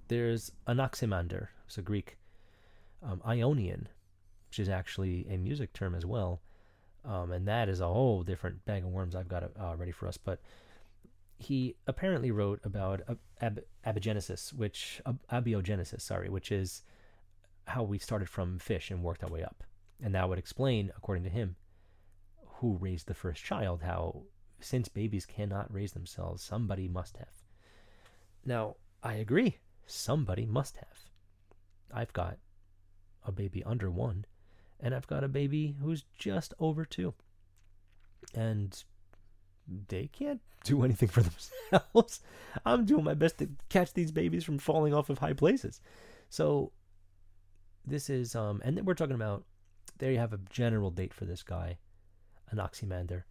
there's 0.09 0.53
Anaximander, 0.69 1.51
it's 1.67 1.79
a 1.79 1.83
Greek 1.83 2.19
um, 3.03 3.23
Ionian, 3.27 3.89
which 4.49 4.59
is 4.59 4.69
actually 4.69 5.27
a 5.31 5.37
music 5.37 5.73
term 5.73 5.95
as 5.95 6.05
well, 6.05 6.41
um, 7.05 7.33
and 7.33 7.47
that 7.49 7.69
is 7.69 7.81
a 7.81 7.87
whole 7.87 8.23
different 8.23 8.65
bag 8.65 8.85
of 8.85 8.91
worms 8.91 9.15
I've 9.15 9.29
got 9.29 9.45
uh, 9.45 9.77
ready 9.77 9.93
for 9.93 10.09
us. 10.09 10.17
But 10.17 10.41
he 11.39 11.77
apparently 11.87 12.31
wrote 12.31 12.61
about 12.65 13.03
ab- 13.41 13.65
abigenesis, 13.87 14.53
which 14.53 15.01
abiogenesis, 15.31 16.01
sorry, 16.01 16.29
which 16.29 16.51
is 16.53 16.83
how 17.67 17.83
we 17.83 17.99
started 17.99 18.29
from 18.29 18.59
fish 18.59 18.91
and 18.91 19.03
worked 19.03 19.25
our 19.25 19.31
way 19.31 19.43
up, 19.43 19.65
and 20.03 20.15
that 20.15 20.29
would 20.29 20.39
explain, 20.39 20.93
according 20.97 21.25
to 21.25 21.31
him, 21.31 21.57
who 22.61 22.77
raised 22.77 23.07
the 23.07 23.15
first 23.15 23.43
child, 23.43 23.83
how 23.83 24.23
since 24.61 24.89
babies 24.89 25.27
cannot 25.27 25.73
raise 25.73 25.93
themselves, 25.93 26.43
somebody 26.43 26.89
must 26.89 27.17
have. 27.19 27.43
Now, 28.45 28.77
I 29.03 29.15
agree. 29.15 29.59
Somebody 29.87 30.47
must 30.47 30.77
have. 30.79 31.11
I've 31.93 32.13
got 32.13 32.39
a 33.25 33.33
baby 33.33 33.63
under 33.65 33.91
one, 33.91 34.25
and 34.81 34.95
I've 34.95 35.07
got 35.07 35.25
a 35.25 35.29
baby 35.29 35.77
who's 35.81 36.05
just 36.19 36.55
over 36.59 36.85
two. 36.85 37.15
And 38.35 38.83
they 39.67 40.09
can't 40.09 40.41
do 40.65 40.83
anything 40.85 41.09
for 41.09 41.23
themselves. 41.73 42.21
I'm 42.65 42.85
doing 42.85 43.05
my 43.05 43.15
best 43.15 43.39
to 43.39 43.49
catch 43.69 43.93
these 43.93 44.13
babies 44.13 44.45
from 44.45 44.59
falling 44.59 44.95
off 44.95 45.11
of 45.11 45.19
high 45.19 45.33
places. 45.33 45.81
So, 46.29 46.73
this 47.87 48.09
is, 48.09 48.35
um, 48.35 48.63
and 48.65 48.77
then 48.77 48.85
we're 48.85 48.95
talking 48.95 49.15
about, 49.15 49.45
there 49.99 50.11
you 50.11 50.19
have 50.19 50.33
a 50.33 50.41
general 50.51 50.91
date 50.91 51.15
for 51.15 51.25
this 51.25 51.43
guy, 51.43 51.79
an 52.51 52.59
Anaximander 52.59 53.27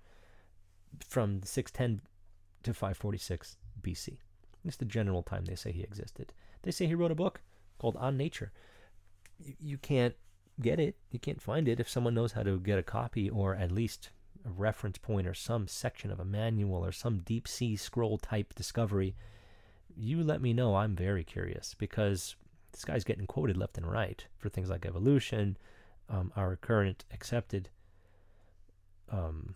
from 1.07 1.41
610 1.43 2.01
to 2.63 2.73
546 2.73 3.57
BC. 3.81 4.17
It's 4.65 4.77
the 4.77 4.86
general 4.86 5.23
time 5.23 5.45
they 5.45 5.55
say 5.55 5.71
he 5.71 5.81
existed. 5.81 6.34
They 6.61 6.71
say 6.71 6.86
he 6.86 6.95
wrote 6.95 7.11
a 7.11 7.15
book 7.15 7.41
called 7.77 7.97
On 7.97 8.15
Nature. 8.15 8.51
You, 9.39 9.55
you 9.59 9.77
can't 9.77 10.15
get 10.61 10.79
it, 10.79 10.95
you 11.09 11.19
can't 11.19 11.41
find 11.41 11.67
it 11.67 11.79
if 11.79 11.89
someone 11.89 12.13
knows 12.13 12.34
how 12.34 12.43
to 12.43 12.59
get 12.59 12.79
a 12.79 12.84
copy 12.84 13.29
or 13.29 13.55
at 13.55 13.71
least 13.71 14.11
a 14.45 14.51
reference 14.51 14.97
point 14.97 15.27
or 15.27 15.33
some 15.33 15.67
section 15.67 16.11
of 16.11 16.19
a 16.19 16.25
manual 16.25 16.85
or 16.85 16.91
some 16.91 17.19
deep 17.19 17.47
sea 17.47 17.75
scroll 17.75 18.17
type 18.17 18.53
discovery. 18.55 19.15
You 19.95 20.23
let 20.23 20.41
me 20.41 20.53
know. 20.53 20.75
I'm 20.75 20.95
very 20.95 21.23
curious 21.23 21.75
because 21.77 22.35
this 22.71 22.83
guy's 22.83 23.03
getting 23.03 23.27
quoted 23.27 23.57
left 23.57 23.77
and 23.77 23.89
right 23.89 24.25
for 24.37 24.49
things 24.49 24.69
like 24.69 24.85
evolution, 24.85 25.57
um, 26.09 26.31
our 26.35 26.55
current 26.55 27.05
accepted 27.13 27.69
um, 29.09 29.55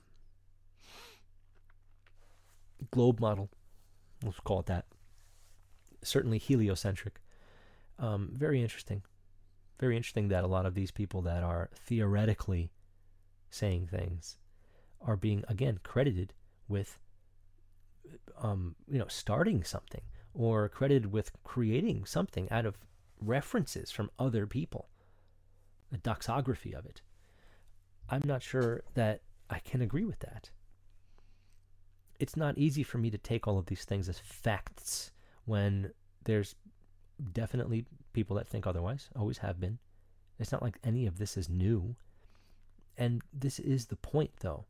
globe 2.91 3.19
model. 3.19 3.49
Let's 4.23 4.39
call 4.39 4.59
it 4.61 4.67
that. 4.67 4.85
Certainly 6.03 6.37
heliocentric. 6.39 7.19
Um, 7.99 8.29
very 8.33 8.61
interesting. 8.61 9.01
Very 9.79 9.97
interesting 9.97 10.29
that 10.29 10.43
a 10.43 10.47
lot 10.47 10.65
of 10.65 10.75
these 10.75 10.91
people 10.91 11.21
that 11.23 11.43
are 11.43 11.69
theoretically 11.75 12.71
saying 13.49 13.87
things 13.87 14.37
are 15.01 15.15
being 15.15 15.43
again 15.47 15.79
credited 15.83 16.33
with 16.67 16.99
um, 18.41 18.75
you 18.89 18.97
know 18.97 19.07
starting 19.07 19.63
something 19.63 20.01
or 20.33 20.69
credited 20.69 21.11
with 21.11 21.31
creating 21.43 22.05
something 22.05 22.49
out 22.51 22.65
of 22.65 22.77
references 23.19 23.89
from 23.89 24.09
other 24.19 24.45
people 24.45 24.89
the 25.91 25.97
doxography 25.97 26.73
of 26.73 26.85
it 26.85 27.01
i'm 28.09 28.21
not 28.25 28.43
sure 28.43 28.83
that 28.93 29.21
I 29.49 29.59
can 29.59 29.81
agree 29.81 30.05
with 30.05 30.19
that. 30.19 30.51
It's 32.19 32.35
not 32.35 32.57
easy 32.57 32.83
for 32.83 32.97
me 32.97 33.09
to 33.11 33.17
take 33.17 33.47
all 33.47 33.57
of 33.57 33.67
these 33.67 33.85
things 33.85 34.09
as 34.09 34.19
facts 34.19 35.11
when 35.45 35.91
there's 36.23 36.55
definitely 37.31 37.85
people 38.13 38.35
that 38.37 38.47
think 38.47 38.67
otherwise, 38.67 39.09
always 39.15 39.37
have 39.39 39.59
been. 39.59 39.79
It's 40.39 40.51
not 40.51 40.63
like 40.63 40.77
any 40.83 41.05
of 41.05 41.17
this 41.17 41.37
is 41.37 41.49
new. 41.49 41.95
And 42.97 43.21
this 43.31 43.59
is 43.59 43.85
the 43.85 43.95
point, 43.95 44.31
though 44.39 44.65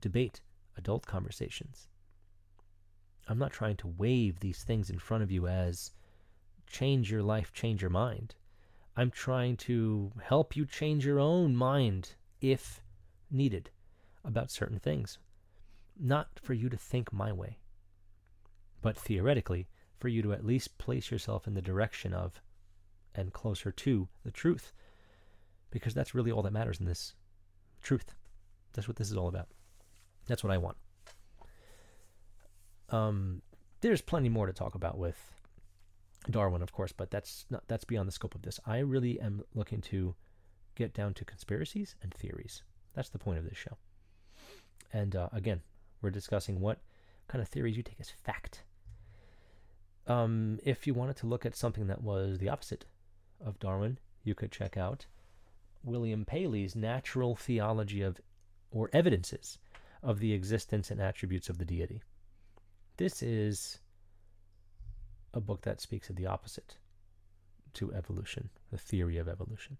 debate, 0.00 0.40
adult 0.76 1.06
conversations. 1.06 1.88
I'm 3.28 3.38
not 3.38 3.52
trying 3.52 3.76
to 3.78 3.88
wave 3.88 4.40
these 4.40 4.62
things 4.62 4.90
in 4.90 4.98
front 4.98 5.22
of 5.22 5.30
you 5.30 5.48
as 5.48 5.90
change 6.66 7.10
your 7.10 7.22
life, 7.22 7.52
change 7.52 7.80
your 7.80 7.90
mind. 7.90 8.34
I'm 8.96 9.10
trying 9.10 9.56
to 9.58 10.12
help 10.22 10.56
you 10.56 10.64
change 10.64 11.04
your 11.04 11.20
own 11.20 11.54
mind 11.54 12.14
if 12.40 12.80
needed 13.30 13.70
about 14.24 14.50
certain 14.50 14.78
things. 14.78 15.18
Not 15.98 16.28
for 16.42 16.54
you 16.54 16.68
to 16.68 16.76
think 16.76 17.12
my 17.12 17.32
way, 17.32 17.58
but 18.82 18.96
theoretically, 18.96 19.68
for 19.98 20.08
you 20.08 20.22
to 20.22 20.32
at 20.32 20.44
least 20.44 20.78
place 20.78 21.10
yourself 21.10 21.46
in 21.46 21.54
the 21.54 21.62
direction 21.62 22.12
of 22.12 22.40
and 23.14 23.32
closer 23.32 23.72
to 23.72 24.08
the 24.24 24.30
truth. 24.30 24.72
Because 25.70 25.94
that's 25.94 26.14
really 26.14 26.30
all 26.30 26.42
that 26.42 26.52
matters 26.52 26.80
in 26.80 26.86
this 26.86 27.14
truth. 27.82 28.14
That's 28.72 28.86
what 28.86 28.96
this 28.96 29.10
is 29.10 29.16
all 29.16 29.28
about. 29.28 29.48
That's 30.26 30.42
what 30.42 30.52
I 30.52 30.58
want. 30.58 30.76
Um, 32.90 33.42
there's 33.80 34.00
plenty 34.00 34.28
more 34.28 34.46
to 34.46 34.52
talk 34.52 34.74
about 34.74 34.98
with 34.98 35.16
Darwin, 36.30 36.62
of 36.62 36.72
course, 36.72 36.92
but 36.92 37.10
that's 37.10 37.46
not 37.50 37.64
that's 37.68 37.84
beyond 37.84 38.08
the 38.08 38.12
scope 38.12 38.34
of 38.34 38.42
this. 38.42 38.58
I 38.66 38.78
really 38.78 39.20
am 39.20 39.42
looking 39.54 39.80
to 39.82 40.14
get 40.74 40.94
down 40.94 41.14
to 41.14 41.24
conspiracies 41.24 41.94
and 42.02 42.12
theories. 42.12 42.62
That's 42.94 43.08
the 43.08 43.18
point 43.18 43.38
of 43.38 43.44
this 43.44 43.56
show. 43.56 43.76
And 44.92 45.14
uh, 45.16 45.28
again, 45.32 45.62
we're 46.00 46.10
discussing 46.10 46.60
what 46.60 46.80
kind 47.28 47.42
of 47.42 47.48
theories 47.48 47.76
you 47.76 47.82
take 47.82 48.00
as 48.00 48.10
fact. 48.10 48.62
Um, 50.06 50.58
if 50.64 50.86
you 50.86 50.94
wanted 50.94 51.16
to 51.16 51.26
look 51.26 51.44
at 51.44 51.56
something 51.56 51.88
that 51.88 52.02
was 52.02 52.38
the 52.38 52.48
opposite 52.48 52.86
of 53.44 53.58
Darwin, 53.58 53.98
you 54.22 54.34
could 54.34 54.52
check 54.52 54.76
out 54.76 55.06
William 55.82 56.24
Paley's 56.24 56.76
Natural 56.76 57.34
Theology 57.34 58.02
of 58.02 58.20
or 58.70 58.88
Evidences 58.92 59.58
of 60.02 60.18
the 60.20 60.32
Existence 60.32 60.90
and 60.90 61.00
Attributes 61.00 61.48
of 61.48 61.58
the 61.58 61.64
Deity. 61.64 62.02
This 62.96 63.22
is 63.22 63.80
a 65.34 65.40
book 65.40 65.62
that 65.62 65.80
speaks 65.80 66.08
of 66.08 66.16
the 66.16 66.26
opposite 66.26 66.76
to 67.74 67.92
evolution, 67.92 68.48
the 68.70 68.78
theory 68.78 69.18
of 69.18 69.28
evolution. 69.28 69.76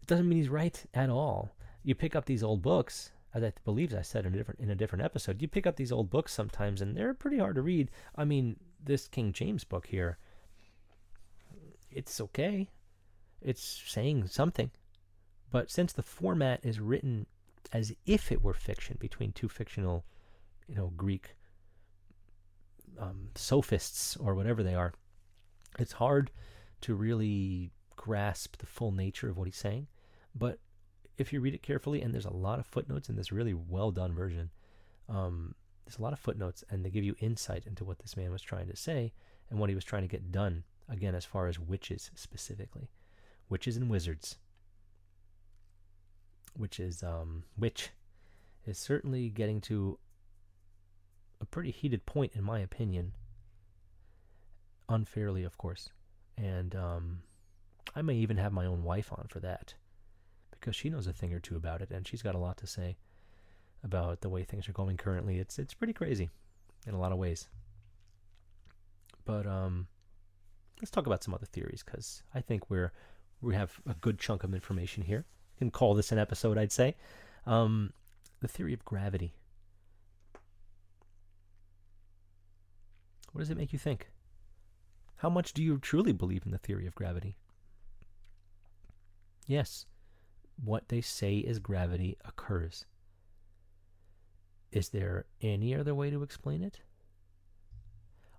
It 0.00 0.06
doesn't 0.06 0.28
mean 0.28 0.38
he's 0.38 0.48
right 0.48 0.82
at 0.94 1.10
all. 1.10 1.54
You 1.82 1.94
pick 1.94 2.16
up 2.16 2.24
these 2.24 2.42
old 2.42 2.62
books, 2.62 3.10
as 3.34 3.42
I 3.42 3.52
believe 3.64 3.94
I 3.94 4.02
said 4.02 4.24
in 4.24 4.34
a 4.34 4.36
different 4.36 4.60
in 4.60 4.70
a 4.70 4.74
different 4.74 5.04
episode. 5.04 5.42
You 5.42 5.48
pick 5.48 5.66
up 5.66 5.76
these 5.76 5.92
old 5.92 6.08
books 6.08 6.32
sometimes, 6.32 6.80
and 6.80 6.96
they're 6.96 7.14
pretty 7.14 7.38
hard 7.38 7.56
to 7.56 7.62
read. 7.62 7.90
I 8.16 8.24
mean, 8.24 8.56
this 8.82 9.08
King 9.08 9.32
James 9.32 9.64
book 9.64 9.86
here, 9.86 10.18
it's 11.90 12.20
okay. 12.20 12.70
It's 13.40 13.82
saying 13.86 14.28
something, 14.28 14.70
but 15.50 15.70
since 15.70 15.92
the 15.92 16.02
format 16.02 16.60
is 16.64 16.80
written 16.80 17.26
as 17.72 17.92
if 18.06 18.32
it 18.32 18.42
were 18.42 18.54
fiction 18.54 18.96
between 18.98 19.32
two 19.32 19.48
fictional, 19.48 20.04
you 20.66 20.74
know, 20.74 20.92
Greek 20.96 21.36
um, 22.98 23.28
sophists 23.34 24.16
or 24.16 24.34
whatever 24.34 24.62
they 24.62 24.74
are, 24.74 24.92
it's 25.78 25.92
hard 25.92 26.30
to 26.80 26.94
really 26.94 27.70
grasp 27.96 28.56
the 28.58 28.66
full 28.66 28.92
nature 28.92 29.28
of 29.28 29.36
what 29.36 29.46
he's 29.46 29.56
saying. 29.56 29.86
But 30.34 30.58
if 31.16 31.32
you 31.32 31.40
read 31.40 31.54
it 31.54 31.62
carefully, 31.62 32.00
and 32.00 32.14
there's 32.14 32.24
a 32.24 32.32
lot 32.32 32.58
of 32.58 32.66
footnotes 32.66 33.08
in 33.08 33.16
this 33.16 33.32
really 33.32 33.54
well 33.54 33.90
done 33.90 34.14
version, 34.14 34.50
um, 35.08 35.54
there's 35.84 35.98
a 35.98 36.02
lot 36.02 36.12
of 36.12 36.18
footnotes, 36.18 36.62
and 36.70 36.84
they 36.84 36.90
give 36.90 37.04
you 37.04 37.16
insight 37.18 37.66
into 37.66 37.84
what 37.84 37.98
this 37.98 38.16
man 38.16 38.30
was 38.30 38.42
trying 38.42 38.68
to 38.68 38.76
say 38.76 39.12
and 39.50 39.58
what 39.58 39.68
he 39.68 39.74
was 39.74 39.84
trying 39.84 40.02
to 40.02 40.08
get 40.08 40.30
done. 40.30 40.64
Again, 40.88 41.14
as 41.14 41.24
far 41.24 41.48
as 41.48 41.58
witches 41.58 42.10
specifically, 42.14 42.88
witches 43.48 43.76
and 43.76 43.90
wizards, 43.90 44.38
which 46.58 46.78
is 46.80 47.02
um, 47.02 47.44
which 47.56 47.90
is 48.66 48.78
certainly 48.78 49.30
getting 49.30 49.60
to 49.62 49.98
a 51.40 51.46
pretty 51.46 51.70
heated 51.70 52.04
point, 52.04 52.32
in 52.34 52.44
my 52.44 52.58
opinion. 52.58 53.12
Unfairly, 54.88 55.44
of 55.44 55.56
course. 55.56 55.90
And 56.36 56.74
um, 56.74 57.20
I 57.94 58.02
may 58.02 58.14
even 58.14 58.36
have 58.36 58.52
my 58.52 58.66
own 58.66 58.82
wife 58.82 59.12
on 59.12 59.26
for 59.28 59.40
that 59.40 59.74
because 60.50 60.74
she 60.74 60.90
knows 60.90 61.06
a 61.06 61.12
thing 61.12 61.32
or 61.32 61.40
two 61.40 61.56
about 61.56 61.80
it 61.82 61.90
and 61.90 62.06
she's 62.06 62.22
got 62.22 62.34
a 62.34 62.38
lot 62.38 62.56
to 62.58 62.66
say 62.66 62.96
about 63.84 64.20
the 64.20 64.28
way 64.28 64.42
things 64.42 64.68
are 64.68 64.72
going 64.72 64.96
currently. 64.96 65.38
It's 65.38 65.58
it's 65.58 65.74
pretty 65.74 65.92
crazy 65.92 66.30
in 66.86 66.94
a 66.94 66.98
lot 66.98 67.12
of 67.12 67.18
ways. 67.18 67.48
But 69.24 69.46
um, 69.46 69.86
let's 70.80 70.90
talk 70.90 71.06
about 71.06 71.22
some 71.22 71.34
other 71.34 71.46
theories 71.46 71.82
because 71.84 72.22
I 72.34 72.40
think 72.40 72.70
we're 72.70 72.92
we 73.40 73.54
have 73.54 73.80
a 73.88 73.94
good 73.94 74.18
chunk 74.18 74.42
of 74.42 74.54
information 74.54 75.04
here. 75.04 75.26
Can 75.58 75.70
call 75.70 75.94
this 75.94 76.12
an 76.12 76.18
episode, 76.18 76.56
I'd 76.56 76.72
say. 76.72 76.94
Um, 77.46 77.92
the 78.40 78.48
theory 78.48 78.72
of 78.72 78.84
gravity. 78.84 79.34
What 83.32 83.40
does 83.40 83.50
it 83.50 83.56
make 83.56 83.72
you 83.72 83.78
think? 83.78 84.08
How 85.16 85.28
much 85.28 85.52
do 85.52 85.62
you 85.62 85.78
truly 85.78 86.12
believe 86.12 86.42
in 86.44 86.52
the 86.52 86.58
theory 86.58 86.86
of 86.86 86.94
gravity? 86.94 87.36
Yes, 89.46 89.86
what 90.62 90.88
they 90.88 91.00
say 91.00 91.38
is 91.38 91.58
gravity 91.58 92.16
occurs. 92.24 92.84
Is 94.70 94.90
there 94.90 95.24
any 95.40 95.74
other 95.74 95.94
way 95.94 96.10
to 96.10 96.22
explain 96.22 96.62
it? 96.62 96.80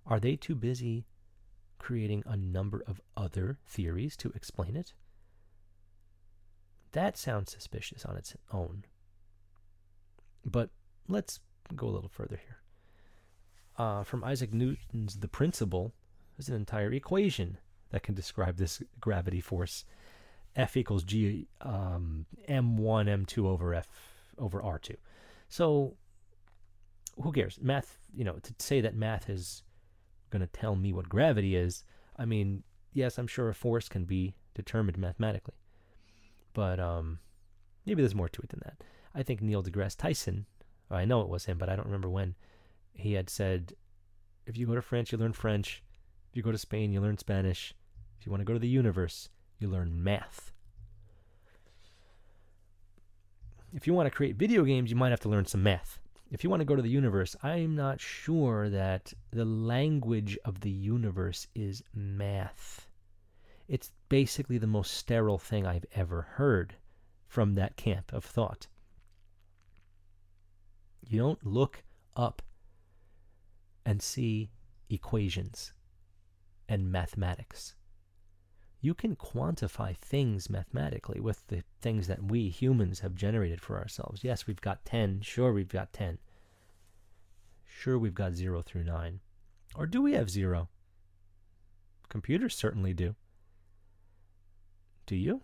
Are 0.06 0.20
they 0.20 0.36
too 0.36 0.54
busy 0.54 1.04
creating 1.78 2.22
a 2.26 2.36
number 2.36 2.82
of 2.86 3.00
other 3.16 3.58
theories 3.66 4.16
to 4.18 4.32
explain 4.34 4.76
it? 4.76 4.94
That 6.92 7.16
sounds 7.16 7.52
suspicious 7.52 8.04
on 8.04 8.16
its 8.16 8.34
own. 8.52 8.84
But 10.44 10.70
let's 11.08 11.40
go 11.74 11.86
a 11.86 11.90
little 11.90 12.08
further 12.08 12.40
here 12.44 12.60
uh, 13.80 14.04
from 14.04 14.22
Isaac 14.22 14.52
Newton's 14.52 15.16
The 15.16 15.28
Principle, 15.28 15.94
there's 16.36 16.50
an 16.50 16.54
entire 16.54 16.92
equation 16.92 17.56
that 17.90 18.02
can 18.02 18.14
describe 18.14 18.58
this 18.58 18.82
gravity 19.00 19.40
force. 19.40 19.86
F 20.54 20.76
equals 20.76 21.02
G 21.02 21.46
um, 21.62 22.26
M1 22.46 23.08
M2 23.08 23.46
over 23.46 23.74
F 23.74 23.88
over 24.36 24.60
R2. 24.60 24.96
So 25.48 25.94
who 27.22 27.32
cares? 27.32 27.58
Math, 27.62 27.98
you 28.14 28.24
know, 28.24 28.34
to 28.42 28.54
say 28.58 28.82
that 28.82 28.94
math 28.94 29.30
is 29.30 29.62
going 30.28 30.40
to 30.40 30.46
tell 30.48 30.76
me 30.76 30.92
what 30.92 31.08
gravity 31.08 31.56
is, 31.56 31.84
I 32.18 32.26
mean, 32.26 32.62
yes, 32.92 33.16
I'm 33.16 33.26
sure 33.26 33.48
a 33.48 33.54
force 33.54 33.88
can 33.88 34.04
be 34.04 34.34
determined 34.54 34.98
mathematically. 34.98 35.54
But 36.52 36.80
um, 36.80 37.18
maybe 37.86 38.02
there's 38.02 38.14
more 38.14 38.28
to 38.28 38.42
it 38.42 38.48
than 38.50 38.60
that. 38.64 38.82
I 39.14 39.22
think 39.22 39.40
Neil 39.40 39.62
deGrasse 39.62 39.96
Tyson, 39.96 40.46
I 40.90 41.04
know 41.04 41.20
it 41.22 41.28
was 41.28 41.44
him, 41.44 41.58
but 41.58 41.68
I 41.68 41.76
don't 41.76 41.86
remember 41.86 42.08
when, 42.08 42.34
he 42.92 43.12
had 43.12 43.30
said, 43.30 43.74
if 44.46 44.56
you 44.56 44.66
go 44.66 44.74
to 44.74 44.82
France, 44.82 45.12
you 45.12 45.18
learn 45.18 45.32
French. 45.32 45.82
If 46.30 46.36
you 46.36 46.42
go 46.42 46.52
to 46.52 46.58
Spain, 46.58 46.92
you 46.92 47.00
learn 47.00 47.18
Spanish. 47.18 47.74
If 48.18 48.26
you 48.26 48.30
want 48.30 48.40
to 48.40 48.44
go 48.44 48.52
to 48.52 48.58
the 48.58 48.68
universe, 48.68 49.28
you 49.58 49.68
learn 49.68 50.02
math. 50.02 50.52
If 53.72 53.86
you 53.86 53.94
want 53.94 54.06
to 54.06 54.10
create 54.10 54.36
video 54.36 54.64
games, 54.64 54.90
you 54.90 54.96
might 54.96 55.10
have 55.10 55.20
to 55.20 55.28
learn 55.28 55.46
some 55.46 55.62
math. 55.62 55.98
If 56.30 56.44
you 56.44 56.50
want 56.50 56.60
to 56.60 56.66
go 56.66 56.76
to 56.76 56.82
the 56.82 56.88
universe, 56.88 57.36
I'm 57.42 57.74
not 57.74 58.00
sure 58.00 58.68
that 58.70 59.12
the 59.32 59.44
language 59.44 60.38
of 60.44 60.60
the 60.60 60.70
universe 60.70 61.46
is 61.54 61.82
math. 61.94 62.86
It's 63.68 63.92
basically 64.10 64.58
the 64.58 64.66
most 64.66 64.92
sterile 64.92 65.38
thing 65.38 65.66
I've 65.66 65.86
ever 65.94 66.22
heard 66.32 66.74
from 67.26 67.54
that 67.54 67.76
camp 67.76 68.12
of 68.12 68.24
thought. 68.24 68.66
You 71.08 71.20
don't 71.20 71.46
look 71.46 71.84
up 72.14 72.42
and 73.86 74.02
see 74.02 74.50
equations 74.90 75.72
and 76.68 76.92
mathematics. 76.92 77.76
You 78.82 78.94
can 78.94 79.14
quantify 79.14 79.96
things 79.96 80.50
mathematically 80.50 81.20
with 81.20 81.46
the 81.46 81.62
things 81.80 82.06
that 82.08 82.24
we 82.24 82.48
humans 82.48 83.00
have 83.00 83.14
generated 83.14 83.60
for 83.60 83.78
ourselves. 83.78 84.24
Yes, 84.24 84.46
we've 84.46 84.60
got 84.60 84.84
10. 84.84 85.20
Sure, 85.20 85.52
we've 85.52 85.68
got 85.68 85.92
10. 85.92 86.18
Sure, 87.64 87.98
we've 87.98 88.14
got 88.14 88.34
0 88.34 88.62
through 88.62 88.84
9. 88.84 89.20
Or 89.76 89.86
do 89.86 90.02
we 90.02 90.14
have 90.14 90.30
0? 90.30 90.68
Computers 92.08 92.56
certainly 92.56 92.92
do. 92.92 93.14
Do 95.10 95.16
you? 95.16 95.40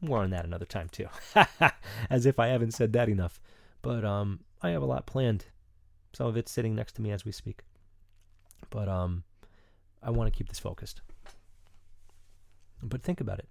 More 0.00 0.18
on 0.18 0.30
that 0.30 0.44
another 0.44 0.64
time, 0.64 0.88
too. 0.88 1.06
As 2.10 2.26
if 2.26 2.40
I 2.40 2.48
haven't 2.48 2.74
said 2.74 2.92
that 2.94 3.08
enough. 3.08 3.40
But 3.82 4.04
um, 4.04 4.40
I 4.62 4.70
have 4.70 4.82
a 4.82 4.86
lot 4.86 5.06
planned. 5.06 5.44
Some 6.12 6.26
of 6.26 6.36
it's 6.36 6.50
sitting 6.50 6.74
next 6.74 6.96
to 6.96 7.02
me 7.02 7.12
as 7.12 7.24
we 7.24 7.30
speak. 7.30 7.62
But 8.68 8.88
um, 8.88 9.22
I 10.02 10.10
want 10.10 10.26
to 10.26 10.36
keep 10.36 10.48
this 10.48 10.58
focused. 10.58 11.02
But 12.82 13.04
think 13.04 13.20
about 13.20 13.38
it. 13.38 13.48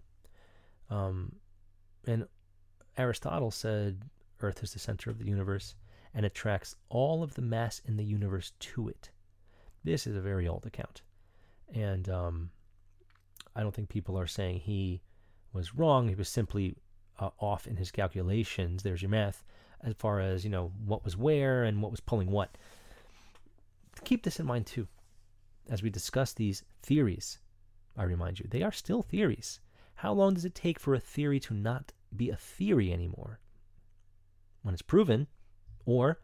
Um, 0.90 1.38
and 2.06 2.28
Aristotle 2.98 3.50
said 3.50 4.02
Earth 4.42 4.62
is 4.62 4.74
the 4.74 4.80
center 4.80 5.10
of 5.10 5.20
the 5.20 5.30
universe 5.30 5.76
and 6.14 6.26
attracts 6.26 6.76
all 6.90 7.24
of 7.24 7.36
the 7.36 7.42
mass 7.42 7.82
in 7.86 7.96
the 7.96 8.04
universe 8.04 8.52
to 8.60 8.90
it. 8.90 9.10
This 9.86 10.06
is 10.06 10.18
a 10.18 10.22
very 10.22 10.50
old 10.50 10.66
account. 10.66 11.02
And 11.74 12.08
um, 12.10 12.50
I 13.56 13.62
don't 13.62 13.74
think 13.74 13.90
people 13.90 14.18
are 14.18 14.28
saying 14.28 14.60
he 14.60 15.02
was 15.54 15.76
wrong. 15.76 16.08
He 16.08 16.16
was 16.16 16.30
simply 16.30 16.78
uh, 17.20 17.30
off 17.40 17.68
in 17.68 17.78
his 17.78 17.92
calculations. 17.92 18.84
There's 18.84 19.02
your 19.02 19.10
math 19.12 19.44
as 19.84 19.94
far 19.98 20.20
as, 20.20 20.44
you 20.44 20.50
know, 20.50 20.72
what 20.86 21.04
was 21.04 21.18
where 21.18 21.64
and 21.64 21.82
what 21.82 21.92
was 21.92 22.00
pulling 22.00 22.32
what. 22.32 22.58
Keep 24.04 24.24
this 24.24 24.40
in 24.40 24.46
mind 24.46 24.66
too. 24.66 24.88
As 25.70 25.82
we 25.82 25.90
discuss 25.90 26.34
these 26.34 26.64
theories, 26.84 27.40
I 27.98 28.04
remind 28.04 28.40
you, 28.40 28.46
they 28.50 28.62
are 28.62 28.72
still 28.72 29.02
theories. 29.02 29.60
How 29.96 30.12
long 30.14 30.34
does 30.34 30.46
it 30.46 30.54
take 30.54 30.80
for 30.80 30.94
a 30.94 31.00
theory 31.00 31.40
to 31.42 31.54
not 31.54 31.94
be 32.16 32.30
a 32.30 32.36
theory 32.36 32.92
anymore? 32.92 33.40
When 34.62 34.74
it's 34.74 34.82
proven, 34.82 35.28
or 35.86 36.20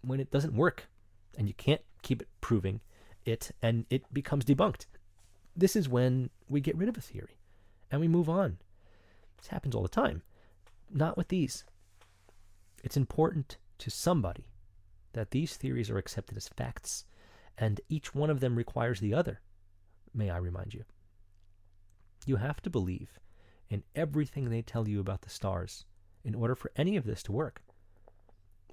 when 0.00 0.20
it 0.20 0.30
doesn't 0.30 0.54
work 0.54 0.88
and 1.36 1.48
you 1.48 1.54
can't 1.54 1.80
keep 2.02 2.22
it 2.22 2.28
proving 2.40 2.80
it 3.24 3.50
and 3.62 3.86
it 3.90 4.12
becomes 4.12 4.44
debunked. 4.44 4.86
This 5.56 5.76
is 5.76 5.88
when 5.88 6.30
we 6.48 6.60
get 6.60 6.76
rid 6.76 6.88
of 6.88 6.96
a 6.96 7.00
theory 7.00 7.38
and 7.90 8.00
we 8.00 8.08
move 8.08 8.28
on. 8.28 8.58
This 9.38 9.48
happens 9.48 9.74
all 9.74 9.82
the 9.82 9.88
time. 9.88 10.22
Not 10.90 11.16
with 11.16 11.28
these. 11.28 11.64
It's 12.82 12.96
important 12.96 13.56
to 13.78 13.90
somebody 13.90 14.46
that 15.12 15.30
these 15.30 15.56
theories 15.56 15.90
are 15.90 15.98
accepted 15.98 16.36
as 16.36 16.48
facts, 16.48 17.04
and 17.58 17.80
each 17.88 18.14
one 18.14 18.30
of 18.30 18.40
them 18.40 18.56
requires 18.56 19.00
the 19.00 19.14
other, 19.14 19.40
may 20.14 20.30
I 20.30 20.38
remind 20.38 20.74
you. 20.74 20.84
You 22.24 22.36
have 22.36 22.62
to 22.62 22.70
believe 22.70 23.18
in 23.68 23.82
everything 23.94 24.48
they 24.48 24.62
tell 24.62 24.88
you 24.88 25.00
about 25.00 25.22
the 25.22 25.30
stars 25.30 25.84
in 26.24 26.34
order 26.34 26.54
for 26.54 26.70
any 26.76 26.96
of 26.96 27.04
this 27.04 27.22
to 27.24 27.32
work, 27.32 27.62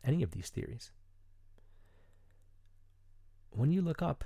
any 0.04 0.24
of 0.24 0.32
these 0.32 0.50
theories. 0.50 0.92
When 3.52 3.72
you 3.72 3.82
look 3.82 4.02
up, 4.02 4.24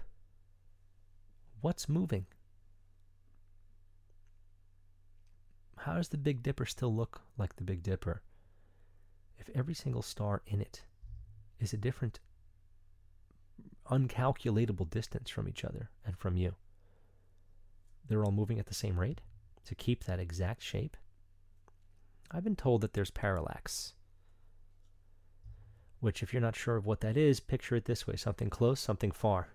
what's 1.63 1.87
moving? 1.87 2.25
How 5.77 5.95
does 5.95 6.09
the 6.09 6.17
Big 6.17 6.43
Dipper 6.43 6.65
still 6.65 6.93
look 6.93 7.21
like 7.37 7.55
the 7.55 7.63
Big 7.63 7.81
Dipper 7.81 8.21
if 9.37 9.49
every 9.55 9.73
single 9.73 10.01
star 10.01 10.41
in 10.45 10.59
it 10.59 10.83
is 11.59 11.73
a 11.73 11.77
different, 11.77 12.19
uncalculatable 13.89 14.89
distance 14.89 15.29
from 15.29 15.47
each 15.47 15.63
other 15.63 15.89
and 16.05 16.17
from 16.17 16.35
you? 16.35 16.55
They're 18.07 18.25
all 18.25 18.31
moving 18.31 18.59
at 18.59 18.65
the 18.65 18.73
same 18.73 18.99
rate 18.99 19.21
to 19.65 19.73
keep 19.73 20.03
that 20.03 20.19
exact 20.19 20.61
shape? 20.61 20.97
I've 22.29 22.43
been 22.43 22.57
told 22.57 22.81
that 22.81 22.91
there's 22.91 23.11
parallax, 23.11 23.93
which, 26.01 26.21
if 26.21 26.33
you're 26.33 26.41
not 26.41 26.57
sure 26.57 26.75
of 26.75 26.85
what 26.85 26.99
that 27.01 27.15
is, 27.15 27.39
picture 27.39 27.75
it 27.75 27.85
this 27.85 28.05
way 28.05 28.17
something 28.17 28.49
close, 28.49 28.81
something 28.81 29.11
far. 29.11 29.52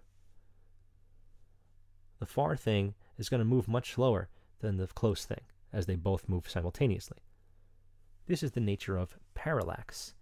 The 2.19 2.27
far 2.27 2.57
thing 2.57 2.95
is 3.17 3.29
going 3.29 3.41
to 3.41 3.45
move 3.45 3.69
much 3.69 3.95
slower 3.95 4.29
than 4.61 4.77
the 4.77 4.87
close 4.89 5.25
thing 5.25 5.41
as 5.73 5.87
they 5.87 5.97
both 5.97 6.29
move 6.29 6.49
simultaneously. 6.49 7.19
This 8.27 8.43
is 8.43 8.53
the 8.53 8.61
nature 8.61 8.97
of 8.97 9.17
parallax. 9.35 10.15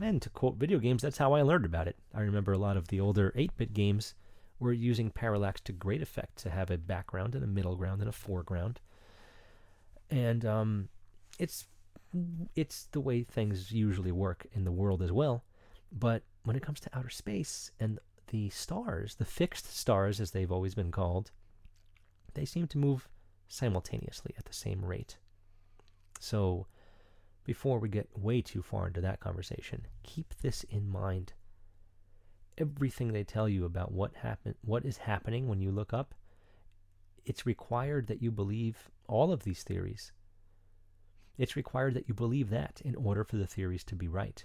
And 0.00 0.22
to 0.22 0.30
quote 0.30 0.56
video 0.56 0.78
games, 0.78 1.02
that's 1.02 1.18
how 1.18 1.34
I 1.34 1.42
learned 1.42 1.64
about 1.64 1.88
it. 1.88 1.96
I 2.14 2.20
remember 2.20 2.52
a 2.52 2.58
lot 2.58 2.76
of 2.76 2.88
the 2.88 3.00
older 3.00 3.32
8 3.34 3.56
bit 3.56 3.74
games 3.74 4.14
were 4.58 4.72
using 4.72 5.10
parallax 5.10 5.60
to 5.62 5.72
great 5.72 6.00
effect 6.00 6.38
to 6.38 6.50
have 6.50 6.70
a 6.70 6.78
background 6.78 7.34
and 7.34 7.44
a 7.44 7.48
middle 7.48 7.76
ground 7.76 8.00
and 8.00 8.08
a 8.08 8.12
foreground. 8.12 8.80
And 10.08 10.44
um, 10.44 10.88
it's 11.38 11.66
it's 12.54 12.88
the 12.92 13.00
way 13.00 13.22
things 13.22 13.72
usually 13.72 14.12
work 14.12 14.46
in 14.52 14.64
the 14.64 14.72
world 14.72 15.02
as 15.02 15.12
well. 15.12 15.44
But 15.90 16.22
when 16.44 16.56
it 16.56 16.62
comes 16.62 16.80
to 16.80 16.90
outer 16.96 17.10
space 17.10 17.70
and 17.80 17.98
the 18.32 18.48
stars, 18.48 19.16
the 19.16 19.26
fixed 19.26 19.76
stars 19.76 20.18
as 20.20 20.30
they've 20.30 20.50
always 20.50 20.74
been 20.74 20.90
called, 20.90 21.30
they 22.32 22.46
seem 22.46 22.66
to 22.68 22.78
move 22.78 23.08
simultaneously 23.46 24.34
at 24.38 24.46
the 24.46 24.54
same 24.54 24.84
rate. 24.84 25.18
So, 26.18 26.66
before 27.44 27.78
we 27.78 27.90
get 27.90 28.08
way 28.16 28.40
too 28.40 28.62
far 28.62 28.86
into 28.86 29.02
that 29.02 29.20
conversation, 29.20 29.86
keep 30.02 30.34
this 30.40 30.64
in 30.64 30.88
mind. 30.88 31.34
Everything 32.56 33.12
they 33.12 33.24
tell 33.24 33.48
you 33.48 33.64
about 33.64 33.92
what 33.92 34.14
happen 34.14 34.54
what 34.62 34.84
is 34.84 34.96
happening 34.98 35.46
when 35.46 35.60
you 35.60 35.70
look 35.70 35.92
up, 35.92 36.14
it's 37.26 37.44
required 37.44 38.06
that 38.06 38.22
you 38.22 38.30
believe 38.30 38.90
all 39.08 39.30
of 39.30 39.42
these 39.42 39.62
theories. 39.62 40.12
It's 41.36 41.56
required 41.56 41.94
that 41.94 42.08
you 42.08 42.14
believe 42.14 42.48
that 42.50 42.80
in 42.82 42.94
order 42.94 43.24
for 43.24 43.36
the 43.36 43.46
theories 43.46 43.84
to 43.84 43.94
be 43.94 44.08
right. 44.08 44.44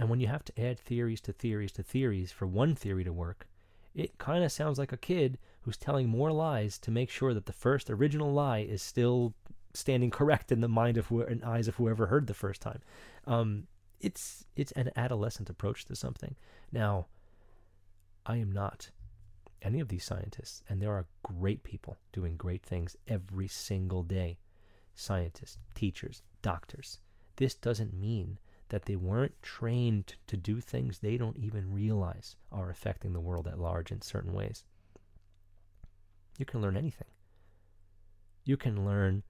And 0.00 0.08
when 0.08 0.18
you 0.18 0.28
have 0.28 0.44
to 0.46 0.58
add 0.58 0.78
theories 0.78 1.20
to 1.20 1.32
theories 1.34 1.72
to 1.72 1.82
theories 1.82 2.32
for 2.32 2.46
one 2.46 2.74
theory 2.74 3.04
to 3.04 3.12
work, 3.12 3.46
it 3.94 4.16
kind 4.16 4.42
of 4.42 4.50
sounds 4.50 4.78
like 4.78 4.92
a 4.92 4.96
kid 4.96 5.36
who's 5.60 5.76
telling 5.76 6.08
more 6.08 6.32
lies 6.32 6.78
to 6.78 6.90
make 6.90 7.10
sure 7.10 7.34
that 7.34 7.44
the 7.44 7.52
first 7.52 7.90
original 7.90 8.32
lie 8.32 8.60
is 8.60 8.80
still 8.80 9.34
standing 9.74 10.10
correct 10.10 10.50
in 10.50 10.62
the 10.62 10.68
mind 10.68 10.96
of 10.96 11.08
who, 11.08 11.20
and 11.20 11.44
eyes 11.44 11.68
of 11.68 11.74
whoever 11.74 12.06
heard 12.06 12.26
the 12.26 12.32
first 12.32 12.62
time. 12.62 12.80
Um, 13.26 13.66
it's 14.00 14.46
it's 14.56 14.72
an 14.72 14.90
adolescent 14.96 15.50
approach 15.50 15.84
to 15.84 15.94
something. 15.94 16.34
Now, 16.72 17.08
I 18.24 18.38
am 18.38 18.50
not 18.50 18.88
any 19.60 19.80
of 19.80 19.88
these 19.88 20.04
scientists, 20.04 20.62
and 20.66 20.80
there 20.80 20.94
are 20.94 21.04
great 21.22 21.62
people 21.62 21.98
doing 22.10 22.38
great 22.38 22.62
things 22.62 22.96
every 23.06 23.48
single 23.48 24.02
day. 24.02 24.38
Scientists, 24.94 25.58
teachers, 25.74 26.22
doctors. 26.40 27.00
This 27.36 27.54
doesn't 27.54 27.92
mean 27.92 28.38
that 28.70 28.86
they 28.86 28.96
weren't 28.96 29.40
trained 29.42 30.14
to 30.26 30.36
do 30.36 30.60
things 30.60 30.98
they 30.98 31.16
don't 31.16 31.36
even 31.36 31.72
realize 31.72 32.36
are 32.50 32.70
affecting 32.70 33.12
the 33.12 33.20
world 33.20 33.46
at 33.46 33.60
large 33.60 33.92
in 33.92 34.00
certain 34.00 34.32
ways. 34.32 34.64
You 36.38 36.46
can 36.46 36.62
learn 36.62 36.76
anything. 36.76 37.08
You 38.44 38.56
can 38.56 38.84
learn, 38.84 39.22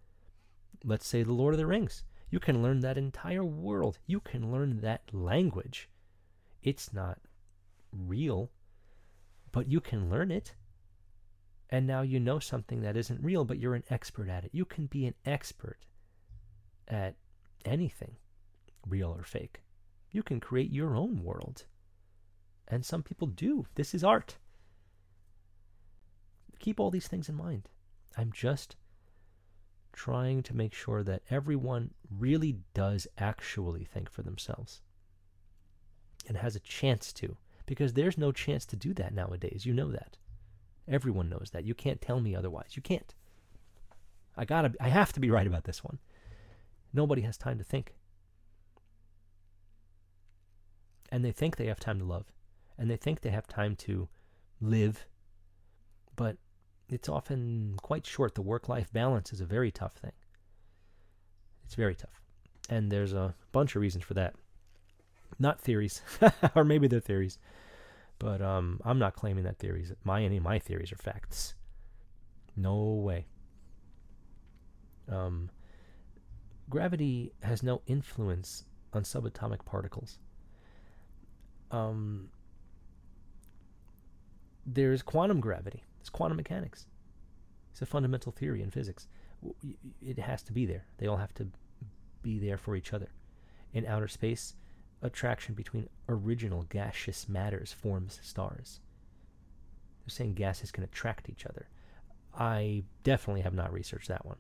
let's 0.85 1.07
say, 1.07 1.23
The 1.23 1.33
Lord 1.33 1.55
of 1.55 1.59
the 1.59 1.67
Rings. 1.67 2.05
You 2.31 2.39
can 2.39 2.63
learn 2.63 2.81
that 2.81 2.97
entire 2.97 3.45
world. 3.45 3.99
You 4.07 4.21
can 4.21 4.53
learn 4.53 4.81
that 4.83 5.13
language. 5.13 5.89
It's 6.63 6.93
not 6.93 7.19
real, 7.93 8.51
but 9.51 9.69
you 9.69 9.81
can 9.81 10.09
learn 10.09 10.31
it. 10.31 10.55
And 11.69 11.87
now 11.87 12.03
you 12.03 12.21
know 12.21 12.39
something 12.39 12.83
that 12.83 12.97
isn't 12.97 13.23
real, 13.23 13.45
but 13.45 13.59
you're 13.59 13.75
an 13.75 13.85
expert 13.91 14.29
at 14.29 14.45
it. 14.45 14.51
You 14.53 14.65
can 14.65 14.87
be 14.87 15.07
an 15.07 15.15
expert 15.25 15.79
at 16.87 17.17
anything 17.65 18.17
real 18.87 19.15
or 19.17 19.23
fake. 19.23 19.63
You 20.11 20.23
can 20.23 20.41
create 20.41 20.73
your 20.73 20.97
own 20.97 21.23
world. 21.23 21.65
And 22.69 22.85
some 22.85 23.03
people 23.03 23.27
do. 23.27 23.67
This 23.75 23.95
is 23.95 24.05
art. 24.05 24.37
Keep 26.59 26.79
all 26.79 26.91
these 26.91 27.09
things 27.09 27.29
in 27.29 27.35
mind. 27.35 27.69
I'm 28.17 28.33
just 28.33 28.77
trying 29.93 30.43
to 30.45 30.57
make 30.57 30.75
sure 30.75 31.03
that 31.03 31.23
everyone 31.31 31.91
really 32.11 32.59
does 32.75 33.07
actually 33.19 33.85
think 33.85 34.11
for 34.11 34.23
themselves 34.23 34.83
and 36.29 36.37
has 36.37 36.55
a 36.55 36.61
chance 36.61 37.13
to, 37.15 37.37
because 37.67 37.95
there's 37.95 38.19
no 38.19 38.31
chance 38.31 38.67
to 38.67 38.77
do 38.77 38.93
that 38.95 39.15
nowadays. 39.15 39.65
You 39.65 39.73
know 39.75 39.91
that. 39.91 40.17
Everyone 40.87 41.29
knows 41.29 41.51
that. 41.53 41.65
You 41.65 41.75
can't 41.75 42.01
tell 42.01 42.21
me 42.21 42.35
otherwise. 42.35 42.73
You 42.75 42.83
can't. 42.83 43.15
I 44.37 44.45
gotta. 44.45 44.73
I 44.81 44.89
have 44.89 45.13
to 45.15 45.21
be 45.21 45.31
right 45.31 45.47
about 45.47 45.65
this 45.65 45.83
one. 45.83 45.99
Nobody 46.93 47.23
has 47.23 47.37
time 47.37 47.59
to 47.59 47.65
think. 47.65 47.95
And 51.11 51.25
they 51.25 51.33
think 51.33 51.57
they 51.57 51.67
have 51.67 51.81
time 51.81 51.99
to 51.99 52.05
love 52.05 52.27
and 52.79 52.91
they 52.91 52.97
think 52.97 53.21
they 53.21 53.31
have 53.31 53.47
time 53.47 53.77
to 53.77 54.09
live 54.61 55.07
but 56.17 56.37
it's 56.91 57.09
often 57.09 57.77
quite 57.81 58.07
short. 58.07 58.35
The 58.35 58.43
work 58.43 58.69
life 58.69 58.93
balance 58.93 59.33
is 59.33 59.41
a 59.41 59.47
very 59.47 59.71
tough 59.71 59.95
thing. 59.95 60.13
It's 61.65 61.75
very 61.75 61.95
tough. 61.95 62.21
And 62.69 62.91
there's 62.91 63.13
a 63.13 63.35
bunch 63.53 63.77
of 63.77 63.83
reasons 63.83 64.05
for 64.05 64.15
that. 64.15 64.35
Not 65.39 65.61
theories 65.61 66.03
or 66.55 66.65
maybe 66.65 66.89
they're 66.89 67.01
theories 67.01 67.39
but 68.19 68.43
um, 68.43 68.79
i'm 68.85 68.99
not 68.99 69.15
claiming 69.15 69.45
that 69.45 69.57
theories 69.57 69.95
my 70.05 70.23
any 70.23 70.37
of 70.37 70.43
my 70.43 70.59
theories 70.59 70.93
are 70.93 70.97
facts. 70.97 71.55
No 72.55 72.77
way. 72.77 73.27
Um, 75.09 75.49
gravity 76.69 77.33
has 77.43 77.63
no 77.63 77.81
influence 77.87 78.65
on 78.93 79.05
subatomic 79.05 79.65
particles 79.65 80.19
um, 81.71 82.29
there's 84.67 85.03
quantum 85.03 85.41
gravity. 85.41 85.85
It's 86.01 86.11
quantum 86.11 86.37
mechanics. 86.37 86.87
It's 87.73 87.83
a 87.83 87.87
fundamental 87.87 88.33
theory 88.33 88.63
in 88.63 88.71
physics. 88.71 89.09
It 90.03 90.19
has 90.19 90.43
to 90.45 90.53
be 90.53 90.67
there. 90.67 90.85
They 90.99 91.07
all 91.07 91.17
have 91.17 91.35
to 91.35 91.49
be 92.23 92.39
there 92.39 92.59
for 92.59 92.77
each 92.77 92.93
other. 92.93 93.11
In 93.73 93.87
outer 93.87 94.09
space, 94.09 94.55
attraction 95.03 95.55
between 95.55 95.89
original 96.09 96.65
gaseous 96.65 97.29
matters 97.29 97.73
forms 97.73 98.21
stars. 98.23 98.81
They're 100.05 100.11
saying 100.11 100.35
gases 100.35 100.71
can 100.73 100.85
attract 100.85 101.29
each 101.31 101.47
other. 101.47 101.69
I 102.39 102.85
definitely 103.03 103.43
have 103.43 103.55
not 103.55 103.73
researched 103.73 104.09
that 104.09 104.27
one, 104.27 104.39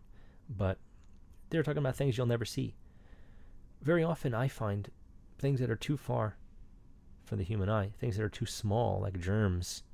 but 0.48 0.78
they're 1.48 1.62
talking 1.62 1.78
about 1.78 1.96
things 1.96 2.16
you'll 2.16 2.26
never 2.26 2.44
see. 2.44 2.74
Very 3.82 4.04
often, 4.04 4.34
I 4.34 4.48
find 4.48 4.90
things 5.38 5.60
that 5.60 5.70
are 5.70 5.76
too 5.76 5.96
far 5.96 6.36
for 7.30 7.36
the 7.36 7.44
human 7.44 7.70
eye, 7.70 7.92
things 8.00 8.16
that 8.16 8.24
are 8.24 8.28
too 8.28 8.44
small, 8.44 9.02
like 9.02 9.20
germs, 9.20 9.84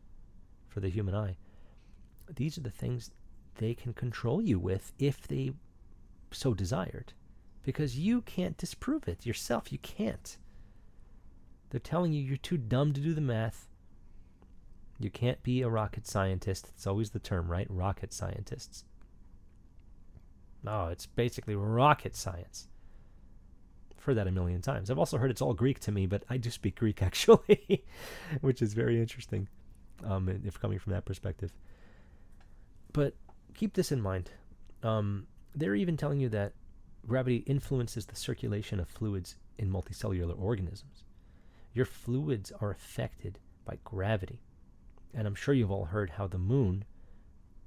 for 0.68 0.80
the 0.80 0.88
human 0.88 1.14
eye. 1.14 1.36
These 2.34 2.56
are 2.56 2.62
the 2.62 2.70
things 2.70 3.10
they 3.56 3.74
can 3.74 3.92
control 3.92 4.40
you 4.40 4.58
with 4.58 4.94
if 4.98 5.28
they 5.28 5.52
so 6.30 6.54
desired, 6.54 7.12
because 7.62 7.98
you 7.98 8.22
can't 8.22 8.56
disprove 8.56 9.06
it 9.06 9.26
yourself. 9.26 9.70
You 9.70 9.76
can't. 9.80 10.38
They're 11.68 11.78
telling 11.78 12.14
you 12.14 12.22
you're 12.22 12.38
too 12.38 12.56
dumb 12.56 12.94
to 12.94 13.02
do 13.02 13.12
the 13.12 13.20
math. 13.20 13.68
You 14.98 15.10
can't 15.10 15.42
be 15.42 15.60
a 15.60 15.68
rocket 15.68 16.06
scientist. 16.06 16.70
It's 16.74 16.86
always 16.86 17.10
the 17.10 17.18
term, 17.18 17.48
right? 17.48 17.66
Rocket 17.68 18.14
scientists. 18.14 18.84
No, 20.62 20.86
it's 20.86 21.04
basically 21.04 21.54
rocket 21.54 22.16
science. 22.16 22.68
Heard 24.06 24.18
that 24.18 24.28
a 24.28 24.30
million 24.30 24.62
times. 24.62 24.88
I've 24.88 25.00
also 25.00 25.18
heard 25.18 25.32
it's 25.32 25.42
all 25.42 25.52
Greek 25.52 25.80
to 25.80 25.90
me, 25.90 26.06
but 26.06 26.22
I 26.30 26.36
do 26.36 26.48
speak 26.48 26.76
Greek 26.76 27.02
actually, 27.02 27.84
which 28.40 28.62
is 28.62 28.72
very 28.72 29.00
interesting 29.00 29.48
um, 30.04 30.28
if 30.44 30.60
coming 30.60 30.78
from 30.78 30.92
that 30.92 31.04
perspective. 31.04 31.52
But 32.92 33.14
keep 33.54 33.74
this 33.74 33.90
in 33.90 34.00
mind. 34.00 34.30
Um, 34.84 35.26
they're 35.56 35.74
even 35.74 35.96
telling 35.96 36.20
you 36.20 36.28
that 36.28 36.52
gravity 37.04 37.38
influences 37.48 38.06
the 38.06 38.14
circulation 38.14 38.78
of 38.78 38.86
fluids 38.86 39.34
in 39.58 39.72
multicellular 39.72 40.40
organisms. 40.40 41.02
Your 41.74 41.84
fluids 41.84 42.52
are 42.60 42.70
affected 42.70 43.40
by 43.64 43.78
gravity. 43.82 44.40
And 45.14 45.26
I'm 45.26 45.34
sure 45.34 45.52
you've 45.52 45.72
all 45.72 45.86
heard 45.86 46.10
how 46.10 46.28
the 46.28 46.38
moon, 46.38 46.84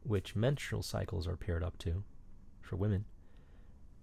which 0.04 0.38
menstrual 0.38 0.84
cycles 0.84 1.28
are 1.28 1.36
paired 1.36 1.66
up 1.66 1.78
to 1.80 2.06
for 2.62 2.78
women, 2.78 3.04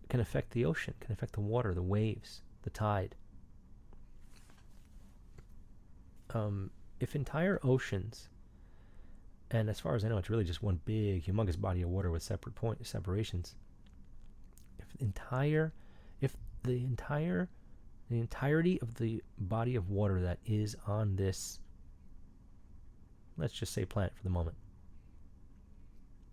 can 0.08 0.20
affect 0.20 0.50
the 0.50 0.64
ocean, 0.64 0.94
can 1.00 1.12
affect 1.12 1.32
the 1.32 1.40
water, 1.40 1.74
the 1.74 1.82
waves, 1.82 2.42
the 2.62 2.70
tide. 2.70 3.14
Um, 6.34 6.70
if 7.00 7.14
entire 7.14 7.60
oceans, 7.62 8.28
and 9.50 9.70
as 9.70 9.80
far 9.80 9.94
as 9.94 10.04
I 10.04 10.08
know, 10.08 10.18
it's 10.18 10.30
really 10.30 10.44
just 10.44 10.62
one 10.62 10.80
big, 10.84 11.24
humongous 11.24 11.60
body 11.60 11.82
of 11.82 11.88
water 11.88 12.10
with 12.10 12.22
separate 12.22 12.54
point 12.54 12.84
separations. 12.86 13.54
If 14.78 14.86
entire, 15.00 15.72
if 16.20 16.36
the 16.62 16.84
entire, 16.84 17.48
the 18.10 18.18
entirety 18.18 18.80
of 18.80 18.94
the 18.94 19.22
body 19.38 19.76
of 19.76 19.90
water 19.90 20.20
that 20.22 20.38
is 20.44 20.76
on 20.86 21.16
this 21.16 21.60
let's 23.36 23.52
just 23.52 23.72
say 23.72 23.84
planet 23.84 24.14
for 24.16 24.22
the 24.22 24.30
moment. 24.30 24.56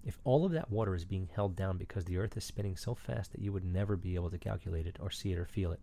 If 0.04 0.20
all 0.24 0.46
of 0.46 0.52
that 0.52 0.70
water 0.70 0.96
is 0.96 1.06
being 1.06 1.30
held 1.34 1.56
down 1.56 1.78
because 1.78 2.06
the 2.06 2.18
Earth 2.18 2.36
is 2.36 2.44
spinning 2.44 2.76
so 2.76 2.94
fast 2.94 3.32
that 3.32 3.42
you 3.42 3.54
would 3.54 3.64
never 3.64 3.96
be 3.96 4.16
able 4.16 4.30
to 4.32 4.38
calculate 4.38 4.86
it 4.86 4.98
or 5.00 5.10
see 5.10 5.32
it 5.32 5.40
or 5.40 5.46
feel 5.46 5.72
it, 5.72 5.80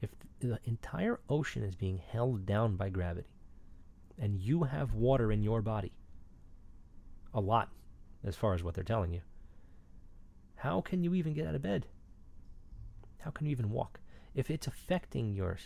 if 0.00 0.10
the 0.40 0.58
entire 0.64 1.18
ocean 1.28 1.62
is 1.62 1.74
being 1.74 1.98
held 1.98 2.44
down 2.46 2.76
by 2.76 2.90
gravity, 2.90 3.28
and 4.18 4.36
you 4.36 4.64
have 4.64 4.94
water 4.94 5.32
in 5.32 5.42
your 5.42 5.62
body, 5.62 5.92
a 7.32 7.40
lot 7.40 7.70
as 8.24 8.36
far 8.36 8.54
as 8.54 8.62
what 8.62 8.74
they're 8.74 8.84
telling 8.84 9.12
you, 9.12 9.22
how 10.56 10.80
can 10.80 11.02
you 11.02 11.14
even 11.14 11.34
get 11.34 11.46
out 11.46 11.54
of 11.54 11.62
bed? 11.62 11.86
How 13.20 13.30
can 13.30 13.46
you 13.46 13.52
even 13.52 13.70
walk? 13.70 14.00
If 14.34 14.50
it's 14.50 14.66
affecting 14.66 15.32
your 15.32 15.58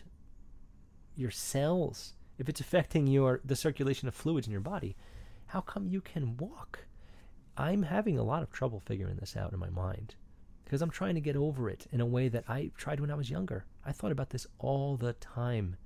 your 1.15 1.31
cells, 1.31 2.15
if 2.39 2.49
it's 2.49 2.61
affecting 2.61 3.07
your 3.07 3.41
the 3.45 3.57
circulation 3.57 4.09
of 4.09 4.15
fluids 4.15 4.47
in 4.47 4.53
your 4.53 4.61
body, 4.61 4.97
how 5.47 5.61
come 5.61 5.89
you 5.89 6.01
can 6.01 6.37
walk? 6.37 6.87
I'm 7.57 7.83
having 7.83 8.19
a 8.19 8.23
lot 8.23 8.43
of 8.43 8.51
trouble 8.51 8.81
figuring 8.81 9.17
this 9.17 9.37
out 9.37 9.53
in 9.53 9.59
my 9.59 9.69
mind 9.69 10.15
because 10.65 10.81
I'm 10.81 10.91
trying 10.91 11.15
to 11.17 11.21
get 11.21 11.37
over 11.37 11.69
it 11.69 11.87
in 11.93 12.01
a 12.01 12.07
way 12.07 12.29
that 12.29 12.45
I 12.49 12.71
tried 12.77 13.01
when 13.01 13.11
I 13.11 13.15
was 13.15 13.31
younger. 13.31 13.67
I 13.85 13.93
thought 13.93 14.13
about 14.13 14.31
this 14.31 14.47
all 14.59 14.97
the 14.97 15.13
time. 15.15 15.77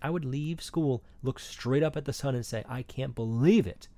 I 0.00 0.10
would 0.10 0.24
leave 0.24 0.62
school, 0.62 1.02
look 1.22 1.40
straight 1.40 1.82
up 1.82 1.96
at 1.96 2.04
the 2.04 2.12
sun 2.12 2.34
and 2.34 2.46
say, 2.46 2.64
"I 2.68 2.82
can't 2.82 3.14
believe 3.14 3.66
it." 3.66 3.88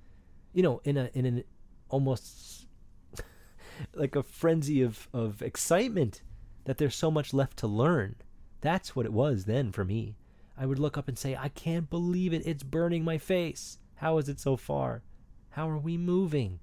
You 0.53 0.63
know, 0.63 0.81
in 0.83 0.97
a 0.97 1.09
in 1.13 1.25
an 1.25 1.43
almost 1.89 2.67
like 3.93 4.15
a 4.15 4.23
frenzy 4.23 4.81
of 4.81 5.07
of 5.13 5.41
excitement 5.41 6.23
that 6.65 6.77
there's 6.77 6.95
so 6.95 7.11
much 7.11 7.33
left 7.33 7.57
to 7.57 7.67
learn. 7.67 8.15
That's 8.61 8.95
what 8.95 9.05
it 9.05 9.13
was 9.13 9.45
then 9.45 9.71
for 9.71 9.85
me. 9.85 10.15
I 10.57 10.65
would 10.65 10.79
look 10.79 10.97
up 10.97 11.07
and 11.07 11.17
say, 11.17 11.35
I 11.35 11.49
can't 11.49 11.89
believe 11.89 12.33
it. 12.33 12.45
It's 12.45 12.63
burning 12.63 13.03
my 13.03 13.17
face. 13.17 13.79
How 13.95 14.17
is 14.17 14.29
it 14.29 14.39
so 14.39 14.55
far? 14.55 15.03
How 15.51 15.69
are 15.69 15.77
we 15.77 15.97
moving? 15.97 16.59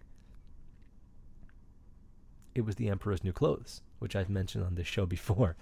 It 2.55 2.63
was 2.63 2.77
The 2.77 2.89
Emperor's 2.89 3.25
New 3.25 3.33
Clothes, 3.33 3.83
which 4.01 4.17
I've 4.17 4.31
mentioned 4.31 4.65
on 4.65 4.75
this 4.75 4.87
show 4.87 5.07
before. 5.07 5.57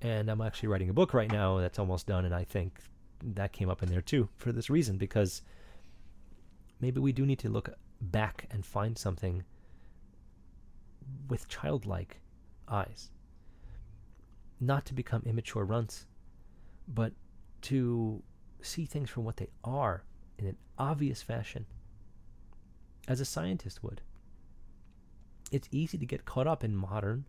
And 0.00 0.30
I'm 0.30 0.40
actually 0.40 0.68
writing 0.68 0.90
a 0.90 0.94
book 0.94 1.14
right 1.14 1.30
now 1.30 1.58
that's 1.58 1.78
almost 1.78 2.06
done, 2.06 2.24
and 2.24 2.34
I 2.34 2.44
think 2.44 2.78
that 3.22 3.52
came 3.52 3.68
up 3.68 3.82
in 3.82 3.88
there 3.88 4.00
too 4.00 4.28
for 4.36 4.52
this 4.52 4.70
reason, 4.70 4.96
because 4.96 5.42
maybe 6.80 7.00
we 7.00 7.12
do 7.12 7.26
need 7.26 7.40
to 7.40 7.48
look 7.48 7.70
back 8.00 8.46
and 8.50 8.64
find 8.64 8.96
something 8.96 9.42
with 11.28 11.48
childlike 11.48 12.20
eyes. 12.68 13.10
Not 14.60 14.84
to 14.86 14.94
become 14.94 15.22
immature 15.24 15.64
runts, 15.64 16.06
but 16.86 17.12
to 17.62 18.22
see 18.60 18.84
things 18.84 19.10
for 19.10 19.20
what 19.20 19.36
they 19.36 19.48
are 19.64 20.04
in 20.38 20.46
an 20.46 20.56
obvious 20.78 21.22
fashion, 21.22 21.66
as 23.08 23.20
a 23.20 23.24
scientist 23.24 23.82
would. 23.82 24.00
It's 25.50 25.68
easy 25.70 25.96
to 25.98 26.06
get 26.06 26.24
caught 26.24 26.46
up 26.46 26.62
in 26.62 26.76
modern 26.76 27.24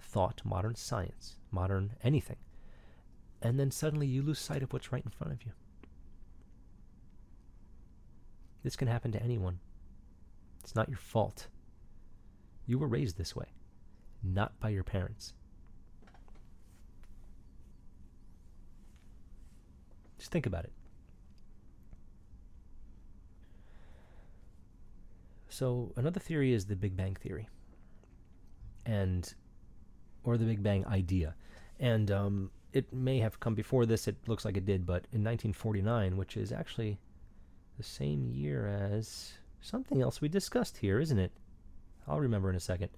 thought, 0.00 0.42
modern 0.44 0.74
science, 0.74 1.36
modern 1.50 1.92
anything, 2.02 2.36
and 3.40 3.58
then 3.58 3.70
suddenly 3.70 4.06
you 4.06 4.22
lose 4.22 4.38
sight 4.38 4.62
of 4.62 4.72
what's 4.72 4.92
right 4.92 5.04
in 5.04 5.10
front 5.10 5.32
of 5.32 5.44
you. 5.44 5.52
This 8.62 8.76
can 8.76 8.88
happen 8.88 9.12
to 9.12 9.22
anyone. 9.22 9.60
It's 10.62 10.74
not 10.74 10.88
your 10.88 10.98
fault. 10.98 11.48
You 12.66 12.78
were 12.78 12.88
raised 12.88 13.18
this 13.18 13.34
way, 13.34 13.46
not 14.22 14.58
by 14.60 14.68
your 14.68 14.84
parents. 14.84 15.34
Just 20.18 20.30
think 20.30 20.46
about 20.46 20.64
it. 20.64 20.72
So 25.52 25.92
another 25.96 26.18
theory 26.18 26.54
is 26.54 26.64
the 26.64 26.76
Big 26.76 26.96
Bang 26.96 27.14
theory, 27.14 27.48
and 28.86 29.32
or 30.24 30.38
the 30.38 30.46
Big 30.46 30.62
Bang 30.62 30.86
idea, 30.86 31.34
and 31.78 32.10
um, 32.10 32.50
it 32.72 32.90
may 32.92 33.18
have 33.18 33.38
come 33.38 33.54
before 33.54 33.84
this. 33.84 34.08
It 34.08 34.16
looks 34.26 34.46
like 34.46 34.56
it 34.56 34.64
did, 34.64 34.86
but 34.86 35.06
in 35.12 35.22
1949, 35.22 36.16
which 36.16 36.38
is 36.38 36.52
actually 36.52 36.98
the 37.76 37.82
same 37.82 38.24
year 38.24 38.66
as 38.66 39.32
something 39.60 40.00
else 40.00 40.22
we 40.22 40.28
discussed 40.28 40.78
here, 40.78 40.98
isn't 40.98 41.18
it? 41.18 41.32
I'll 42.08 42.20
remember 42.20 42.48
in 42.48 42.56
a 42.56 42.60
second. 42.60 42.88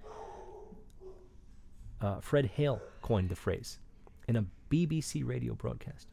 Uh, 2.00 2.20
Fred 2.20 2.52
Hoyle 2.56 2.80
coined 3.02 3.30
the 3.30 3.36
phrase 3.36 3.80
in 4.28 4.36
a 4.36 4.44
BBC 4.70 5.26
radio 5.26 5.54
broadcast 5.54 6.06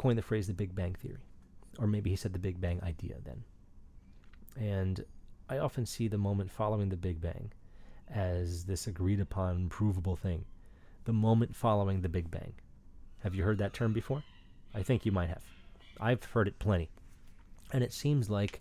coined 0.00 0.16
the 0.16 0.22
phrase 0.22 0.46
the 0.46 0.54
Big 0.54 0.74
Bang 0.74 0.94
Theory. 0.94 1.20
Or 1.78 1.86
maybe 1.86 2.08
he 2.08 2.16
said 2.16 2.32
the 2.32 2.38
Big 2.38 2.58
Bang 2.58 2.80
idea 2.82 3.16
then. 3.22 3.44
And 4.56 5.04
I 5.50 5.58
often 5.58 5.84
see 5.84 6.06
the 6.06 6.16
moment 6.16 6.48
following 6.48 6.90
the 6.90 6.96
Big 6.96 7.20
Bang 7.20 7.50
as 8.08 8.64
this 8.64 8.86
agreed 8.86 9.18
upon, 9.18 9.68
provable 9.68 10.14
thing. 10.14 10.44
The 11.06 11.12
moment 11.12 11.56
following 11.56 12.02
the 12.02 12.08
Big 12.08 12.30
Bang. 12.30 12.52
Have 13.24 13.34
you 13.34 13.42
heard 13.42 13.58
that 13.58 13.72
term 13.72 13.92
before? 13.92 14.22
I 14.72 14.84
think 14.84 15.04
you 15.04 15.10
might 15.10 15.28
have. 15.28 15.42
I've 16.00 16.22
heard 16.22 16.46
it 16.46 16.60
plenty. 16.60 16.88
And 17.72 17.82
it 17.82 17.92
seems 17.92 18.30
like 18.30 18.60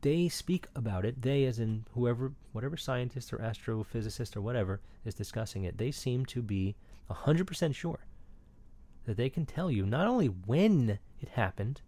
they 0.00 0.30
speak 0.30 0.66
about 0.74 1.04
it, 1.04 1.20
they 1.20 1.44
as 1.44 1.58
in 1.58 1.84
whoever, 1.92 2.32
whatever 2.52 2.78
scientist 2.78 3.34
or 3.34 3.38
astrophysicist 3.38 4.34
or 4.34 4.40
whatever 4.40 4.80
is 5.04 5.14
discussing 5.14 5.64
it, 5.64 5.76
they 5.76 5.90
seem 5.90 6.24
to 6.26 6.40
be 6.40 6.74
100% 7.10 7.74
sure 7.74 8.00
that 9.04 9.18
they 9.18 9.28
can 9.28 9.44
tell 9.44 9.70
you 9.70 9.84
not 9.84 10.06
only 10.06 10.26
when 10.28 10.98
it 11.20 11.28
happened, 11.28 11.82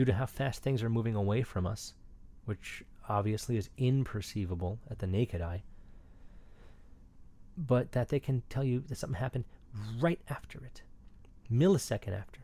due 0.00 0.06
to 0.06 0.14
how 0.14 0.24
fast 0.24 0.62
things 0.62 0.82
are 0.82 0.88
moving 0.88 1.14
away 1.14 1.42
from 1.42 1.66
us, 1.66 1.92
which 2.46 2.82
obviously 3.06 3.58
is 3.58 3.68
imperceivable 3.78 4.78
at 4.90 4.98
the 4.98 5.06
naked 5.06 5.42
eye, 5.42 5.62
but 7.54 7.92
that 7.92 8.08
they 8.08 8.18
can 8.18 8.42
tell 8.48 8.64
you 8.64 8.82
that 8.88 8.96
something 8.96 9.20
happened 9.20 9.44
right 10.00 10.22
after 10.30 10.58
it, 10.64 10.80
millisecond 11.52 12.18
after, 12.18 12.40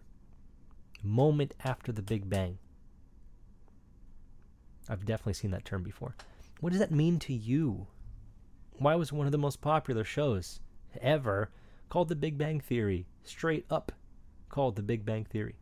moment 1.03 1.55
after 1.65 1.93
the 1.93 2.03
Big 2.03 2.29
Bang. 2.29 2.59
I've 4.87 5.07
definitely 5.07 5.33
seen 5.33 5.53
that 5.53 5.65
term 5.65 5.83
before. 5.83 6.15
What 6.61 6.73
does 6.73 6.81
that 6.81 6.91
mean 6.91 7.19
to 7.21 7.33
you? 7.33 7.87
Why 8.73 8.97
was 8.97 9.15
one 9.15 9.25
of 9.25 9.33
the 9.33 9.39
most 9.39 9.63
popular 9.63 10.05
shows 10.05 10.61
ever 11.01 11.49
called 11.89 12.11
The 12.11 12.17
Big 12.17 12.37
Bang 12.37 12.61
Theory? 12.61 13.07
straight 13.23 13.65
up 13.71 13.93
called 14.51 14.77
the 14.77 14.83
Big 14.83 15.07
Bang 15.07 15.25
Theory. 15.25 15.57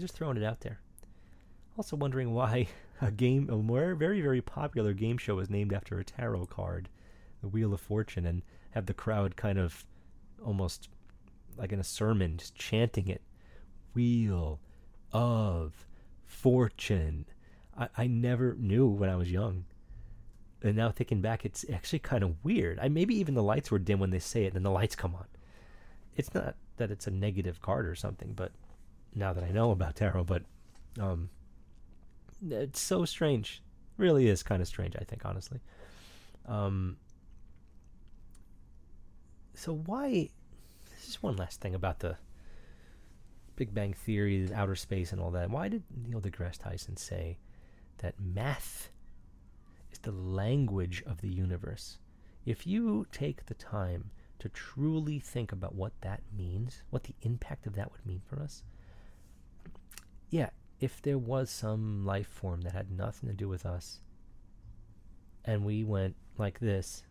Just 0.00 0.14
throwing 0.14 0.36
it 0.36 0.44
out 0.44 0.60
there. 0.60 0.80
Also 1.76 1.96
wondering 1.96 2.32
why 2.32 2.68
a 3.00 3.10
game, 3.10 3.48
a 3.50 3.94
very 3.94 4.20
very 4.20 4.40
popular 4.40 4.92
game 4.92 5.18
show, 5.18 5.38
is 5.38 5.50
named 5.50 5.72
after 5.72 5.98
a 5.98 6.04
tarot 6.04 6.46
card, 6.46 6.88
the 7.40 7.48
Wheel 7.48 7.72
of 7.72 7.80
Fortune, 7.80 8.26
and 8.26 8.42
have 8.72 8.86
the 8.86 8.94
crowd 8.94 9.36
kind 9.36 9.58
of 9.58 9.84
almost 10.44 10.88
like 11.56 11.72
in 11.72 11.80
a 11.80 11.84
sermon, 11.84 12.38
just 12.38 12.54
chanting 12.54 13.08
it. 13.08 13.22
Wheel 13.94 14.60
of 15.12 15.86
Fortune. 16.24 17.26
I, 17.76 17.88
I 17.96 18.06
never 18.06 18.54
knew 18.58 18.86
when 18.86 19.10
I 19.10 19.16
was 19.16 19.30
young. 19.30 19.64
And 20.62 20.76
now 20.76 20.90
thinking 20.90 21.20
back, 21.20 21.44
it's 21.44 21.64
actually 21.72 22.00
kind 22.00 22.22
of 22.22 22.44
weird. 22.44 22.78
I 22.80 22.88
maybe 22.88 23.14
even 23.16 23.34
the 23.34 23.42
lights 23.42 23.70
were 23.70 23.78
dim 23.78 23.98
when 23.98 24.10
they 24.10 24.18
say 24.18 24.44
it, 24.44 24.48
and 24.48 24.56
then 24.56 24.62
the 24.62 24.70
lights 24.70 24.94
come 24.94 25.14
on. 25.14 25.26
It's 26.16 26.34
not 26.34 26.56
that 26.76 26.90
it's 26.90 27.06
a 27.06 27.10
negative 27.10 27.60
card 27.62 27.86
or 27.86 27.94
something, 27.94 28.32
but 28.34 28.52
now 29.14 29.32
that 29.32 29.44
I 29.44 29.50
know 29.50 29.70
about 29.70 29.96
tarot, 29.96 30.24
but 30.24 30.42
um, 30.98 31.30
it's 32.48 32.80
so 32.80 33.04
strange. 33.04 33.62
Really 33.96 34.28
is 34.28 34.42
kind 34.42 34.62
of 34.62 34.68
strange, 34.68 34.96
I 34.96 35.04
think, 35.04 35.24
honestly. 35.24 35.60
Um, 36.46 36.96
so 39.54 39.74
why? 39.74 40.30
This 40.94 41.08
is 41.08 41.22
one 41.22 41.36
last 41.36 41.60
thing 41.60 41.74
about 41.74 42.00
the 42.00 42.16
Big 43.56 43.74
Bang 43.74 43.92
Theory, 43.92 44.48
outer 44.54 44.74
space, 44.74 45.12
and 45.12 45.20
all 45.20 45.30
that. 45.32 45.50
Why 45.50 45.68
did 45.68 45.82
Neil 46.06 46.20
deGrasse 46.20 46.58
Tyson 46.58 46.96
say 46.96 47.38
that 47.98 48.14
math 48.18 48.90
is 49.92 49.98
the 49.98 50.12
language 50.12 51.02
of 51.06 51.20
the 51.20 51.28
universe? 51.28 51.98
If 52.46 52.66
you 52.66 53.06
take 53.12 53.46
the 53.46 53.54
time 53.54 54.10
to 54.38 54.48
truly 54.48 55.18
think 55.18 55.52
about 55.52 55.74
what 55.74 55.92
that 56.00 56.22
means, 56.34 56.82
what 56.88 57.04
the 57.04 57.14
impact 57.20 57.66
of 57.66 57.74
that 57.74 57.92
would 57.92 58.06
mean 58.06 58.22
for 58.26 58.40
us, 58.40 58.62
yeah, 60.30 60.50
if 60.80 61.02
there 61.02 61.18
was 61.18 61.50
some 61.50 62.04
life 62.06 62.28
form 62.28 62.62
that 62.62 62.72
had 62.72 62.90
nothing 62.90 63.28
to 63.28 63.34
do 63.34 63.48
with 63.48 63.66
us, 63.66 64.00
and 65.44 65.64
we 65.64 65.84
went 65.84 66.14
like 66.38 66.60
this, 66.60 67.02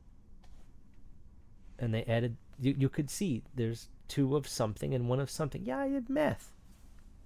and 1.77 1.93
they 1.93 2.03
added, 2.05 2.37
you, 2.59 2.75
you 2.77 2.89
could 2.89 3.09
see 3.09 3.43
there's 3.53 3.89
two 4.07 4.35
of 4.35 4.47
something 4.47 4.93
and 4.93 5.07
one 5.07 5.19
of 5.19 5.29
something. 5.29 5.63
Yeah, 5.65 5.79
I 5.79 5.89
did 5.89 6.09
math. 6.09 6.53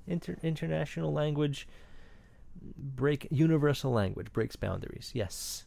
Inter- 0.05 0.37
international 0.43 1.13
language, 1.13 1.67
break 2.77 3.27
universal 3.31 3.91
language 3.91 4.33
breaks 4.33 4.55
boundaries. 4.55 5.11
Yes, 5.13 5.65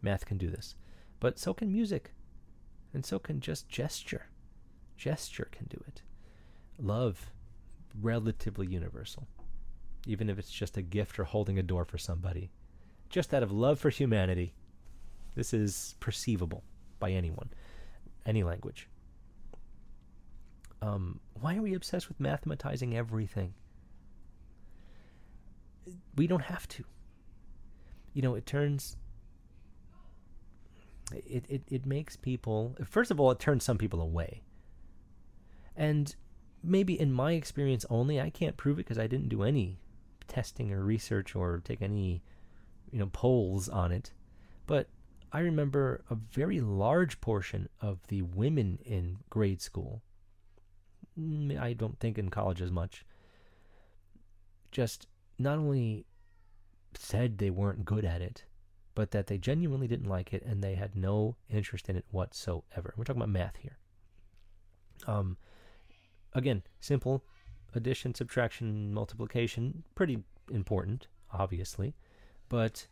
math 0.00 0.24
can 0.24 0.38
do 0.38 0.50
this, 0.50 0.74
but 1.20 1.38
so 1.38 1.52
can 1.52 1.72
music, 1.72 2.12
and 2.94 3.04
so 3.04 3.18
can 3.18 3.40
just 3.40 3.68
gesture. 3.68 4.28
Gesture 4.96 5.48
can 5.52 5.66
do 5.66 5.82
it. 5.86 6.02
Love, 6.78 7.30
relatively 8.00 8.66
universal 8.66 9.26
even 10.06 10.30
if 10.30 10.38
it's 10.38 10.50
just 10.50 10.76
a 10.76 10.82
gift 10.82 11.18
or 11.18 11.24
holding 11.24 11.58
a 11.58 11.62
door 11.62 11.84
for 11.84 11.98
somebody. 11.98 12.50
Just 13.10 13.34
out 13.34 13.42
of 13.42 13.52
love 13.52 13.78
for 13.78 13.90
humanity. 13.90 14.54
This 15.34 15.52
is 15.52 15.96
perceivable 16.00 16.62
by 16.98 17.10
anyone, 17.10 17.50
any 18.24 18.42
language. 18.42 18.88
Um, 20.80 21.20
why 21.34 21.56
are 21.56 21.62
we 21.62 21.74
obsessed 21.74 22.08
with 22.08 22.20
mathematizing 22.20 22.94
everything? 22.94 23.54
We 26.16 26.26
don't 26.26 26.42
have 26.42 26.66
to. 26.68 26.84
You 28.14 28.22
know, 28.22 28.34
it 28.34 28.46
turns. 28.46 28.96
It, 31.12 31.44
it, 31.48 31.62
it 31.68 31.86
makes 31.86 32.16
people. 32.16 32.76
First 32.84 33.10
of 33.10 33.20
all, 33.20 33.30
it 33.30 33.38
turns 33.38 33.64
some 33.64 33.78
people 33.78 34.00
away. 34.00 34.42
And 35.76 36.14
maybe 36.66 36.98
in 36.98 37.12
my 37.12 37.32
experience 37.32 37.84
only, 37.88 38.20
I 38.20 38.30
can't 38.30 38.56
prove 38.56 38.78
it 38.78 38.84
because 38.84 38.98
I 38.98 39.06
didn't 39.06 39.28
do 39.28 39.42
any 39.42 39.78
testing 40.28 40.72
or 40.72 40.82
research 40.82 41.34
or 41.34 41.62
take 41.64 41.82
any, 41.82 42.22
you 42.90 42.98
know, 42.98 43.10
polls 43.12 43.68
on 43.68 43.92
it. 43.92 44.12
But 44.66 44.88
I 45.32 45.40
remember 45.40 46.02
a 46.10 46.14
very 46.14 46.60
large 46.60 47.20
portion 47.20 47.68
of 47.80 47.98
the 48.08 48.22
women 48.22 48.78
in 48.84 49.18
grade 49.30 49.60
school, 49.60 50.02
mm, 51.18 51.58
I 51.60 51.72
don't 51.72 51.98
think 51.98 52.18
in 52.18 52.30
college 52.30 52.60
as 52.60 52.70
much, 52.70 53.04
just 54.72 55.06
not 55.38 55.58
only 55.58 56.04
said 56.94 57.38
they 57.38 57.50
weren't 57.50 57.84
good 57.84 58.04
at 58.04 58.20
it, 58.20 58.44
but 58.94 59.10
that 59.10 59.26
they 59.26 59.36
genuinely 59.36 59.86
didn't 59.86 60.08
like 60.08 60.32
it 60.32 60.42
and 60.42 60.62
they 60.62 60.74
had 60.74 60.96
no 60.96 61.36
interest 61.50 61.88
in 61.88 61.96
it 61.96 62.06
whatsoever. 62.10 62.94
We're 62.96 63.04
talking 63.04 63.20
about 63.20 63.28
math 63.28 63.56
here. 63.56 63.78
Um, 65.06 65.36
again, 66.34 66.62
simple 66.80 67.22
addition, 67.74 68.14
subtraction, 68.14 68.92
multiplication, 68.92 69.82
pretty 69.94 70.18
important, 70.50 71.08
obviously. 71.32 71.94
But 72.48 72.86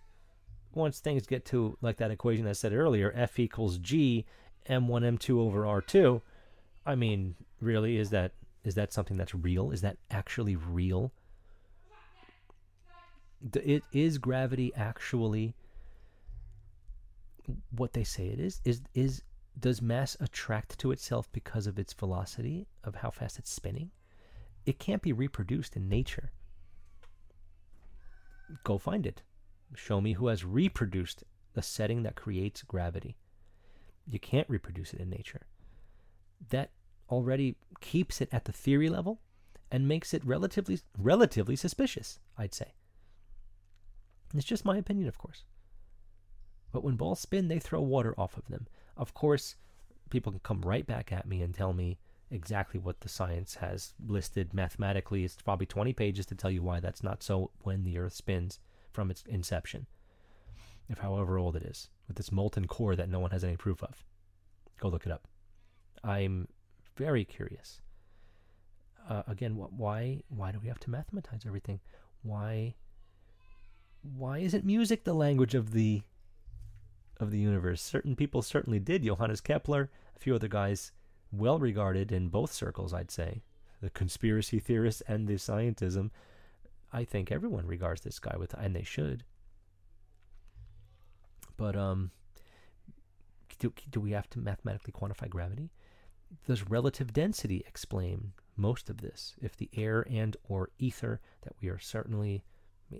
once 0.74 1.00
things 1.00 1.26
get 1.26 1.44
to 1.46 1.76
like 1.80 1.96
that 1.98 2.10
equation 2.10 2.46
I 2.46 2.52
said 2.52 2.72
earlier, 2.72 3.12
F 3.14 3.38
equals 3.38 3.78
G, 3.78 4.26
M1, 4.68 5.18
M2 5.18 5.38
over 5.38 5.62
R2, 5.62 6.20
I 6.86 6.94
mean, 6.94 7.34
really, 7.60 7.96
is 7.96 8.10
that 8.10 8.32
is 8.64 8.74
that 8.74 8.92
something 8.92 9.16
that's 9.16 9.34
real? 9.34 9.70
Is 9.70 9.82
that 9.82 9.98
actually 10.10 10.56
real? 10.56 11.12
It 13.54 13.82
is 13.92 14.18
gravity 14.18 14.72
actually 14.74 15.54
what 17.76 17.92
they 17.92 18.04
say 18.04 18.28
it 18.28 18.40
is? 18.40 18.60
Is 18.64 18.80
is 18.94 19.22
does 19.58 19.80
mass 19.80 20.16
attract 20.20 20.78
to 20.80 20.90
itself 20.90 21.30
because 21.32 21.66
of 21.66 21.78
its 21.78 21.92
velocity 21.92 22.66
of 22.82 22.96
how 22.96 23.10
fast 23.10 23.38
it's 23.38 23.50
spinning? 23.50 23.90
It 24.66 24.78
can't 24.78 25.02
be 25.02 25.12
reproduced 25.12 25.76
in 25.76 25.88
nature. 25.88 26.32
Go 28.64 28.78
find 28.78 29.06
it. 29.06 29.22
Show 29.74 30.00
me 30.00 30.14
who 30.14 30.28
has 30.28 30.44
reproduced 30.44 31.24
the 31.54 31.62
setting 31.62 32.02
that 32.02 32.16
creates 32.16 32.62
gravity. 32.62 33.16
You 34.06 34.18
can't 34.18 34.48
reproduce 34.50 34.92
it 34.92 35.00
in 35.00 35.08
nature. 35.08 35.46
That 36.50 36.70
already 37.08 37.56
keeps 37.80 38.20
it 38.20 38.28
at 38.32 38.44
the 38.44 38.52
theory 38.52 38.88
level 38.88 39.20
and 39.70 39.88
makes 39.88 40.12
it 40.12 40.24
relatively 40.24 40.80
relatively 40.98 41.56
suspicious, 41.56 42.18
I'd 42.36 42.54
say. 42.54 42.74
It's 44.34 44.44
just 44.44 44.64
my 44.64 44.76
opinion, 44.76 45.08
of 45.08 45.18
course. 45.18 45.44
But 46.72 46.82
when 46.82 46.96
balls 46.96 47.20
spin, 47.20 47.48
they 47.48 47.58
throw 47.58 47.80
water 47.80 48.14
off 48.18 48.36
of 48.36 48.48
them. 48.48 48.66
Of 48.96 49.14
course, 49.14 49.56
people 50.10 50.32
can 50.32 50.40
come 50.40 50.60
right 50.62 50.86
back 50.86 51.12
at 51.12 51.26
me 51.26 51.42
and 51.42 51.54
tell 51.54 51.72
me 51.72 51.98
exactly 52.30 52.80
what 52.80 53.00
the 53.00 53.08
science 53.08 53.56
has 53.56 53.94
listed 54.06 54.54
mathematically. 54.54 55.24
It's 55.24 55.36
probably 55.36 55.66
20 55.66 55.92
pages 55.92 56.26
to 56.26 56.34
tell 56.34 56.50
you 56.50 56.62
why 56.62 56.80
that's 56.80 57.02
not 57.02 57.22
so 57.22 57.50
when 57.62 57.84
the 57.84 57.98
Earth 57.98 58.14
spins 58.14 58.58
from 58.92 59.10
its 59.10 59.24
inception, 59.26 59.86
if 60.88 60.98
however 60.98 61.38
old 61.38 61.56
it 61.56 61.62
is, 61.64 61.88
with 62.06 62.16
this 62.16 62.32
molten 62.32 62.66
core 62.66 62.96
that 62.96 63.08
no 63.08 63.18
one 63.18 63.30
has 63.30 63.44
any 63.44 63.56
proof 63.56 63.82
of. 63.82 64.04
Go 64.80 64.88
look 64.88 65.06
it 65.06 65.12
up. 65.12 65.26
I'm 66.02 66.48
very 66.96 67.24
curious. 67.24 67.80
Uh, 69.08 69.22
again, 69.26 69.52
wh- 69.52 69.72
why 69.78 70.22
why 70.28 70.52
do 70.52 70.58
we 70.58 70.68
have 70.68 70.80
to 70.80 70.90
mathematize 70.90 71.42
everything? 71.46 71.80
Why 72.22 72.74
why 74.02 74.38
isn't 74.38 74.64
music 74.64 75.04
the 75.04 75.14
language 75.14 75.54
of 75.54 75.72
the 75.72 76.02
of 77.18 77.30
the 77.30 77.38
universe? 77.38 77.82
Certain 77.82 78.16
people 78.16 78.42
certainly 78.42 78.78
did. 78.78 79.04
Johannes 79.04 79.40
Kepler, 79.40 79.90
a 80.14 80.18
few 80.18 80.34
other 80.34 80.48
guys 80.48 80.92
well 81.32 81.58
regarded 81.58 82.12
in 82.12 82.28
both 82.28 82.52
circles, 82.52 82.92
I'd 82.92 83.10
say. 83.10 83.42
The 83.80 83.90
conspiracy 83.90 84.58
theorists 84.58 85.02
and 85.06 85.26
the 85.26 85.34
scientism. 85.34 86.10
I 86.92 87.04
think 87.04 87.30
everyone 87.30 87.66
regards 87.66 88.02
this 88.02 88.18
guy 88.18 88.36
with, 88.38 88.54
and 88.54 88.74
they 88.74 88.84
should. 88.84 89.24
But 91.56 91.76
um, 91.76 92.10
do, 93.58 93.72
do 93.90 94.00
we 94.00 94.12
have 94.12 94.28
to 94.30 94.38
mathematically 94.38 94.92
quantify 94.92 95.28
gravity? 95.28 95.70
Does 96.46 96.68
relative 96.68 97.12
density 97.12 97.64
explain 97.66 98.32
most 98.56 98.90
of 98.90 99.00
this? 99.00 99.34
If 99.40 99.56
the 99.56 99.70
air 99.76 100.06
and 100.10 100.36
or 100.48 100.70
ether 100.78 101.20
that 101.42 101.54
we 101.60 101.68
are 101.68 101.78
certainly 101.78 102.44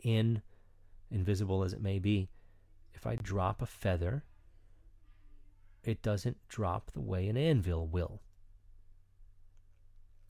in, 0.03 0.43
invisible 1.11 1.65
as 1.65 1.73
it 1.73 1.83
may 1.83 1.99
be, 1.99 2.29
if 3.05 3.07
I 3.07 3.17
drop 3.17 3.61
a 3.61 3.67
feather 3.67 4.25
it 5.85 6.03
doesn't 6.03 6.39
drop 6.49 6.91
the 6.93 7.01
way 7.01 7.29
an 7.29 7.37
anvil 7.37 7.87
will. 7.87 8.23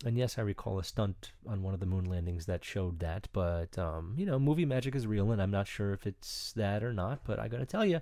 And 0.05 0.19
yes, 0.19 0.37
I 0.37 0.43
recall 0.43 0.79
a 0.79 0.85
stunt 0.85 1.31
on 1.47 1.63
one 1.63 1.73
of 1.73 1.81
the 1.81 1.87
moon 1.87 2.05
landings 2.05 2.47
that 2.47 2.65
showed 2.65 2.99
that, 2.99 3.29
but, 3.33 3.79
um, 3.79 4.15
you 4.19 4.27
know, 4.27 4.39
movie 4.39 4.65
magic 4.65 4.95
is 4.95 5.07
real, 5.07 5.31
and 5.31 5.41
I'm 5.41 5.53
not 5.53 5.69
sure 5.69 5.93
if 5.93 6.07
it's 6.07 6.53
that 6.55 6.83
or 6.83 6.93
not, 6.93 7.21
but 7.25 7.39
I 7.39 7.47
gotta 7.49 7.65
tell 7.65 7.87
you, 7.87 8.01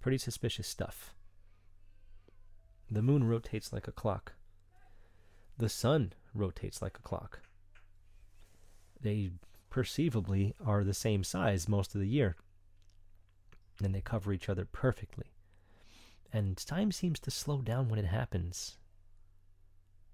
pretty 0.00 0.18
suspicious 0.18 0.68
stuff. 0.68 1.12
The 2.88 3.02
moon 3.02 3.24
rotates 3.24 3.72
like 3.72 3.88
a 3.88 3.92
clock. 3.92 4.34
The 5.58 5.68
sun 5.68 6.12
rotates 6.32 6.80
like 6.80 6.96
a 6.96 7.02
clock. 7.02 7.40
They 9.00 9.32
perceivably 9.68 10.54
are 10.64 10.84
the 10.84 10.94
same 10.94 11.24
size 11.24 11.68
most 11.68 11.94
of 11.94 12.00
the 12.00 12.08
year, 12.08 12.36
and 13.80 13.94
they 13.94 14.00
cover 14.00 14.32
each 14.32 14.48
other 14.48 14.64
perfectly 14.64 15.32
and 16.32 16.56
time 16.56 16.92
seems 16.92 17.18
to 17.20 17.30
slow 17.30 17.58
down 17.58 17.88
when 17.88 17.98
it 17.98 18.06
happens. 18.06 18.76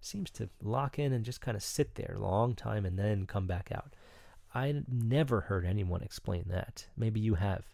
seems 0.00 0.30
to 0.30 0.48
lock 0.62 0.98
in 0.98 1.12
and 1.12 1.24
just 1.24 1.40
kind 1.40 1.56
of 1.56 1.62
sit 1.62 1.96
there 1.96 2.14
a 2.16 2.20
long 2.20 2.54
time 2.54 2.86
and 2.86 2.98
then 2.98 3.26
come 3.26 3.46
back 3.46 3.70
out. 3.72 3.94
I 4.54 4.82
never 4.88 5.42
heard 5.42 5.66
anyone 5.66 6.02
explain 6.02 6.44
that. 6.48 6.86
Maybe 6.96 7.18
you 7.18 7.34
have. 7.34 7.64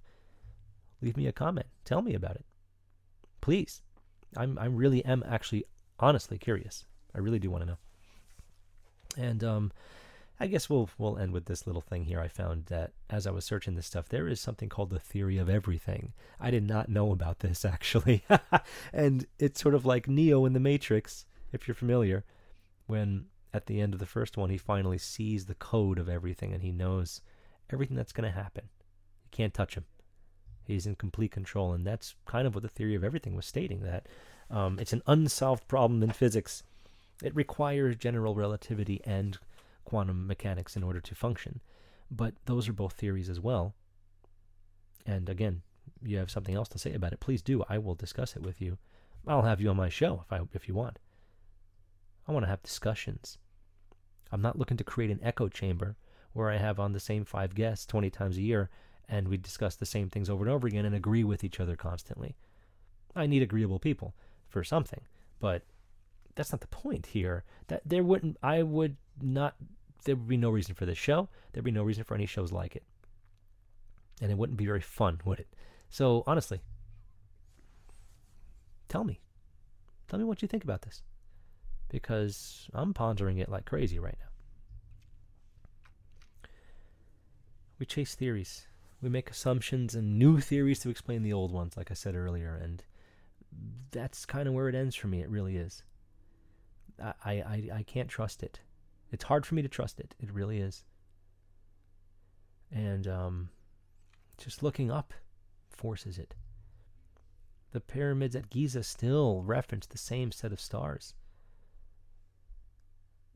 Leave 1.03 1.17
me 1.17 1.27
a 1.27 1.33
comment. 1.33 1.67
Tell 1.85 2.01
me 2.01 2.15
about 2.15 2.37
it. 2.37 2.45
Please. 3.41 3.83
I'm 4.37 4.59
I 4.59 4.67
really 4.67 5.05
am 5.05 5.23
actually 5.29 5.65
honestly 6.01 6.39
curious. 6.39 6.87
I 7.15 7.19
really 7.19 7.39
do 7.39 7.51
want 7.51 7.65
to 7.65 7.71
know. 7.71 7.79
And 9.19 9.45
um 9.45 9.73
I 10.43 10.49
guess 10.49 10.69
we'll 10.69 10.91
we'll 10.99 11.19
end 11.19 11.33
with 11.33 11.45
this 11.45 11.69
little 11.69 11.81
thing 11.81 12.07
here. 12.07 12.19
I 12.19 12.27
found 12.27 12.67
that 12.67 12.91
as 13.09 13.29
I 13.29 13.31
was 13.31 13.45
searching 13.45 13.77
this 13.77 13.87
stuff, 13.87 14.09
there 14.09 14.27
is 14.27 14.41
something 14.41 14.69
called 14.69 14.91
the 14.91 14.99
theory 14.99 15.39
of 15.39 15.49
everything. 15.49 16.15
I 16.41 16.51
did 16.51 16.67
not 16.67 16.89
know 16.89 17.13
about 17.13 17.39
this 17.39 17.65
actually, 17.65 18.25
and 18.93 19.25
it's 19.39 19.61
sort 19.61 19.77
of 19.77 19.87
like 19.87 20.09
Neo 20.09 20.45
in 20.45 20.53
the 20.53 20.59
Matrix, 20.59 21.27
if 21.53 21.69
you're 21.69 21.77
familiar, 21.77 22.25
when 22.89 23.27
at 23.55 23.67
the 23.67 23.81
end 23.81 23.95
of 23.95 24.01
the 24.01 24.07
first 24.07 24.37
one 24.37 24.51
he 24.51 24.59
finally 24.59 24.99
sees 24.99 25.47
the 25.47 25.55
code 25.55 25.97
of 25.97 26.09
everything 26.09 26.53
and 26.53 26.65
he 26.65 26.73
knows 26.73 27.21
everything 27.73 27.97
that's 27.97 28.13
going 28.13 28.29
to 28.29 28.37
happen. 28.37 28.65
You 29.23 29.29
can't 29.31 29.55
touch 29.55 29.77
him. 29.77 29.85
He's 30.67 30.87
in 30.87 30.97
complete 30.97 31.31
control, 31.31 31.73
and 31.73 31.87
that's 31.87 32.17
kind 32.27 32.49
of 32.49 32.55
what 32.57 32.63
the 32.63 32.69
theory 32.69 32.97
of 32.97 33.05
everything 33.05 33.37
was 33.37 33.47
stating. 33.47 33.83
That 33.83 34.09
um, 34.51 34.81
it's 34.81 34.93
an 34.93 35.03
unsolved 35.07 35.69
problem 35.69 36.03
in 36.03 36.11
physics. 36.11 36.65
It 37.23 37.37
requires 37.37 37.95
general 37.95 38.35
relativity 38.35 39.01
and 39.05 39.39
quantum 39.85 40.27
mechanics 40.27 40.77
in 40.77 40.83
order 40.83 41.01
to 41.01 41.15
function. 41.15 41.61
But 42.11 42.35
those 42.47 42.69
are 42.69 42.73
both 42.73 42.93
theories 42.93 43.29
as 43.29 43.41
well. 43.41 43.75
And 45.07 45.29
again, 45.29 45.63
you 46.03 46.19
have 46.19 46.31
something 46.31 46.55
else 46.55 46.69
to 46.71 46.79
say 46.79 46.93
about 46.93 47.13
it, 47.13 47.21
please 47.21 47.43
do. 47.43 47.65
I 47.69 47.79
will 47.79 47.95
discuss 47.95 48.37
it 48.37 48.43
with 48.43 48.61
you. 48.61 48.79
I'll 49.27 49.43
have 49.43 49.61
you 49.61 49.71
on 49.71 49.77
my 49.77 49.89
show 49.89 50.25
if 50.25 50.33
I 50.33 50.41
if 50.53 50.69
you 50.69 50.75
want. 50.75 50.99
I 52.27 52.33
want 52.33 52.45
to 52.45 52.51
have 52.51 52.63
discussions. 52.63 53.39
I'm 54.31 54.43
not 54.43 54.59
looking 54.59 54.77
to 54.77 54.85
create 54.85 55.11
an 55.11 55.21
echo 55.23 55.49
chamber 55.49 55.97
where 56.33 56.51
I 56.51 56.57
have 56.57 56.81
on 56.81 56.93
the 56.93 57.01
same 57.01 57.25
five 57.25 57.55
guests 57.55 57.87
20 57.87 58.11
times 58.11 58.37
a 58.37 58.43
year 58.43 58.71
and 59.09 59.29
we 59.29 59.37
discuss 59.37 59.77
the 59.77 59.87
same 59.87 60.09
things 60.09 60.31
over 60.31 60.45
and 60.45 60.53
over 60.53 60.67
again 60.67 60.87
and 60.87 60.95
agree 60.95 61.25
with 61.25 61.45
each 61.45 61.61
other 61.61 61.77
constantly. 61.77 62.37
I 63.15 63.27
need 63.27 63.43
agreeable 63.43 63.79
people 63.79 64.15
for 64.49 64.65
something, 64.65 65.03
but 65.39 65.63
that's 66.35 66.53
not 66.53 66.63
the 66.63 66.69
point 66.69 67.07
here. 67.07 67.45
That 67.67 67.83
there 67.85 68.03
wouldn't 68.03 68.39
I 68.43 68.63
would 68.63 68.97
not 69.21 69.57
there 70.05 70.17
would 70.17 70.29
be 70.29 70.37
no 70.37 70.51
reason 70.51 70.75
for 70.75 70.87
this 70.87 70.99
show. 70.99 71.29
There'd 71.53 71.65
be 71.65 71.71
no 71.71 71.85
reason 71.85 72.05
for 72.05 72.15
any 72.15 72.27
shows 72.27 72.53
like 72.53 72.77
it. 72.77 72.83
And 74.21 74.31
it 74.31 74.39
wouldn't 74.39 74.59
be 74.59 74.67
very 74.67 74.81
fun, 74.81 75.21
would 75.25 75.41
it? 75.41 75.49
So 75.91 76.25
honestly, 76.27 76.61
tell 78.89 79.05
me. 79.05 79.21
Tell 80.09 80.19
me 80.19 80.25
what 80.25 80.43
you 80.43 80.49
think 80.49 80.65
about 80.65 80.83
this. 80.83 81.03
Because 81.89 82.69
I'm 82.75 82.95
pondering 82.95 83.39
it 83.39 83.49
like 83.49 83.65
crazy 83.65 83.99
right 83.99 84.17
now. 84.19 86.49
We 87.79 87.87
chase 87.87 88.15
theories. 88.15 88.67
We 89.01 89.09
make 89.09 89.31
assumptions 89.31 89.95
and 89.95 90.19
new 90.19 90.41
theories 90.41 90.79
to 90.81 90.91
explain 90.91 91.23
the 91.23 91.33
old 91.33 91.53
ones, 91.53 91.77
like 91.77 91.91
I 91.91 91.95
said 91.95 92.15
earlier, 92.15 92.55
and 92.55 92.85
that's 93.91 94.25
kind 94.25 94.47
of 94.47 94.55
where 94.55 94.69
it 94.69 94.75
ends 94.75 94.95
for 94.95 95.09
me. 95.09 95.21
It 95.21 95.29
really 95.29 95.57
is. 95.57 95.83
I, 97.03 97.13
I, 97.25 97.71
I 97.75 97.83
can't 97.83 98.09
trust 98.09 98.45
it. 98.45 98.61
It's 99.13 99.25
hard 99.25 99.45
for 99.45 99.55
me 99.55 99.63
to 99.63 99.69
trust 99.69 100.01
it. 100.01 100.15
It 100.19 100.33
really 100.33 100.59
is. 100.59 100.85
And 102.73 103.07
um, 103.07 103.51
just 104.39 104.63
looking 104.63 104.91
up 104.91 105.13
forces 105.69 106.19
it. 106.19 106.35
The 107.73 107.81
pyramids 107.81 108.35
at 108.35 108.51
Giza 108.51 108.83
still 108.83 109.43
reference 109.43 109.87
the 109.87 109.99
same 109.99 110.33
set 110.33 110.53
of 110.53 110.61
stars. 110.61 111.15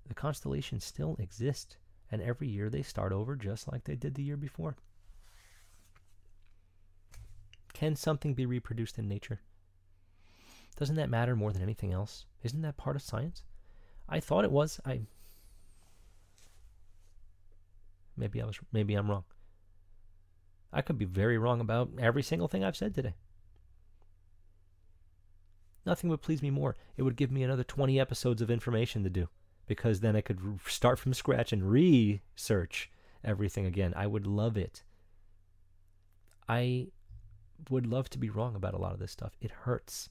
The 0.08 0.14
constellations 0.14 0.84
still 0.84 1.16
exist, 1.18 1.76
and 2.10 2.22
every 2.22 2.48
year 2.48 2.70
they 2.70 2.82
start 2.82 3.12
over 3.12 3.36
just 3.36 3.70
like 3.70 3.84
they 3.84 3.96
did 3.96 4.14
the 4.14 4.22
year 4.22 4.36
before. 4.36 4.76
Can 7.72 7.96
something 7.96 8.32
be 8.34 8.46
reproduced 8.46 8.98
in 8.98 9.08
nature? 9.08 9.40
Doesn't 10.76 10.96
that 10.96 11.10
matter 11.10 11.36
more 11.36 11.52
than 11.52 11.62
anything 11.62 11.92
else? 11.92 12.24
Isn't 12.42 12.62
that 12.62 12.76
part 12.76 12.96
of 12.96 13.02
science? 13.02 13.42
I 14.08 14.20
thought 14.20 14.44
it 14.44 14.52
was. 14.52 14.80
I 14.84 15.02
Maybe 18.16 18.40
I 18.40 18.46
was 18.46 18.58
maybe 18.72 18.94
I'm 18.94 19.10
wrong. 19.10 19.24
I 20.72 20.82
could 20.82 20.98
be 20.98 21.04
very 21.04 21.38
wrong 21.38 21.60
about 21.60 21.90
every 21.98 22.22
single 22.22 22.48
thing 22.48 22.64
I've 22.64 22.76
said 22.76 22.94
today. 22.94 23.14
Nothing 25.84 26.10
would 26.10 26.22
please 26.22 26.42
me 26.42 26.50
more. 26.50 26.74
It 26.96 27.02
would 27.02 27.16
give 27.16 27.30
me 27.30 27.42
another 27.42 27.62
20 27.62 28.00
episodes 28.00 28.42
of 28.42 28.50
information 28.50 29.04
to 29.04 29.10
do 29.10 29.28
because 29.66 30.00
then 30.00 30.16
I 30.16 30.20
could 30.20 30.40
start 30.66 30.98
from 30.98 31.14
scratch 31.14 31.52
and 31.52 31.70
research 31.70 32.90
everything 33.24 33.66
again. 33.66 33.94
I 33.96 34.06
would 34.06 34.26
love 34.26 34.56
it. 34.56 34.82
I 36.48 36.88
would 37.70 37.86
love 37.86 38.10
to 38.10 38.18
be 38.18 38.30
wrong 38.30 38.54
about 38.54 38.74
a 38.74 38.78
lot 38.78 38.92
of 38.92 38.98
this 38.98 39.12
stuff. 39.12 39.36
It 39.40 39.50
hurts. 39.50 40.10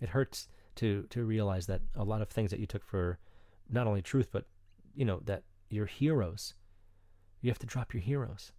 It 0.00 0.10
hurts 0.10 0.48
to 0.76 1.06
to 1.10 1.24
realize 1.24 1.66
that 1.66 1.80
a 1.94 2.04
lot 2.04 2.20
of 2.20 2.28
things 2.28 2.50
that 2.50 2.60
you 2.60 2.66
took 2.66 2.84
for 2.84 3.18
not 3.68 3.86
only 3.86 4.02
truth 4.02 4.28
but 4.30 4.44
you 4.94 5.04
know 5.04 5.20
that 5.24 5.42
your 5.68 5.86
heroes. 5.86 6.54
You 7.40 7.50
have 7.50 7.58
to 7.60 7.66
drop 7.66 7.92
your 7.92 8.02
heroes. 8.02 8.52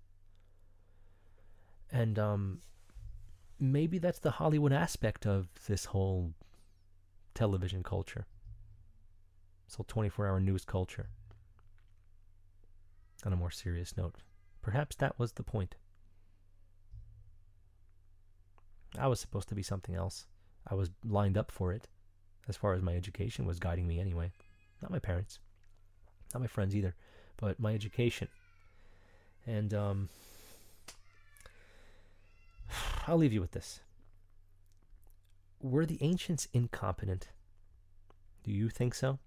And 1.92 2.20
um, 2.20 2.62
maybe 3.60 3.98
that's 3.98 4.20
the 4.20 4.32
Hollywood 4.32 4.74
aspect 4.74 5.26
of 5.26 5.48
this 5.68 5.86
whole 5.86 6.34
television 7.34 7.84
culture. 7.84 8.26
This 9.68 9.76
whole 9.76 9.86
24 9.88 10.28
hour 10.28 10.40
news 10.40 10.66
culture. 10.66 11.10
On 13.26 13.34
a 13.34 13.38
more 13.38 13.52
serious 13.52 13.98
note, 13.98 14.18
perhaps 14.62 14.96
that 14.98 15.18
was 15.18 15.34
the 15.34 15.44
point. 15.44 15.76
I 18.98 19.08
was 19.08 19.20
supposed 19.20 19.50
to 19.50 19.56
be 19.56 19.64
something 19.64 19.96
else. 19.96 20.28
I 20.70 20.76
was 20.76 20.92
lined 21.04 21.38
up 21.38 21.52
for 21.52 21.74
it, 21.74 21.88
as 22.48 22.58
far 22.58 22.74
as 22.74 22.82
my 22.82 22.96
education 22.96 23.46
was 23.46 23.60
guiding 23.60 23.88
me 23.88 24.00
anyway. 24.00 24.32
Not 24.82 24.92
my 24.92 25.00
parents 25.00 25.40
not 26.34 26.42
my 26.42 26.48
friends 26.48 26.76
either, 26.76 26.96
but 27.38 27.60
my 27.60 27.74
education. 27.74 28.28
And 29.46 29.74
um, 29.74 30.10
I'll 33.08 33.18
leave 33.18 33.34
you 33.34 33.42
with 33.42 33.52
this. 33.52 33.80
Were 35.62 35.86
the 35.86 35.98
ancients 36.02 36.48
incompetent? 36.54 37.30
Do 38.44 38.52
you 38.52 38.70
think 38.70 38.94
so? 38.94 39.20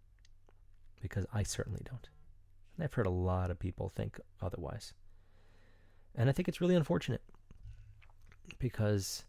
Because 1.00 1.26
I 1.32 1.42
certainly 1.42 1.82
don't. 1.84 2.08
And 2.76 2.84
I've 2.84 2.94
heard 2.94 3.06
a 3.06 3.10
lot 3.10 3.50
of 3.50 3.58
people 3.58 3.88
think 3.88 4.20
otherwise. 4.40 4.92
And 6.14 6.28
I 6.28 6.32
think 6.32 6.48
it's 6.48 6.60
really 6.60 6.74
unfortunate 6.74 7.22
because 8.58 9.24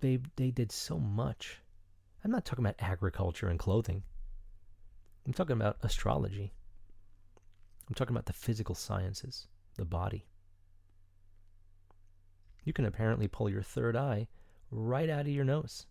they 0.00 0.18
they 0.36 0.50
did 0.50 0.72
so 0.72 0.98
much. 0.98 1.60
I'm 2.24 2.30
not 2.30 2.44
talking 2.44 2.64
about 2.64 2.76
agriculture 2.78 3.48
and 3.48 3.58
clothing. 3.58 4.02
I'm 5.28 5.34
talking 5.34 5.56
about 5.56 5.76
astrology. 5.82 6.54
I'm 7.86 7.94
talking 7.94 8.16
about 8.16 8.24
the 8.24 8.32
physical 8.32 8.74
sciences, 8.74 9.46
the 9.76 9.84
body. 9.84 10.26
You 12.64 12.72
can 12.72 12.86
apparently 12.86 13.28
pull 13.28 13.50
your 13.50 13.60
third 13.60 13.94
eye 13.94 14.28
right 14.70 15.10
out 15.10 15.20
of 15.20 15.28
your 15.28 15.44
nose. 15.44 15.84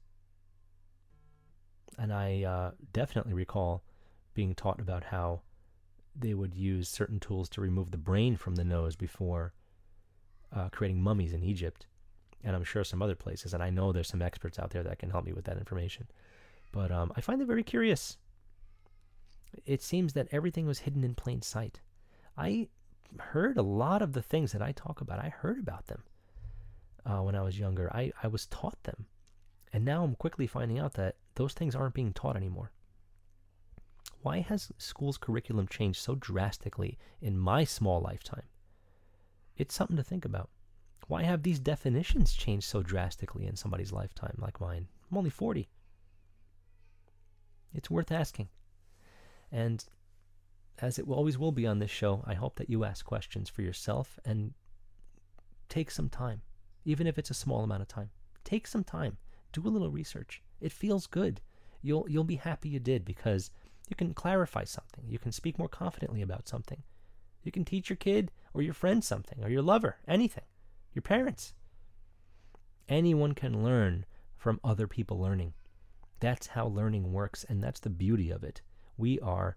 And 1.99 2.11
I 2.11 2.45
uh, 2.45 2.71
definitely 2.93 3.35
recall 3.35 3.83
being 4.33 4.55
taught 4.55 4.81
about 4.81 5.03
how 5.03 5.41
they 6.15 6.33
would 6.33 6.55
use 6.55 6.89
certain 6.89 7.19
tools 7.19 7.47
to 7.49 7.61
remove 7.61 7.91
the 7.91 7.97
brain 7.99 8.37
from 8.37 8.55
the 8.55 8.65
nose 8.65 8.95
before 8.95 9.53
uh, 10.51 10.69
creating 10.69 10.99
mummies 10.99 11.33
in 11.33 11.43
Egypt. 11.43 11.85
And 12.43 12.55
I'm 12.55 12.63
sure 12.63 12.83
some 12.83 13.03
other 13.03 13.13
places. 13.13 13.53
And 13.53 13.61
I 13.61 13.69
know 13.69 13.91
there's 13.91 14.09
some 14.09 14.23
experts 14.23 14.57
out 14.57 14.71
there 14.71 14.81
that 14.81 14.97
can 14.97 15.11
help 15.11 15.25
me 15.25 15.33
with 15.33 15.45
that 15.45 15.59
information. 15.59 16.07
But 16.71 16.91
um, 16.91 17.11
I 17.15 17.21
find 17.21 17.39
it 17.39 17.45
very 17.45 17.63
curious 17.63 18.17
it 19.65 19.81
seems 19.81 20.13
that 20.13 20.27
everything 20.31 20.65
was 20.65 20.79
hidden 20.79 21.03
in 21.03 21.15
plain 21.15 21.41
sight. 21.41 21.79
I 22.37 22.67
heard 23.17 23.57
a 23.57 23.63
lot 23.63 24.01
of 24.01 24.13
the 24.13 24.21
things 24.21 24.51
that 24.51 24.61
I 24.61 24.71
talk 24.71 25.01
about. 25.01 25.19
I 25.19 25.29
heard 25.29 25.59
about 25.59 25.87
them 25.87 26.03
uh, 27.05 27.21
when 27.21 27.35
I 27.35 27.41
was 27.41 27.59
younger. 27.59 27.91
I, 27.93 28.11
I 28.21 28.27
was 28.27 28.45
taught 28.47 28.81
them. 28.83 29.05
And 29.73 29.83
now 29.83 30.03
I'm 30.03 30.15
quickly 30.15 30.47
finding 30.47 30.79
out 30.79 30.93
that 30.93 31.15
those 31.35 31.53
things 31.53 31.75
aren't 31.75 31.93
being 31.93 32.13
taught 32.13 32.37
anymore. 32.37 32.71
Why 34.21 34.39
has 34.39 34.71
school's 34.77 35.17
curriculum 35.17 35.67
changed 35.67 36.01
so 36.01 36.15
drastically 36.15 36.97
in 37.21 37.37
my 37.37 37.63
small 37.63 38.01
lifetime? 38.01 38.43
It's 39.55 39.75
something 39.75 39.97
to 39.97 40.03
think 40.03 40.25
about. 40.25 40.49
Why 41.07 41.23
have 41.23 41.43
these 41.43 41.59
definitions 41.59 42.33
changed 42.33 42.67
so 42.67 42.83
drastically 42.83 43.45
in 43.45 43.55
somebody's 43.55 43.93
lifetime 43.93 44.37
like 44.39 44.59
mine? 44.59 44.87
I'm 45.09 45.17
only 45.17 45.29
40. 45.29 45.69
It's 47.73 47.89
worth 47.89 48.11
asking. 48.11 48.49
And 49.51 49.83
as 50.79 50.99
it 50.99 51.07
always 51.07 51.37
will 51.37 51.51
be 51.51 51.65
on 51.65 51.79
this 51.79 51.91
show, 51.91 52.23
I 52.25 52.33
hope 52.33 52.55
that 52.57 52.69
you 52.69 52.83
ask 52.83 53.05
questions 53.05 53.49
for 53.49 53.61
yourself 53.61 54.19
and 54.25 54.53
take 55.69 55.89
some 55.91 56.09
time, 56.09 56.41
even 56.85 57.07
if 57.07 57.17
it's 57.17 57.31
a 57.31 57.35
small 57.35 57.63
amount 57.63 57.81
of 57.81 57.87
time. 57.87 58.09
Take 58.43 58.67
some 58.67 58.83
time, 58.83 59.17
do 59.51 59.61
a 59.65 59.69
little 59.69 59.89
research. 59.91 60.41
It 60.61 60.71
feels 60.71 61.07
good. 61.07 61.41
you'll 61.81 62.05
you'll 62.09 62.23
be 62.23 62.35
happy 62.37 62.69
you 62.69 62.79
did 62.79 63.05
because 63.05 63.51
you 63.87 63.95
can 63.95 64.13
clarify 64.13 64.63
something. 64.63 65.05
You 65.07 65.19
can 65.19 65.31
speak 65.31 65.57
more 65.57 65.69
confidently 65.69 66.21
about 66.21 66.47
something. 66.47 66.83
You 67.43 67.51
can 67.51 67.65
teach 67.65 67.89
your 67.89 67.97
kid 67.97 68.31
or 68.53 68.61
your 68.61 68.73
friend 68.73 69.03
something 69.03 69.43
or 69.43 69.49
your 69.49 69.61
lover, 69.61 69.97
anything. 70.07 70.43
Your 70.93 71.01
parents. 71.01 71.53
Anyone 72.89 73.33
can 73.33 73.63
learn 73.63 74.05
from 74.35 74.59
other 74.63 74.87
people 74.87 75.19
learning. 75.19 75.53
That's 76.19 76.47
how 76.47 76.67
learning 76.67 77.11
works, 77.13 77.45
and 77.47 77.63
that's 77.63 77.79
the 77.79 77.89
beauty 77.89 78.31
of 78.31 78.43
it. 78.43 78.61
We 78.97 79.19
are 79.19 79.55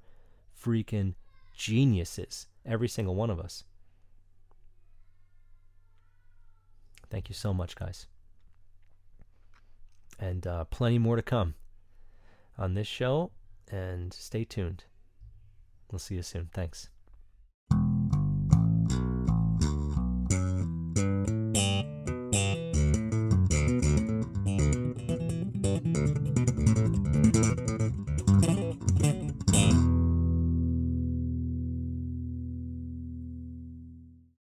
freaking 0.63 1.15
geniuses, 1.57 2.47
every 2.65 2.89
single 2.89 3.15
one 3.15 3.31
of 3.31 3.41
us. 3.41 3.65
Thank 7.11 7.29
you 7.29 7.35
so 7.35 7.53
much, 7.53 7.75
guys. 7.75 8.07
And 10.19 10.47
uh, 10.47 10.65
plenty 10.65 10.99
more 10.99 11.17
to 11.17 11.23
come 11.23 11.55
on 12.59 12.75
this 12.75 12.87
show, 12.87 13.31
and 13.71 14.13
stay 14.13 14.45
tuned. 14.45 14.85
We'll 15.91 15.99
see 15.99 16.17
you 16.17 16.23
soon. 16.23 16.51
Thanks. 16.53 16.91